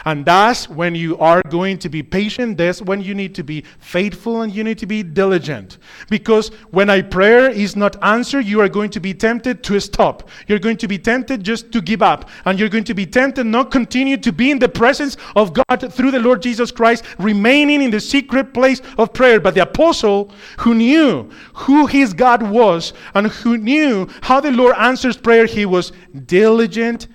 And 0.05 0.25
that's 0.25 0.69
when 0.69 0.95
you 0.95 1.17
are 1.17 1.41
going 1.49 1.77
to 1.79 1.89
be 1.89 2.03
patient. 2.03 2.57
That's 2.57 2.81
when 2.81 3.01
you 3.01 3.13
need 3.13 3.35
to 3.35 3.43
be 3.43 3.63
faithful 3.79 4.41
and 4.41 4.53
you 4.53 4.63
need 4.63 4.77
to 4.79 4.85
be 4.85 5.03
diligent. 5.03 5.77
Because 6.09 6.49
when 6.71 6.89
a 6.89 7.03
prayer 7.03 7.49
is 7.49 7.75
not 7.75 8.01
answered, 8.03 8.45
you 8.45 8.61
are 8.61 8.69
going 8.69 8.89
to 8.91 8.99
be 8.99 9.13
tempted 9.13 9.63
to 9.63 9.79
stop. 9.79 10.29
You're 10.47 10.59
going 10.59 10.77
to 10.77 10.87
be 10.87 10.97
tempted 10.97 11.43
just 11.43 11.71
to 11.71 11.81
give 11.81 12.01
up. 12.01 12.29
And 12.45 12.59
you're 12.59 12.69
going 12.69 12.83
to 12.85 12.93
be 12.93 13.05
tempted 13.05 13.45
not 13.45 13.71
continue 13.71 14.17
to 14.17 14.31
be 14.31 14.51
in 14.51 14.59
the 14.59 14.69
presence 14.69 15.17
of 15.35 15.53
God 15.53 15.93
through 15.93 16.11
the 16.11 16.19
Lord 16.19 16.41
Jesus 16.41 16.71
Christ, 16.71 17.03
remaining 17.17 17.81
in 17.81 17.91
the 17.91 17.99
secret 17.99 18.53
place 18.53 18.81
of 18.97 19.13
prayer. 19.13 19.39
But 19.39 19.55
the 19.55 19.63
apostle 19.63 20.31
who 20.59 20.75
knew 20.75 21.29
who 21.53 21.85
his 21.85 22.13
God 22.13 22.43
was 22.43 22.93
and 23.13 23.27
who 23.27 23.57
knew 23.57 24.07
how 24.21 24.39
the 24.39 24.51
Lord 24.51 24.75
answers 24.77 25.17
prayer, 25.17 25.45
he 25.45 25.65
was 25.65 25.91
diligent 26.25 27.07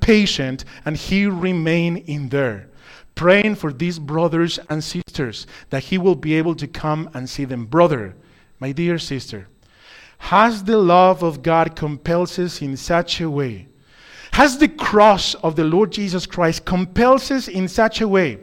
patient, 0.00 0.64
and 0.84 0.96
he 0.96 1.26
remained 1.26 1.98
in 2.06 2.28
there, 2.28 2.68
praying 3.14 3.56
for 3.56 3.72
these 3.72 3.98
brothers 3.98 4.58
and 4.68 4.82
sisters 4.82 5.46
that 5.70 5.84
he 5.84 5.98
will 5.98 6.14
be 6.14 6.34
able 6.34 6.54
to 6.56 6.66
come 6.66 7.10
and 7.14 7.28
see 7.28 7.44
them. 7.44 7.66
Brother, 7.66 8.14
my 8.58 8.72
dear 8.72 8.98
sister, 8.98 9.48
has 10.18 10.64
the 10.64 10.78
love 10.78 11.22
of 11.22 11.42
God 11.42 11.74
compels 11.76 12.38
us 12.38 12.60
in 12.60 12.76
such 12.76 13.20
a 13.20 13.30
way? 13.30 13.68
Has 14.32 14.58
the 14.58 14.68
cross 14.68 15.34
of 15.36 15.56
the 15.56 15.64
Lord 15.64 15.90
Jesus 15.92 16.26
Christ 16.26 16.64
compels 16.64 17.30
us 17.30 17.48
in 17.48 17.68
such 17.68 18.00
a 18.00 18.08
way 18.08 18.38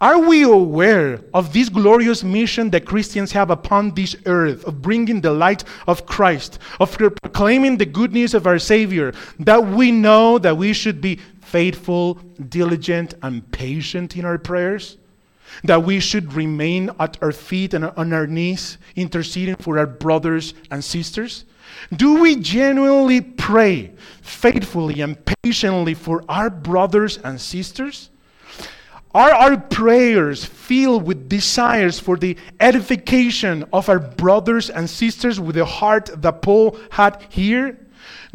are 0.00 0.20
we 0.20 0.42
aware 0.42 1.20
of 1.34 1.52
this 1.52 1.68
glorious 1.68 2.22
mission 2.22 2.70
that 2.70 2.86
Christians 2.86 3.32
have 3.32 3.50
upon 3.50 3.94
this 3.94 4.14
earth 4.26 4.64
of 4.64 4.80
bringing 4.80 5.20
the 5.20 5.32
light 5.32 5.64
of 5.88 6.06
Christ, 6.06 6.60
of 6.78 6.96
proclaiming 6.96 7.76
the 7.76 7.86
good 7.86 8.12
news 8.12 8.32
of 8.32 8.46
our 8.46 8.60
Savior, 8.60 9.12
that 9.40 9.66
we 9.66 9.90
know 9.90 10.38
that 10.38 10.56
we 10.56 10.72
should 10.72 11.00
be 11.00 11.18
faithful, 11.40 12.14
diligent, 12.48 13.14
and 13.22 13.50
patient 13.50 14.16
in 14.16 14.24
our 14.24 14.38
prayers? 14.38 14.98
That 15.64 15.82
we 15.82 15.98
should 15.98 16.32
remain 16.34 16.90
at 17.00 17.20
our 17.20 17.32
feet 17.32 17.74
and 17.74 17.86
on 17.86 18.12
our 18.12 18.26
knees, 18.26 18.78
interceding 18.94 19.56
for 19.56 19.78
our 19.78 19.86
brothers 19.86 20.54
and 20.70 20.84
sisters? 20.84 21.44
Do 21.96 22.20
we 22.20 22.36
genuinely 22.36 23.20
pray 23.20 23.92
faithfully 24.22 25.00
and 25.00 25.16
patiently 25.42 25.94
for 25.94 26.22
our 26.28 26.50
brothers 26.50 27.18
and 27.18 27.40
sisters? 27.40 28.10
Are 29.14 29.32
our 29.32 29.56
prayers 29.56 30.44
filled 30.44 31.04
with 31.04 31.28
desires 31.30 31.98
for 31.98 32.16
the 32.18 32.36
edification 32.60 33.64
of 33.72 33.88
our 33.88 33.98
brothers 33.98 34.68
and 34.68 34.88
sisters 34.88 35.40
with 35.40 35.56
the 35.56 35.64
heart 35.64 36.10
that 36.20 36.42
Paul 36.42 36.78
had 36.90 37.24
here? 37.30 37.78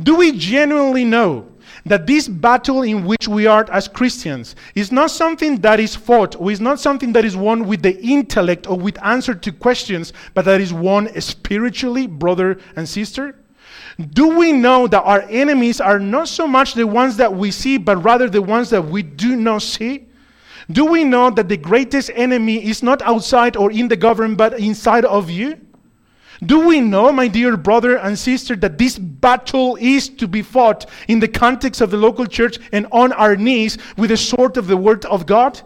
Do 0.01 0.15
we 0.15 0.31
genuinely 0.31 1.05
know 1.05 1.47
that 1.85 2.07
this 2.07 2.27
battle 2.27 2.81
in 2.81 3.05
which 3.05 3.27
we 3.27 3.45
are 3.45 3.69
as 3.71 3.87
Christians 3.87 4.55
is 4.73 4.91
not 4.91 5.11
something 5.11 5.61
that 5.61 5.79
is 5.79 5.95
fought 5.95 6.35
or 6.39 6.51
is 6.51 6.59
not 6.59 6.79
something 6.79 7.13
that 7.13 7.25
is 7.25 7.37
won 7.37 7.67
with 7.67 7.83
the 7.83 8.01
intellect 8.01 8.67
or 8.67 8.77
with 8.77 9.01
answer 9.03 9.35
to 9.35 9.51
questions, 9.51 10.11
but 10.33 10.45
that 10.45 10.59
is 10.59 10.73
won 10.73 11.09
spiritually, 11.21 12.07
brother 12.07 12.57
and 12.75 12.89
sister? 12.89 13.35
Do 14.13 14.37
we 14.39 14.51
know 14.51 14.87
that 14.87 15.03
our 15.03 15.21
enemies 15.29 15.79
are 15.79 15.99
not 15.99 16.29
so 16.29 16.47
much 16.47 16.73
the 16.73 16.87
ones 16.87 17.17
that 17.17 17.31
we 17.31 17.51
see, 17.51 17.77
but 17.77 18.03
rather 18.03 18.27
the 18.27 18.41
ones 18.41 18.71
that 18.71 18.81
we 18.81 19.03
do 19.03 19.35
not 19.35 19.61
see? 19.61 20.07
Do 20.71 20.85
we 20.85 21.03
know 21.03 21.29
that 21.29 21.49
the 21.49 21.57
greatest 21.57 22.09
enemy 22.13 22.65
is 22.65 22.81
not 22.83 23.01
outside 23.01 23.57
or 23.57 23.71
in 23.71 23.87
the 23.87 23.97
government, 23.97 24.37
but 24.37 24.59
inside 24.59 25.05
of 25.05 25.29
you? 25.29 25.59
Do 26.45 26.67
we 26.67 26.79
know, 26.81 27.11
my 27.11 27.27
dear 27.27 27.55
brother 27.55 27.97
and 27.97 28.17
sister, 28.17 28.55
that 28.57 28.77
this 28.77 28.97
battle 28.97 29.77
is 29.79 30.09
to 30.09 30.27
be 30.27 30.41
fought 30.41 30.89
in 31.07 31.19
the 31.19 31.27
context 31.27 31.79
of 31.79 31.91
the 31.91 31.97
local 31.97 32.25
church 32.25 32.59
and 32.71 32.87
on 32.91 33.13
our 33.13 33.35
knees 33.35 33.77
with 33.97 34.09
the 34.09 34.17
sword 34.17 34.57
of 34.57 34.67
the 34.67 34.75
Word 34.77 35.05
of 35.05 35.25
God? 35.25 35.61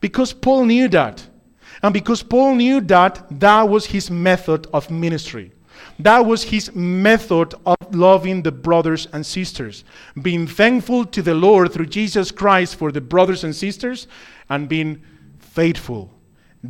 Because 0.00 0.32
Paul 0.32 0.64
knew 0.64 0.88
that. 0.88 1.26
And 1.82 1.92
because 1.92 2.22
Paul 2.22 2.54
knew 2.54 2.80
that, 2.82 3.26
that 3.40 3.68
was 3.68 3.86
his 3.86 4.10
method 4.10 4.66
of 4.72 4.90
ministry. 4.90 5.52
That 5.98 6.26
was 6.26 6.44
his 6.44 6.74
method 6.74 7.54
of 7.64 7.76
loving 7.94 8.42
the 8.42 8.52
brothers 8.52 9.08
and 9.12 9.24
sisters. 9.24 9.84
Being 10.20 10.46
thankful 10.46 11.06
to 11.06 11.22
the 11.22 11.34
Lord 11.34 11.72
through 11.72 11.86
Jesus 11.86 12.30
Christ 12.30 12.76
for 12.76 12.92
the 12.92 13.00
brothers 13.00 13.44
and 13.44 13.54
sisters, 13.54 14.06
and 14.48 14.68
being 14.68 15.02
faithful, 15.38 16.12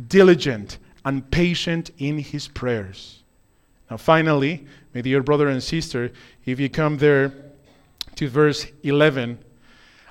diligent, 0.07 0.77
and 1.03 1.29
patient 1.29 1.91
in 1.97 2.19
his 2.19 2.47
prayers. 2.47 3.23
Now, 3.89 3.97
finally, 3.97 4.65
my 4.93 5.01
dear 5.01 5.21
brother 5.21 5.47
and 5.47 5.61
sister, 5.61 6.11
if 6.45 6.59
you 6.59 6.69
come 6.69 6.97
there 6.97 7.33
to 8.15 8.27
verse 8.27 8.67
11, 8.83 9.39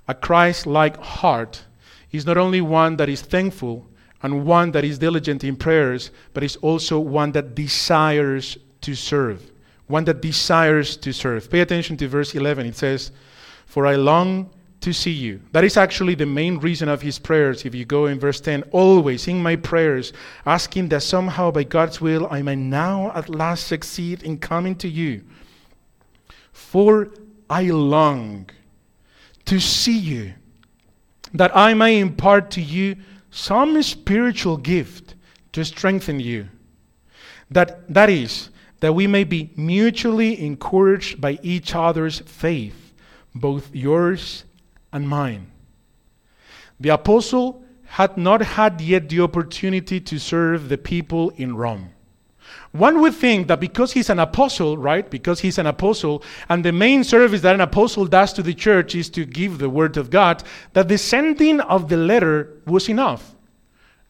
a 0.08 0.14
Christ 0.14 0.66
like 0.66 0.96
heart 0.98 1.64
is 2.12 2.26
not 2.26 2.38
only 2.38 2.60
one 2.60 2.96
that 2.96 3.08
is 3.08 3.22
thankful 3.22 3.86
and 4.22 4.46
one 4.46 4.72
that 4.72 4.84
is 4.84 4.98
diligent 4.98 5.44
in 5.44 5.56
prayers, 5.56 6.10
but 6.32 6.42
is 6.42 6.56
also 6.56 6.98
one 6.98 7.32
that 7.32 7.54
desires 7.54 8.56
to 8.86 8.94
serve, 8.94 9.50
one 9.88 10.04
that 10.04 10.22
desires 10.22 10.96
to 10.98 11.12
serve. 11.12 11.50
Pay 11.50 11.58
attention 11.58 11.96
to 11.96 12.06
verse 12.06 12.36
11. 12.36 12.66
It 12.66 12.76
says, 12.76 13.10
For 13.66 13.84
I 13.84 13.96
long 13.96 14.48
to 14.80 14.92
see 14.92 15.10
you. 15.10 15.40
That 15.50 15.64
is 15.64 15.76
actually 15.76 16.14
the 16.14 16.24
main 16.24 16.58
reason 16.58 16.88
of 16.88 17.02
his 17.02 17.18
prayers. 17.18 17.64
If 17.64 17.74
you 17.74 17.84
go 17.84 18.06
in 18.06 18.20
verse 18.20 18.40
10, 18.40 18.62
always 18.70 19.26
in 19.26 19.42
my 19.42 19.56
prayers, 19.56 20.12
asking 20.46 20.90
that 20.90 21.02
somehow 21.02 21.50
by 21.50 21.64
God's 21.64 22.00
will 22.00 22.28
I 22.30 22.42
may 22.42 22.54
now 22.54 23.10
at 23.12 23.28
last 23.28 23.66
succeed 23.66 24.22
in 24.22 24.38
coming 24.38 24.76
to 24.76 24.88
you. 24.88 25.24
For 26.52 27.10
I 27.50 27.64
long 27.64 28.48
to 29.46 29.58
see 29.58 29.98
you, 29.98 30.34
that 31.34 31.56
I 31.56 31.74
may 31.74 31.98
impart 31.98 32.52
to 32.52 32.62
you 32.62 32.94
some 33.32 33.82
spiritual 33.82 34.56
gift 34.56 35.16
to 35.54 35.64
strengthen 35.64 36.20
you. 36.20 36.48
That, 37.50 37.92
that 37.92 38.10
is, 38.10 38.50
that 38.80 38.94
we 38.94 39.06
may 39.06 39.24
be 39.24 39.50
mutually 39.56 40.44
encouraged 40.44 41.20
by 41.20 41.38
each 41.42 41.74
other's 41.74 42.20
faith, 42.20 42.92
both 43.34 43.74
yours 43.74 44.44
and 44.92 45.08
mine. 45.08 45.50
The 46.78 46.90
apostle 46.90 47.64
had 47.86 48.16
not 48.16 48.42
had 48.42 48.80
yet 48.80 49.08
the 49.08 49.20
opportunity 49.20 50.00
to 50.00 50.18
serve 50.18 50.68
the 50.68 50.78
people 50.78 51.30
in 51.30 51.56
Rome. 51.56 51.90
One 52.72 53.00
would 53.00 53.14
think 53.14 53.48
that 53.48 53.60
because 53.60 53.92
he's 53.92 54.10
an 54.10 54.18
apostle, 54.18 54.76
right? 54.76 55.08
Because 55.08 55.40
he's 55.40 55.58
an 55.58 55.66
apostle, 55.66 56.22
and 56.48 56.64
the 56.64 56.72
main 56.72 57.04
service 57.04 57.40
that 57.40 57.54
an 57.54 57.60
apostle 57.60 58.06
does 58.06 58.32
to 58.34 58.42
the 58.42 58.54
church 58.54 58.94
is 58.94 59.08
to 59.10 59.24
give 59.24 59.58
the 59.58 59.70
word 59.70 59.96
of 59.96 60.10
God, 60.10 60.42
that 60.74 60.88
the 60.88 60.98
sending 60.98 61.60
of 61.60 61.88
the 61.88 61.96
letter 61.96 62.60
was 62.66 62.88
enough. 62.88 63.35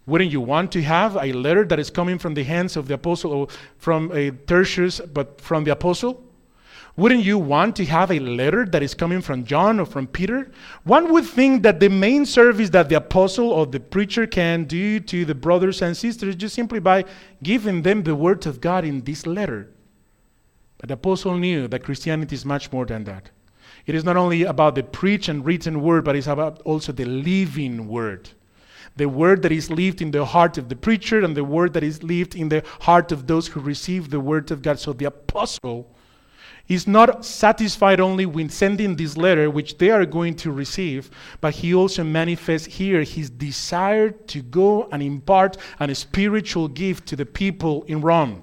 Wouldn't 0.07 0.31
you 0.31 0.41
want 0.41 0.71
to 0.73 0.83
have 0.83 1.17
a 1.17 1.33
letter 1.33 1.65
that 1.65 1.81
is 1.81 1.91
coming 1.91 2.19
from 2.19 2.35
the 2.35 2.45
hands 2.45 2.77
of 2.77 2.87
the 2.87 2.95
apostle 2.95 3.33
or 3.33 3.49
from 3.79 4.13
a 4.13 4.31
Tertius, 4.31 5.01
but 5.01 5.41
from 5.41 5.65
the 5.65 5.73
apostle? 5.73 6.23
Wouldn't 6.97 7.25
you 7.25 7.37
want 7.37 7.77
to 7.77 7.85
have 7.85 8.11
a 8.11 8.19
letter 8.19 8.65
that 8.65 8.83
is 8.83 8.95
coming 8.95 9.21
from 9.21 9.45
John 9.45 9.79
or 9.79 9.85
from 9.85 10.07
Peter? 10.07 10.51
One 10.85 11.13
would 11.13 11.27
think 11.27 11.63
that 11.63 11.79
the 11.79 11.91
main 11.91 12.25
service 12.25 12.71
that 12.71 12.89
the 12.89 12.95
apostle 12.95 13.51
or 13.51 13.67
the 13.67 13.81
preacher 13.81 14.27
can 14.27 14.65
do 14.65 15.01
to 15.01 15.27
the 15.27 15.35
brothers 15.35 15.83
and 15.83 15.95
sisters 15.95 16.31
is 16.31 16.37
just 16.37 16.55
simply 16.55 16.79
by 16.79 17.05
giving 17.43 17.83
them 17.83 18.03
the 18.03 18.15
word 18.15 18.47
of 18.47 18.63
God 18.63 18.87
in 18.87 19.03
this 19.03 19.27
letter. 19.27 19.69
But 20.79 20.89
the 20.89 20.95
apostle 20.95 21.37
knew 21.37 21.69
that 21.69 21.83
Christianity 21.83 22.35
is 22.35 22.47
much 22.47 22.73
more 22.73 22.87
than 22.87 23.05
that. 23.05 23.31
It 23.85 23.95
is 23.95 24.05
not 24.05 24.17
only 24.17 24.45
about 24.45 24.75
the 24.75 24.83
preached 24.83 25.29
and 25.29 25.45
written 25.45 25.83
word, 25.83 26.05
but 26.05 26.17
it's 26.17 26.27
about 26.27 26.63
also 26.63 26.93
the 26.93 27.05
living 27.05 27.89
word. 27.89 28.31
The 28.97 29.09
word 29.09 29.43
that 29.43 29.53
is 29.53 29.71
lived 29.71 30.01
in 30.01 30.11
the 30.11 30.25
heart 30.25 30.57
of 30.57 30.69
the 30.69 30.77
preacher 30.77 31.23
and 31.23 31.37
the 31.37 31.45
word 31.45 31.75
that 31.75 31.83
is 31.83 32.03
lived 32.03 32.35
in 32.35 32.49
the 32.49 32.63
heart 32.81 33.13
of 33.13 33.27
those 33.27 33.49
who 33.49 33.61
receive 33.61 34.11
the 34.11 34.21
word 34.21 34.51
of 34.51 34.63
God. 34.63 34.79
So 34.79 34.93
the 34.93 35.05
apostle 35.05 35.95
is 36.69 36.87
not 36.87 37.25
satisfied 37.25 38.01
only 38.01 38.27
with 38.27 38.51
sending 38.51 38.97
this 38.97 39.17
letter, 39.17 39.51
which 39.51 39.79
they 39.79 39.91
are 39.91 40.05
going 40.07 40.35
to 40.35 40.51
receive, 40.51 41.11
but 41.41 41.55
he 41.55 41.75
also 41.75 42.03
manifests 42.03 42.67
here 42.67 43.03
his 43.03 43.31
desire 43.31 44.11
to 44.11 44.43
go 44.43 44.89
and 44.91 45.03
impart 45.03 45.57
a 45.79 45.95
spiritual 45.95 46.67
gift 46.67 47.07
to 47.07 47.17
the 47.17 47.27
people 47.27 47.85
in 47.85 48.01
Rome. 48.01 48.43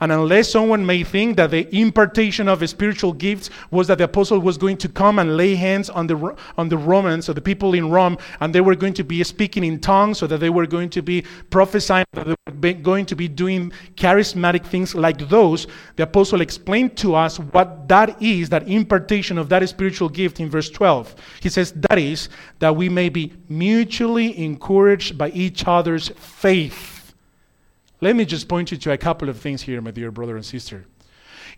And 0.00 0.12
unless 0.12 0.50
someone 0.50 0.84
may 0.84 1.04
think 1.04 1.36
that 1.36 1.50
the 1.50 1.74
impartation 1.74 2.48
of 2.48 2.66
spiritual 2.68 3.12
gifts 3.12 3.50
was 3.70 3.86
that 3.88 3.98
the 3.98 4.04
apostle 4.04 4.38
was 4.38 4.58
going 4.58 4.76
to 4.78 4.88
come 4.88 5.18
and 5.18 5.36
lay 5.36 5.54
hands 5.54 5.88
on 5.88 6.06
the, 6.06 6.36
on 6.58 6.68
the 6.68 6.76
Romans 6.76 7.28
or 7.28 7.32
the 7.32 7.40
people 7.40 7.74
in 7.74 7.90
Rome, 7.90 8.18
and 8.40 8.54
they 8.54 8.60
were 8.60 8.74
going 8.74 8.94
to 8.94 9.04
be 9.04 9.22
speaking 9.24 9.64
in 9.64 9.80
tongues, 9.80 10.22
or 10.22 10.26
that 10.26 10.38
they 10.38 10.50
were 10.50 10.66
going 10.66 10.90
to 10.90 11.02
be 11.02 11.24
prophesying, 11.50 12.04
that 12.12 12.26
they 12.26 12.72
were 12.72 12.78
going 12.80 13.06
to 13.06 13.16
be 13.16 13.28
doing 13.28 13.72
charismatic 13.94 14.64
things 14.66 14.94
like 14.94 15.28
those, 15.28 15.66
the 15.96 16.02
apostle 16.02 16.40
explained 16.40 16.96
to 16.98 17.14
us 17.14 17.38
what 17.38 17.88
that 17.88 18.20
is, 18.20 18.48
that 18.48 18.68
impartation 18.68 19.38
of 19.38 19.48
that 19.48 19.66
spiritual 19.68 20.08
gift 20.08 20.40
in 20.40 20.50
verse 20.50 20.70
12. 20.70 21.14
He 21.40 21.48
says, 21.48 21.72
That 21.72 21.98
is, 21.98 22.28
that 22.58 22.74
we 22.74 22.88
may 22.88 23.08
be 23.08 23.32
mutually 23.48 24.38
encouraged 24.38 25.16
by 25.16 25.30
each 25.30 25.66
other's 25.66 26.08
faith 26.08 26.95
let 28.00 28.16
me 28.16 28.24
just 28.24 28.48
point 28.48 28.70
you 28.70 28.76
to 28.76 28.92
a 28.92 28.98
couple 28.98 29.28
of 29.28 29.38
things 29.38 29.62
here, 29.62 29.80
my 29.80 29.90
dear 29.90 30.10
brother 30.10 30.36
and 30.36 30.44
sister. 30.44 30.86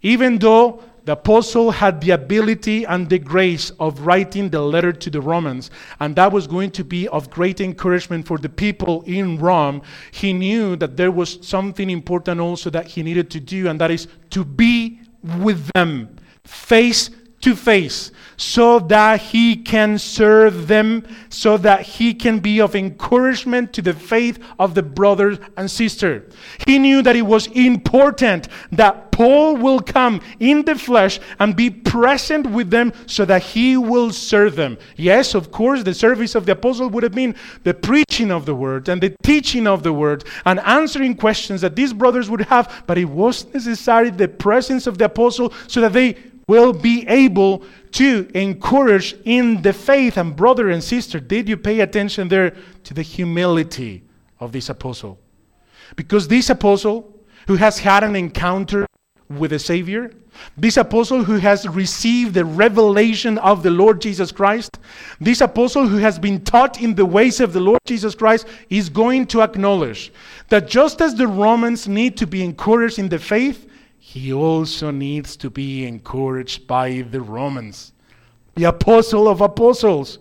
Even 0.03 0.39
though 0.39 0.83
the 1.05 1.13
apostle 1.13 1.73
had 1.73 2.01
the 2.01 2.11
ability 2.11 2.85
and 2.85 3.09
the 3.09 3.19
grace 3.19 3.71
of 3.81 4.01
writing 4.01 4.51
the 4.51 4.61
letter 4.61 4.93
to 4.93 5.11
the 5.11 5.21
Romans, 5.21 5.71
and 5.99 6.15
that 6.15 6.31
was 6.31 6.47
going 6.47 6.71
to 6.71 6.85
be 6.85 7.09
of 7.09 7.31
great 7.31 7.61
encouragement 7.61 8.27
for 8.27 8.39
the 8.39 8.49
people 8.49 9.03
in 9.07 9.39
Rome, 9.39 9.83
he 10.13 10.33
knew 10.33 10.77
that 10.77 10.97
there 10.97 11.11
was 11.11 11.39
something 11.47 11.91
important 11.91 12.41
also 12.41 12.71
that 12.71 12.87
he 12.87 13.03
needed 13.03 13.31
to 13.31 13.41
do, 13.41 13.69
and 13.69 13.81
that 13.81 13.91
is 13.91 14.07
to 14.31 14.45
be 14.45 15.01
with 15.23 15.69
them 15.75 16.17
face 16.45 17.11
to 17.41 17.55
face 17.55 18.11
so 18.37 18.79
that 18.79 19.21
he 19.21 19.57
can 19.57 19.99
serve 19.99 20.69
them, 20.69 21.05
so 21.29 21.57
that 21.57 21.83
he 21.83 22.15
can 22.15 22.39
be 22.39 22.61
of 22.61 22.75
encouragement 22.75 23.73
to 23.73 23.83
the 23.83 23.93
faith 23.93 24.39
of 24.59 24.75
the 24.75 24.83
brothers 24.83 25.39
and 25.57 25.71
sisters. 25.71 26.33
He 26.67 26.79
knew 26.79 27.03
that 27.03 27.17
it 27.17 27.23
was 27.23 27.49
important 27.49 28.49
that 28.73 29.11
Paul 29.11 29.57
will 29.57 29.81
come 29.81 30.21
in 30.39 30.65
the 30.65 30.77
flesh 30.77 31.19
and 31.41 31.57
be 31.57 31.69
present 31.69 32.49
with 32.49 32.71
them 32.71 32.93
so 33.07 33.25
that 33.25 33.43
he 33.43 33.77
will 33.77 34.13
serve 34.13 34.55
them. 34.55 34.79
Yes, 34.97 35.35
of 35.35 35.51
course, 35.51 35.83
the 35.83 35.95
service 35.95 36.37
of 36.37 36.47
the 36.47 36.53
apostle 36.53 36.89
would 36.91 37.03
have 37.03 37.15
been 37.15 37.35
the 37.65 37.75
preaching 37.75 38.31
of 38.31 38.47
the 38.47 38.55
word 38.55 38.89
and 38.89 39.01
the 39.01 39.17
teaching 39.25 39.67
of 39.67 39.83
the 39.83 39.93
word 39.93 40.23
and 40.45 40.61
answering 40.61 41.17
questions 41.17 41.61
that 41.63 41.75
these 41.75 41.93
brothers 41.93 42.31
would 42.31 42.43
have, 42.43 42.85
but 42.87 42.99
it 42.99 43.07
was 43.07 43.53
necessary 43.53 44.11
the 44.11 44.29
presence 44.29 44.87
of 44.87 44.99
the 44.99 45.07
apostle 45.07 45.53
so 45.67 45.81
that 45.81 45.93
they 45.93 46.17
will 46.49 46.73
be 46.73 47.07
able 47.07 47.63
to 47.93 48.29
encourage 48.35 49.15
in 49.25 49.63
the 49.63 49.73
faith. 49.73 50.17
And 50.17 50.35
brother 50.35 50.71
and 50.71 50.83
sister, 50.83 51.21
did 51.21 51.49
you 51.49 51.57
pay 51.57 51.81
attention 51.81 52.27
there 52.27 52.57
to 52.83 52.95
the 52.95 53.03
humility 53.03 54.03
of 54.41 54.51
this 54.51 54.69
apostle? 54.69 55.21
Because 55.95 56.27
this 56.27 56.51
apostle, 56.51 57.15
who 57.47 57.57
has 57.57 57.79
had 57.79 58.03
an 58.03 58.17
encounter 58.17 58.87
with 59.29 59.53
the 59.53 59.59
Savior, 59.59 60.11
this 60.57 60.77
apostle 60.77 61.25
who 61.25 61.37
has 61.37 61.69
received 61.69 62.35
the 62.35 62.45
revelation 62.45 63.39
of 63.39 63.63
the 63.63 63.71
Lord 63.71 64.01
Jesus 64.01 64.33
Christ, 64.33 64.79
this 65.21 65.41
apostle 65.41 65.87
who 65.87 65.99
has 65.99 66.19
been 66.19 66.45
taught 66.45 66.81
in 66.81 66.95
the 66.95 67.07
ways 67.07 67.41
of 67.41 67.53
the 67.53 67.61
Lord 67.61 67.81
Jesus 67.87 68.15
Christ, 68.15 68.47
is 68.71 68.89
going 68.89 69.27
to 69.27 69.43
acknowledge 69.43 70.13
that 70.49 70.69
just 70.69 71.01
as 71.01 71.15
the 71.15 71.27
Romans 71.27 71.89
need 71.89 72.17
to 72.19 72.27
be 72.27 72.43
encouraged 72.43 72.99
in 72.99 73.09
the 73.09 73.19
faith, 73.19 73.68
he 73.99 74.33
also 74.33 74.91
needs 74.91 75.37
to 75.37 75.51
be 75.51 75.87
encouraged 75.87 76.67
by 76.67 77.03
the 77.11 77.21
Romans, 77.21 77.93
the 78.55 78.65
apostle 78.65 79.29
of 79.29 79.41
apostles. 79.41 80.19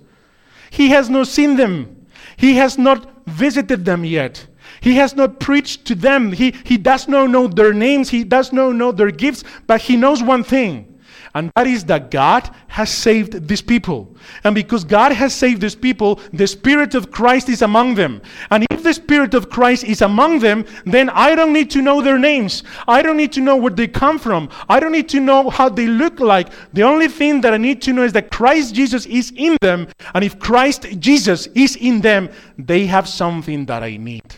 He 0.70 0.90
has 0.90 1.10
not 1.10 1.28
seen 1.28 1.56
them, 1.56 2.06
he 2.36 2.56
has 2.56 2.78
not 2.78 3.26
visited 3.26 3.86
them 3.86 4.06
yet. 4.06 4.48
He 4.82 4.96
has 4.96 5.16
not 5.16 5.40
preached 5.40 5.86
to 5.86 5.96
them. 5.96 6.32
He, 6.32 6.54
he 6.64 6.78
does 6.78 7.08
not 7.08 7.30
know 7.30 7.48
their 7.48 7.74
names. 7.74 8.10
He 8.10 8.24
does 8.24 8.52
not 8.54 8.76
know 8.76 8.92
their 8.92 9.12
gifts. 9.12 9.44
But 9.66 9.82
he 9.82 9.96
knows 9.96 10.22
one 10.22 10.44
thing 10.44 10.97
and 11.38 11.52
that 11.56 11.68
is 11.68 11.84
that 11.86 12.10
God 12.10 12.50
has 12.68 12.90
saved 12.90 13.48
these 13.48 13.62
people. 13.62 14.16
And 14.44 14.56
because 14.56 14.84
God 14.84 15.12
has 15.12 15.36
saved 15.36 15.62
these 15.62 15.76
people, 15.76 16.20
the 16.34 16.48
Spirit 16.48 16.96
of 16.96 17.12
Christ 17.12 17.48
is 17.48 17.62
among 17.62 17.94
them. 17.94 18.24
And 18.50 18.66
if 18.72 18.82
the 18.82 18.96
Spirit 18.96 19.36
of 19.36 19.48
Christ 19.48 19.84
is 19.84 20.02
among 20.02 20.40
them, 20.40 20.66
then 20.88 21.12
I 21.12 21.36
don't 21.36 21.54
need 21.54 21.70
to 21.72 21.82
know 21.84 22.02
their 22.02 22.18
names. 22.18 22.64
I 22.88 23.04
don't 23.04 23.18
need 23.18 23.32
to 23.34 23.42
know 23.42 23.56
where 23.56 23.72
they 23.72 23.88
come 23.88 24.18
from. 24.18 24.50
I 24.68 24.80
don't 24.80 24.92
need 24.92 25.10
to 25.10 25.20
know 25.20 25.52
how 25.52 25.70
they 25.70 25.86
look 25.86 26.20
like. 26.20 26.50
The 26.74 26.82
only 26.82 27.08
thing 27.08 27.42
that 27.42 27.54
I 27.54 27.58
need 27.58 27.84
to 27.84 27.94
know 27.94 28.02
is 28.02 28.14
that 28.14 28.32
Christ 28.32 28.74
Jesus 28.74 29.06
is 29.06 29.32
in 29.36 29.58
them. 29.62 29.90
And 30.16 30.24
if 30.24 30.40
Christ 30.40 30.88
Jesus 30.98 31.46
is 31.54 31.76
in 31.76 32.02
them, 32.02 32.32
they 32.58 32.88
have 32.88 33.08
something 33.08 33.68
that 33.68 33.84
I 33.84 33.98
need. 33.98 34.38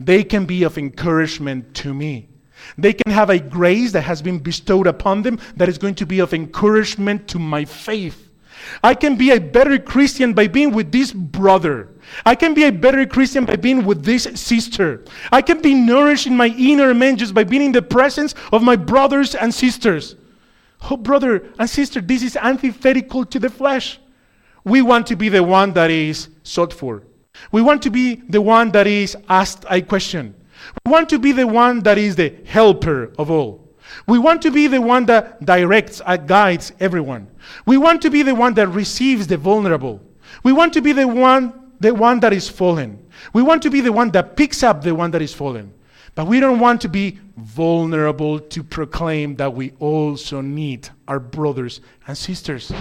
They 0.00 0.24
can 0.24 0.46
be 0.46 0.64
of 0.64 0.78
encouragement 0.78 1.74
to 1.74 1.94
me. 1.94 2.28
They 2.76 2.92
can 2.92 3.12
have 3.12 3.30
a 3.30 3.38
grace 3.38 3.92
that 3.92 4.02
has 4.02 4.22
been 4.22 4.38
bestowed 4.38 4.86
upon 4.86 5.22
them 5.22 5.38
that 5.56 5.68
is 5.68 5.78
going 5.78 5.94
to 5.96 6.06
be 6.06 6.20
of 6.20 6.34
encouragement 6.34 7.28
to 7.28 7.38
my 7.38 7.64
faith. 7.64 8.28
I 8.82 8.94
can 8.94 9.16
be 9.16 9.30
a 9.30 9.40
better 9.40 9.78
Christian 9.78 10.32
by 10.32 10.48
being 10.48 10.72
with 10.72 10.92
this 10.92 11.12
brother. 11.12 11.88
I 12.24 12.34
can 12.34 12.54
be 12.54 12.64
a 12.64 12.72
better 12.72 13.06
Christian 13.06 13.44
by 13.44 13.56
being 13.56 13.84
with 13.84 14.04
this 14.04 14.24
sister. 14.34 15.04
I 15.30 15.42
can 15.42 15.60
be 15.60 15.74
nourished 15.74 16.26
in 16.26 16.36
my 16.36 16.48
inner 16.48 16.94
man 16.94 17.16
just 17.16 17.34
by 17.34 17.44
being 17.44 17.62
in 17.62 17.72
the 17.72 17.82
presence 17.82 18.34
of 18.52 18.62
my 18.62 18.76
brothers 18.76 19.34
and 19.34 19.54
sisters. 19.54 20.16
Oh, 20.90 20.96
brother 20.96 21.48
and 21.58 21.68
sister, 21.68 22.00
this 22.00 22.22
is 22.22 22.36
antithetical 22.36 23.24
to 23.26 23.38
the 23.38 23.50
flesh. 23.50 23.98
We 24.64 24.82
want 24.82 25.06
to 25.08 25.16
be 25.16 25.28
the 25.28 25.42
one 25.42 25.72
that 25.72 25.90
is 25.90 26.28
sought 26.42 26.72
for. 26.72 27.02
We 27.52 27.62
want 27.62 27.82
to 27.82 27.90
be 27.90 28.16
the 28.16 28.40
one 28.40 28.70
that 28.72 28.86
is 28.86 29.16
asked 29.28 29.64
a 29.68 29.80
question. 29.82 30.34
We 30.84 30.92
want 30.92 31.08
to 31.10 31.18
be 31.18 31.32
the 31.32 31.46
one 31.46 31.80
that 31.80 31.98
is 31.98 32.16
the 32.16 32.34
helper 32.44 33.12
of 33.18 33.30
all. 33.30 33.68
We 34.06 34.18
want 34.18 34.42
to 34.42 34.50
be 34.50 34.66
the 34.66 34.80
one 34.80 35.06
that 35.06 35.44
directs 35.44 36.00
and 36.06 36.26
guides 36.28 36.72
everyone. 36.80 37.28
We 37.66 37.76
want 37.76 38.02
to 38.02 38.10
be 38.10 38.22
the 38.22 38.34
one 38.34 38.54
that 38.54 38.68
receives 38.68 39.26
the 39.26 39.36
vulnerable. 39.36 40.00
We 40.42 40.52
want 40.52 40.72
to 40.74 40.82
be 40.82 40.92
the 40.92 41.08
one, 41.08 41.72
the 41.80 41.94
one 41.94 42.20
that 42.20 42.32
is 42.32 42.48
fallen. 42.48 43.06
We 43.32 43.42
want 43.42 43.62
to 43.62 43.70
be 43.70 43.80
the 43.80 43.92
one 43.92 44.10
that 44.10 44.36
picks 44.36 44.62
up 44.62 44.82
the 44.82 44.94
one 44.94 45.10
that 45.12 45.22
is 45.22 45.34
fallen. 45.34 45.72
But 46.14 46.26
we 46.26 46.40
don't 46.40 46.58
want 46.58 46.80
to 46.82 46.88
be 46.88 47.18
vulnerable 47.36 48.40
to 48.40 48.62
proclaim 48.64 49.36
that 49.36 49.54
we 49.54 49.72
also 49.78 50.40
need 50.40 50.88
our 51.06 51.20
brothers 51.20 51.80
and 52.06 52.18
sisters. 52.18 52.72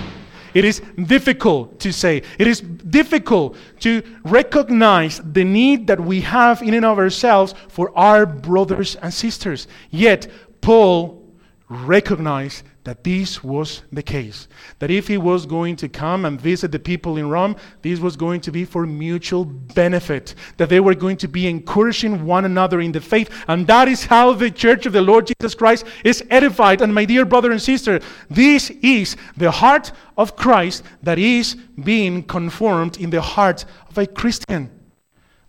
It 0.57 0.65
is 0.65 0.81
difficult 1.05 1.79
to 1.81 1.93
say. 1.93 2.23
It 2.39 2.47
is 2.47 2.61
difficult 2.61 3.55
to 3.81 4.01
recognize 4.23 5.21
the 5.23 5.43
need 5.43 5.85
that 5.85 5.99
we 5.99 6.21
have 6.21 6.63
in 6.63 6.73
and 6.73 6.83
of 6.83 6.97
ourselves 6.97 7.53
for 7.67 7.95
our 7.95 8.25
brothers 8.25 8.95
and 8.95 9.13
sisters. 9.13 9.67
Yet, 9.91 10.25
Paul 10.61 11.23
recognized 11.69 12.63
that 12.87 13.03
this 13.03 13.43
was 13.43 13.81
the 13.91 14.01
case. 14.01 14.47
That 14.79 14.89
if 14.89 15.09
he 15.09 15.17
was 15.17 15.45
going 15.45 15.75
to 15.75 15.89
come 15.89 16.23
and 16.23 16.39
visit 16.39 16.71
the 16.71 16.79
people 16.79 17.17
in 17.17 17.27
Rome, 17.27 17.57
this 17.81 17.99
was 17.99 18.15
going 18.15 18.39
to 18.39 18.49
be 18.49 18.63
for 18.63 18.85
mutual 18.85 19.43
benefit. 19.43 20.35
That 20.55 20.69
they 20.69 20.79
were 20.79 20.95
going 20.95 21.17
to 21.17 21.27
be 21.27 21.47
encouraging 21.47 22.25
one 22.25 22.45
another 22.45 22.79
in 22.79 22.93
the 22.93 23.01
faith. 23.01 23.29
And 23.49 23.67
that 23.67 23.89
is 23.89 24.05
how 24.05 24.31
the 24.31 24.49
church 24.49 24.85
of 24.85 24.93
the 24.93 25.01
Lord 25.01 25.27
Jesus 25.27 25.53
Christ 25.53 25.85
is 26.05 26.23
edified. 26.29 26.79
And 26.79 26.95
my 26.95 27.03
dear 27.03 27.25
brother 27.25 27.51
and 27.51 27.61
sister, 27.61 27.99
this 28.29 28.69
is 28.81 29.17
the 29.35 29.51
heart 29.51 29.91
of 30.15 30.37
Christ 30.37 30.81
that 31.03 31.19
is 31.19 31.55
being 31.83 32.23
conformed 32.23 33.01
in 33.01 33.09
the 33.09 33.21
heart 33.21 33.65
of 33.89 33.97
a 33.97 34.07
Christian. 34.07 34.71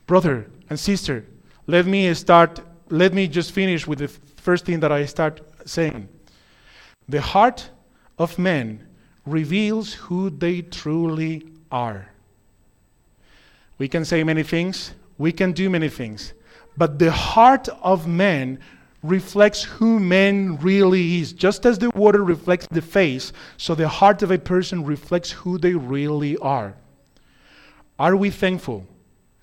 Brother 0.08 0.50
and 0.68 0.80
sister, 0.80 1.24
let 1.68 1.86
me 1.86 2.12
start, 2.14 2.58
let 2.90 3.14
me 3.14 3.28
just 3.28 3.52
finish 3.52 3.86
with 3.86 4.00
the 4.00 4.08
first 4.08 4.64
thing 4.64 4.80
that 4.80 4.90
I 4.90 5.06
start 5.06 5.40
saying. 5.64 6.08
The 7.08 7.20
heart 7.20 7.70
of 8.18 8.38
men 8.38 8.86
reveals 9.24 9.94
who 9.94 10.30
they 10.30 10.62
truly 10.62 11.46
are. 11.70 12.08
We 13.78 13.88
can 13.88 14.04
say 14.04 14.24
many 14.24 14.42
things 14.42 14.92
we 15.18 15.32
can 15.32 15.52
do 15.52 15.68
many 15.68 15.88
things, 15.88 16.32
but 16.76 16.98
the 16.98 17.10
heart 17.10 17.68
of 17.82 18.06
man 18.06 18.60
reflects 19.02 19.64
who 19.64 19.98
man 19.98 20.56
really 20.58 21.18
is. 21.18 21.32
Just 21.32 21.66
as 21.66 21.78
the 21.78 21.90
water 21.90 22.24
reflects 22.24 22.68
the 22.70 22.82
face, 22.82 23.32
so 23.56 23.74
the 23.74 23.88
heart 23.88 24.22
of 24.22 24.30
a 24.30 24.38
person 24.38 24.84
reflects 24.84 25.30
who 25.32 25.58
they 25.58 25.74
really 25.74 26.36
are. 26.38 26.74
Are 27.98 28.16
we 28.16 28.30
thankful 28.30 28.86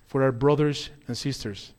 for 0.06 0.22
our 0.22 0.32
brothers 0.32 0.90
and 1.08 1.16
sisters? 1.16 1.72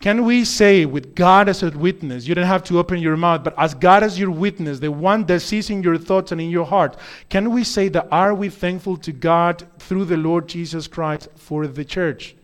Can 0.00 0.24
we 0.24 0.44
say, 0.44 0.84
with 0.84 1.14
God 1.14 1.48
as 1.48 1.62
a 1.62 1.70
witness, 1.70 2.26
you 2.26 2.34
don't 2.34 2.44
have 2.44 2.64
to 2.64 2.78
open 2.78 2.98
your 2.98 3.16
mouth, 3.16 3.42
but 3.42 3.54
as 3.58 3.72
God 3.74 4.02
as 4.02 4.18
your 4.18 4.30
witness, 4.30 4.78
the 4.78 4.92
one 4.92 5.24
that 5.26 5.40
sees 5.40 5.70
in 5.70 5.82
your 5.82 5.96
thoughts 5.96 6.30
and 6.30 6.40
in 6.40 6.50
your 6.50 6.66
heart, 6.66 6.96
can 7.30 7.50
we 7.50 7.64
say 7.64 7.88
that 7.88 8.08
are 8.10 8.34
we 8.34 8.50
thankful 8.50 8.98
to 8.98 9.12
God 9.12 9.66
through 9.78 10.04
the 10.04 10.16
Lord 10.16 10.46
Jesus 10.46 10.86
Christ 10.86 11.28
for 11.36 11.66
the 11.66 11.84
church? 11.84 12.36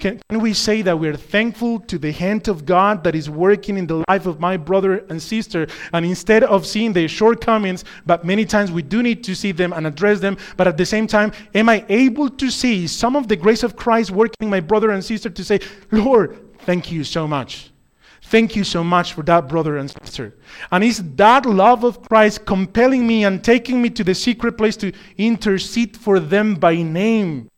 Can, 0.00 0.18
can, 0.30 0.40
we 0.40 0.54
say 0.54 0.80
that 0.80 0.98
we're 0.98 1.16
thankful 1.16 1.78
to 1.80 1.98
the 1.98 2.10
hand 2.10 2.48
of 2.48 2.64
God 2.64 3.04
that 3.04 3.14
is 3.14 3.28
working 3.28 3.76
in 3.76 3.86
the 3.86 4.02
life 4.08 4.24
of 4.24 4.40
my 4.40 4.56
brother 4.56 5.04
and 5.10 5.20
sister? 5.20 5.66
And 5.92 6.06
instead 6.06 6.42
of 6.42 6.66
seeing 6.66 6.94
their 6.94 7.06
shortcomings, 7.06 7.84
but 8.06 8.24
many 8.24 8.46
times 8.46 8.72
we 8.72 8.80
do 8.80 9.02
need 9.02 9.22
to 9.24 9.34
see 9.34 9.52
them 9.52 9.74
and 9.74 9.86
address 9.86 10.18
them, 10.20 10.38
but 10.56 10.66
at 10.66 10.78
the 10.78 10.86
same 10.86 11.06
time, 11.06 11.32
am 11.54 11.68
I 11.68 11.84
able 11.90 12.30
to 12.30 12.50
see 12.50 12.86
some 12.86 13.14
of 13.14 13.28
the 13.28 13.36
grace 13.36 13.62
of 13.62 13.76
Christ 13.76 14.10
working 14.10 14.36
in 14.40 14.48
my 14.48 14.60
brother 14.60 14.90
and 14.90 15.04
sister 15.04 15.28
to 15.28 15.44
say, 15.44 15.60
Lord, 15.90 16.49
thank 16.70 16.92
you 16.92 17.02
so 17.02 17.26
much? 17.26 17.72
Thank 18.22 18.54
you 18.54 18.62
so 18.62 18.84
much 18.84 19.14
for 19.14 19.24
that, 19.24 19.48
brother 19.48 19.76
and 19.76 19.90
sister. 19.90 20.36
And 20.70 20.84
is 20.84 21.02
that 21.16 21.44
love 21.44 21.82
of 21.82 22.00
Christ 22.08 22.46
compelling 22.46 23.08
me 23.08 23.24
and 23.24 23.42
taking 23.42 23.82
me 23.82 23.90
to 23.90 24.04
the 24.04 24.14
secret 24.14 24.56
place 24.56 24.76
to 24.76 24.92
intercede 25.18 25.96
for 25.96 26.20
them 26.20 26.54
by 26.54 26.76
name? 26.76 27.49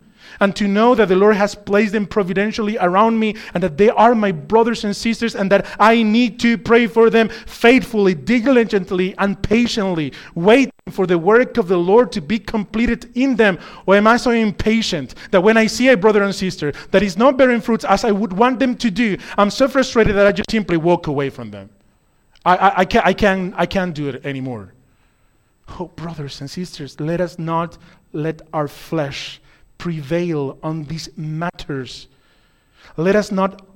And 0.42 0.56
to 0.56 0.66
know 0.66 0.96
that 0.96 1.06
the 1.06 1.14
Lord 1.14 1.36
has 1.36 1.54
placed 1.54 1.92
them 1.92 2.04
providentially 2.04 2.76
around 2.78 3.16
me 3.16 3.36
and 3.54 3.62
that 3.62 3.78
they 3.78 3.90
are 3.90 4.12
my 4.12 4.32
brothers 4.32 4.82
and 4.82 4.94
sisters 4.94 5.36
and 5.36 5.50
that 5.52 5.64
I 5.78 6.02
need 6.02 6.40
to 6.40 6.58
pray 6.58 6.88
for 6.88 7.10
them 7.10 7.28
faithfully, 7.46 8.14
diligently, 8.14 9.14
and 9.18 9.40
patiently, 9.40 10.12
waiting 10.34 10.72
for 10.90 11.06
the 11.06 11.16
work 11.16 11.58
of 11.58 11.68
the 11.68 11.76
Lord 11.76 12.10
to 12.12 12.20
be 12.20 12.40
completed 12.40 13.08
in 13.14 13.36
them? 13.36 13.56
Or 13.86 13.94
am 13.94 14.08
I 14.08 14.16
so 14.16 14.32
impatient 14.32 15.14
that 15.30 15.40
when 15.40 15.56
I 15.56 15.68
see 15.68 15.88
a 15.90 15.96
brother 15.96 16.24
and 16.24 16.34
sister 16.34 16.72
that 16.90 17.04
is 17.04 17.16
not 17.16 17.36
bearing 17.36 17.60
fruits 17.60 17.84
as 17.84 18.02
I 18.04 18.10
would 18.10 18.32
want 18.32 18.58
them 18.58 18.74
to 18.78 18.90
do, 18.90 19.16
I'm 19.38 19.50
so 19.50 19.68
frustrated 19.68 20.16
that 20.16 20.26
I 20.26 20.32
just 20.32 20.50
simply 20.50 20.76
walk 20.76 21.06
away 21.06 21.30
from 21.30 21.52
them? 21.52 21.70
I, 22.44 22.56
I, 22.56 22.78
I, 22.78 22.84
can't, 22.84 23.06
I, 23.06 23.12
can't, 23.14 23.54
I 23.56 23.66
can't 23.66 23.94
do 23.94 24.08
it 24.08 24.26
anymore. 24.26 24.72
Oh, 25.78 25.86
brothers 25.86 26.40
and 26.40 26.50
sisters, 26.50 26.98
let 26.98 27.20
us 27.20 27.38
not 27.38 27.78
let 28.12 28.42
our 28.52 28.66
flesh 28.66 29.40
prevail 29.82 30.56
on 30.62 30.84
these 30.84 31.08
matters. 31.16 32.06
Let 32.96 33.16
us 33.16 33.32
not 33.32 33.66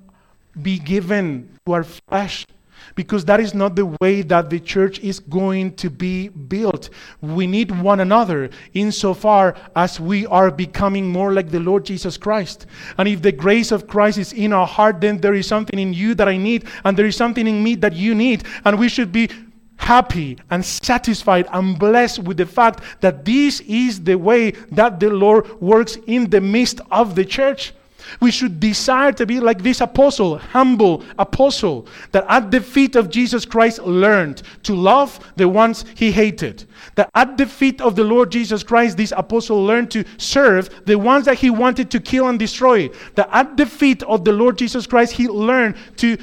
be 0.63 0.79
given 0.79 1.59
to 1.67 1.73
our 1.73 1.83
flesh 1.83 2.47
because 2.95 3.25
that 3.25 3.41
is 3.41 3.55
not 3.55 3.75
the 3.75 3.87
way 4.01 4.23
that 4.23 4.49
the 4.49 4.61
church 4.61 5.01
is 5.01 5.19
going 5.19 5.75
to 5.75 5.91
be 5.91 6.29
built. 6.29 6.91
We 7.21 7.49
need 7.49 7.73
one 7.73 7.99
another 7.99 8.51
insofar 8.73 9.57
as 9.75 9.99
we 9.99 10.27
are 10.27 10.53
becoming 10.53 11.09
more 11.11 11.33
like 11.33 11.51
the 11.51 11.59
Lord 11.59 11.85
Jesus 11.85 12.17
Christ. 12.17 12.67
And 12.99 13.09
if 13.09 13.21
the 13.21 13.33
grace 13.33 13.73
of 13.73 13.89
Christ 13.89 14.19
is 14.19 14.33
in 14.33 14.53
our 14.53 14.67
heart, 14.67 15.01
then 15.01 15.19
there 15.21 15.35
is 15.35 15.49
something 15.49 15.77
in 15.77 15.93
you 15.93 16.15
that 16.15 16.29
I 16.29 16.37
need, 16.37 16.67
and 16.85 16.97
there 16.97 17.07
is 17.07 17.17
something 17.17 17.49
in 17.49 17.65
me 17.65 17.75
that 17.77 17.95
you 17.95 18.15
need. 18.15 18.45
And 18.65 18.79
we 18.79 18.89
should 18.89 19.11
be 19.11 19.29
happy 19.77 20.39
and 20.51 20.65
satisfied 20.65 21.47
and 21.53 21.79
blessed 21.79 22.21
with 22.21 22.37
the 22.37 22.47
fact 22.47 22.81
that 23.01 23.25
this 23.25 23.61
is 23.61 24.03
the 24.03 24.17
way 24.17 24.51
that 24.73 25.01
the 25.01 25.11
Lord 25.11 25.61
works 25.61 25.97
in 26.07 26.31
the 26.31 26.41
midst 26.41 26.81
of 26.91 27.15
the 27.15 27.25
church. 27.25 27.73
We 28.21 28.31
should 28.31 28.61
desire 28.61 29.13
to 29.13 29.27
be 29.27 29.41
like 29.41 29.63
this 29.63 29.81
apostle, 29.81 30.39
humble 30.39 31.03
apostle, 31.19 31.87
that 32.13 32.25
at 32.29 32.51
the 32.51 32.61
feet 32.61 32.97
of 32.97 33.11
Jesus 33.11 33.45
Christ 33.45 33.81
learned 33.81 34.43
to 34.63 34.75
love 34.75 35.19
the 35.37 35.49
ones 35.49 35.85
he 35.97 36.13
hated. 36.13 36.65
That 36.95 37.11
at 37.15 37.37
the 37.37 37.47
feet 37.47 37.81
of 37.81 37.97
the 37.97 38.05
Lord 38.05 38.31
Jesus 38.31 38.63
Christ, 38.63 38.97
this 38.97 39.13
apostle 39.17 39.65
learned 39.65 39.91
to 39.93 40.05
serve 40.19 40.71
the 40.87 40.97
ones 40.97 41.25
that 41.25 41.39
he 41.39 41.51
wanted 41.51 41.91
to 41.91 42.01
kill 42.01 42.29
and 42.29 42.39
destroy. 42.39 42.91
That 43.15 43.29
at 43.33 43.57
the 43.57 43.67
feet 43.67 44.03
of 44.05 44.25
the 44.25 44.33
Lord 44.33 44.57
Jesus 44.57 44.87
Christ, 44.87 45.13
he 45.13 45.29
learned 45.29 45.77
to 45.97 46.17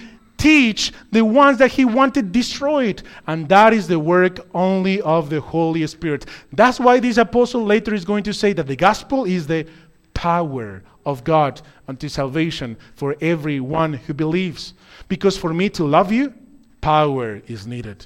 teach 0.43 0.91
the 1.09 1.23
ones 1.23 1.57
that 1.57 1.71
he 1.71 1.85
wanted 1.85 2.33
destroyed. 2.33 3.01
And 3.27 3.47
that 3.47 3.71
is 3.71 3.87
the 3.87 3.97
work 3.97 4.45
only 4.53 5.01
of 5.01 5.29
the 5.29 5.39
Holy 5.39 5.87
Spirit. 5.87 6.25
That's 6.51 6.81
why 6.81 6.99
this 6.99 7.15
apostle 7.15 7.63
later 7.63 7.93
is 7.93 8.03
going 8.03 8.23
to 8.23 8.33
say 8.33 8.51
that 8.51 8.67
the 8.67 8.75
gospel 8.75 9.23
is 9.23 9.47
the 9.47 9.65
power 10.13 10.83
of 11.05 11.23
God 11.23 11.61
unto 11.87 12.09
salvation 12.09 12.75
for 12.93 13.15
everyone 13.21 13.93
who 13.93 14.13
believes. 14.13 14.73
Because 15.07 15.37
for 15.37 15.53
me 15.53 15.69
to 15.69 15.85
love 15.85 16.11
you, 16.11 16.33
power 16.81 17.41
is 17.47 17.65
needed. 17.65 18.05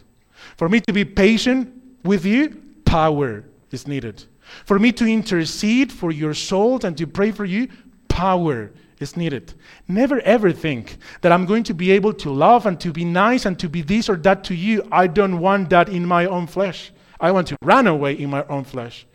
For 0.58 0.70
me 0.70 0.80
to 0.82 0.94
be 0.94 1.06
patient 1.06 1.74
with 2.04 2.24
you, 2.24 2.62
power 2.86 3.46
is 3.72 3.88
needed. 3.88 4.24
For 4.64 4.78
me 4.78 4.92
to 4.92 5.06
intercede 5.06 5.92
for 5.92 6.12
your 6.12 6.36
souls 6.36 6.84
and 6.84 6.96
to 7.00 7.08
pray 7.08 7.32
for 7.32 7.46
you, 7.46 7.68
power 8.08 8.72
is 9.00 9.18
needed. 9.18 9.54
Never 9.88 10.20
ever 10.22 10.52
think 10.52 10.98
that 11.22 11.32
I'm 11.32 11.46
going 11.46 11.64
to 11.64 11.74
be 11.74 11.92
able 11.92 12.14
to 12.14 12.32
love 12.32 12.66
and 12.66 12.80
to 12.80 12.92
be 12.92 13.06
nice 13.06 13.46
and 13.46 13.58
to 13.60 13.70
be 13.70 13.82
this 13.82 14.10
or 14.10 14.16
that 14.18 14.44
to 14.46 14.56
you. 14.56 14.88
I 14.92 15.08
don't 15.08 15.40
want 15.40 15.70
that 15.70 15.90
in 15.90 16.06
my 16.06 16.26
own 16.26 16.48
flesh. 16.48 16.92
I 17.20 17.32
want 17.32 17.48
to 17.48 17.58
run 17.62 17.88
away 17.88 18.14
in 18.14 18.30
my 18.30 18.44
own 18.48 18.64
flesh. 18.64 19.06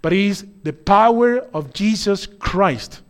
But 0.00 0.12
it 0.12 0.18
is 0.18 0.46
the 0.64 0.72
power 0.72 1.38
of 1.54 1.72
Jesus 1.72 2.26
Christ, 2.26 3.02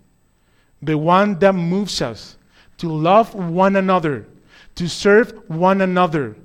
the 0.82 0.98
one 0.98 1.38
that 1.38 1.54
moves 1.54 2.02
us 2.02 2.36
to 2.78 2.88
love 2.88 3.34
one 3.34 3.76
another, 3.76 4.26
to 4.74 4.88
serve 4.88 5.32
one 5.48 5.80
another, 5.80 6.36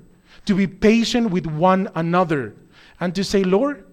to 0.46 0.54
be 0.54 0.66
patient 0.66 1.30
with 1.30 1.46
one 1.46 1.90
another, 1.94 2.54
and 3.00 3.14
to 3.14 3.22
say, 3.22 3.44
Lord, 3.44 3.84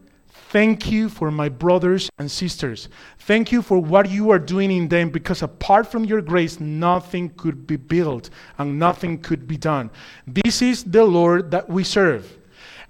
Thank 0.55 0.89
you 0.89 1.09
for 1.09 1.31
my 1.31 1.49
brothers 1.49 2.09
and 2.17 2.31
sisters. 2.31 2.87
Thank 3.19 3.51
you 3.51 3.61
for 3.61 3.77
what 3.77 4.09
you 4.09 4.29
are 4.29 4.39
doing 4.39 4.71
in 4.71 4.87
them 4.87 5.09
because 5.09 5.41
apart 5.41 5.85
from 5.85 6.05
your 6.05 6.21
grace, 6.21 6.61
nothing 6.61 7.31
could 7.31 7.67
be 7.67 7.75
built 7.75 8.29
and 8.57 8.79
nothing 8.79 9.17
could 9.17 9.49
be 9.49 9.57
done. 9.57 9.91
This 10.25 10.61
is 10.61 10.85
the 10.85 11.03
Lord 11.03 11.51
that 11.51 11.67
we 11.67 11.83
serve. 11.83 12.37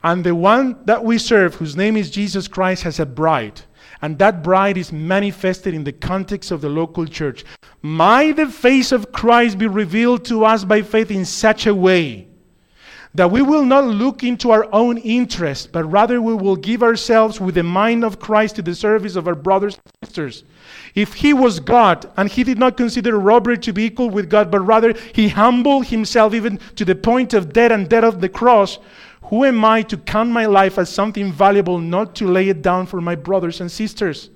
And 0.03 0.24
the 0.24 0.36
one 0.36 0.86
that 0.86 1.03
we 1.03 1.18
serve, 1.18 1.55
whose 1.55 1.76
name 1.76 1.97
is 1.97 2.11
Jesus 2.11 2.47
Christ, 2.47 2.84
has 2.84 2.99
a 2.99 3.05
bride. 3.07 3.61
And 3.99 4.20
that 4.20 4.43
bride 4.43 4.78
is 4.78 4.91
manifested 4.91 5.74
in 5.74 5.86
the 5.86 5.91
context 5.91 6.51
of 6.51 6.61
the 6.61 6.70
local 6.70 7.07
church. 7.07 7.43
Might 7.82 8.36
the 8.36 8.45
face 8.45 8.91
of 8.91 9.11
Christ 9.11 9.57
be 9.57 9.66
revealed 9.66 10.24
to 10.26 10.45
us 10.45 10.63
by 10.63 10.84
faith 10.84 11.09
in 11.09 11.26
such 11.26 11.66
a 11.66 11.74
way 11.74 12.28
that 13.16 13.32
we 13.32 13.41
will 13.41 13.63
not 13.63 13.86
look 13.86 14.24
into 14.24 14.51
our 14.51 14.68
own 14.74 14.97
interest, 14.97 15.72
but 15.72 15.86
rather 15.86 16.22
we 16.22 16.34
will 16.34 16.57
give 16.57 16.84
ourselves 16.84 17.39
with 17.39 17.55
the 17.55 17.63
mind 17.63 18.03
of 18.03 18.20
Christ 18.20 18.57
to 18.57 18.61
the 18.61 18.76
service 18.76 19.16
of 19.16 19.28
our 19.28 19.36
brothers 19.36 19.76
and 19.76 20.09
sisters. 20.09 20.43
If 20.95 21.13
he 21.13 21.34
was 21.34 21.61
God 21.61 22.11
and 22.18 22.30
he 22.30 22.43
did 22.43 22.59
not 22.59 22.76
consider 22.76 23.18
robbery 23.18 23.57
to 23.59 23.72
be 23.72 23.86
equal 23.86 24.09
with 24.09 24.30
God, 24.30 24.51
but 24.51 24.59
rather 24.59 24.93
he 25.13 25.30
humbled 25.30 25.88
himself 25.88 26.34
even 26.34 26.59
to 26.76 26.84
the 26.84 26.95
point 26.95 27.34
of 27.34 27.53
death 27.53 27.72
and 27.72 27.88
death 27.88 28.03
of 28.03 28.20
the 28.20 28.30
cross, 28.30 28.80
who 29.24 29.45
am 29.45 29.63
I 29.63 29.82
to 29.84 29.97
count 29.97 30.30
my 30.30 30.45
life 30.45 30.78
as 30.78 30.89
something 30.89 31.32
valuable 31.32 31.80
not 31.80 32.16
to 32.16 32.28
lay 32.28 32.49
it 32.49 32.61
down 32.61 32.86
for 32.86 32.99
my 32.99 33.16
brothers 33.16 33.61
and 33.61 33.72
sisters? 33.72 34.30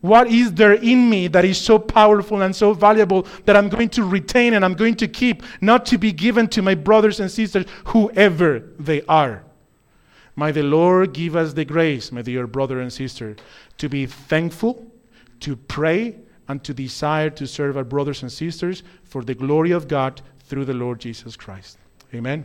What 0.00 0.28
is 0.28 0.52
there 0.52 0.74
in 0.74 1.08
me 1.08 1.26
that 1.28 1.44
is 1.44 1.58
so 1.58 1.78
powerful 1.78 2.42
and 2.42 2.54
so 2.54 2.72
valuable 2.72 3.26
that 3.44 3.56
I'm 3.56 3.68
going 3.68 3.88
to 3.90 4.04
retain 4.04 4.54
and 4.54 4.64
I'm 4.64 4.74
going 4.74 4.94
to 4.96 5.08
keep, 5.08 5.42
not 5.60 5.86
to 5.86 5.98
be 5.98 6.12
given 6.12 6.48
to 6.48 6.62
my 6.62 6.74
brothers 6.74 7.18
and 7.18 7.30
sisters, 7.30 7.64
whoever 7.86 8.60
they 8.78 9.02
are? 9.02 9.42
May 10.36 10.52
the 10.52 10.62
Lord 10.62 11.14
give 11.14 11.34
us 11.34 11.54
the 11.54 11.64
grace, 11.64 12.12
my 12.12 12.20
dear 12.22 12.46
brother 12.46 12.80
and 12.80 12.92
sister, 12.92 13.36
to 13.78 13.88
be 13.88 14.04
thankful, 14.04 14.86
to 15.40 15.56
pray, 15.56 16.16
and 16.48 16.62
to 16.62 16.74
desire 16.74 17.30
to 17.30 17.46
serve 17.46 17.76
our 17.76 17.84
brothers 17.84 18.22
and 18.22 18.30
sisters 18.30 18.82
for 19.02 19.24
the 19.24 19.34
glory 19.34 19.72
of 19.72 19.88
God 19.88 20.20
through 20.40 20.66
the 20.66 20.74
Lord 20.74 21.00
Jesus 21.00 21.36
Christ. 21.36 21.78
Amen. 22.14 22.44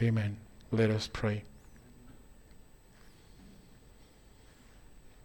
Amen. 0.00 0.36
Let 0.70 0.90
us 0.90 1.10
pray. 1.12 1.44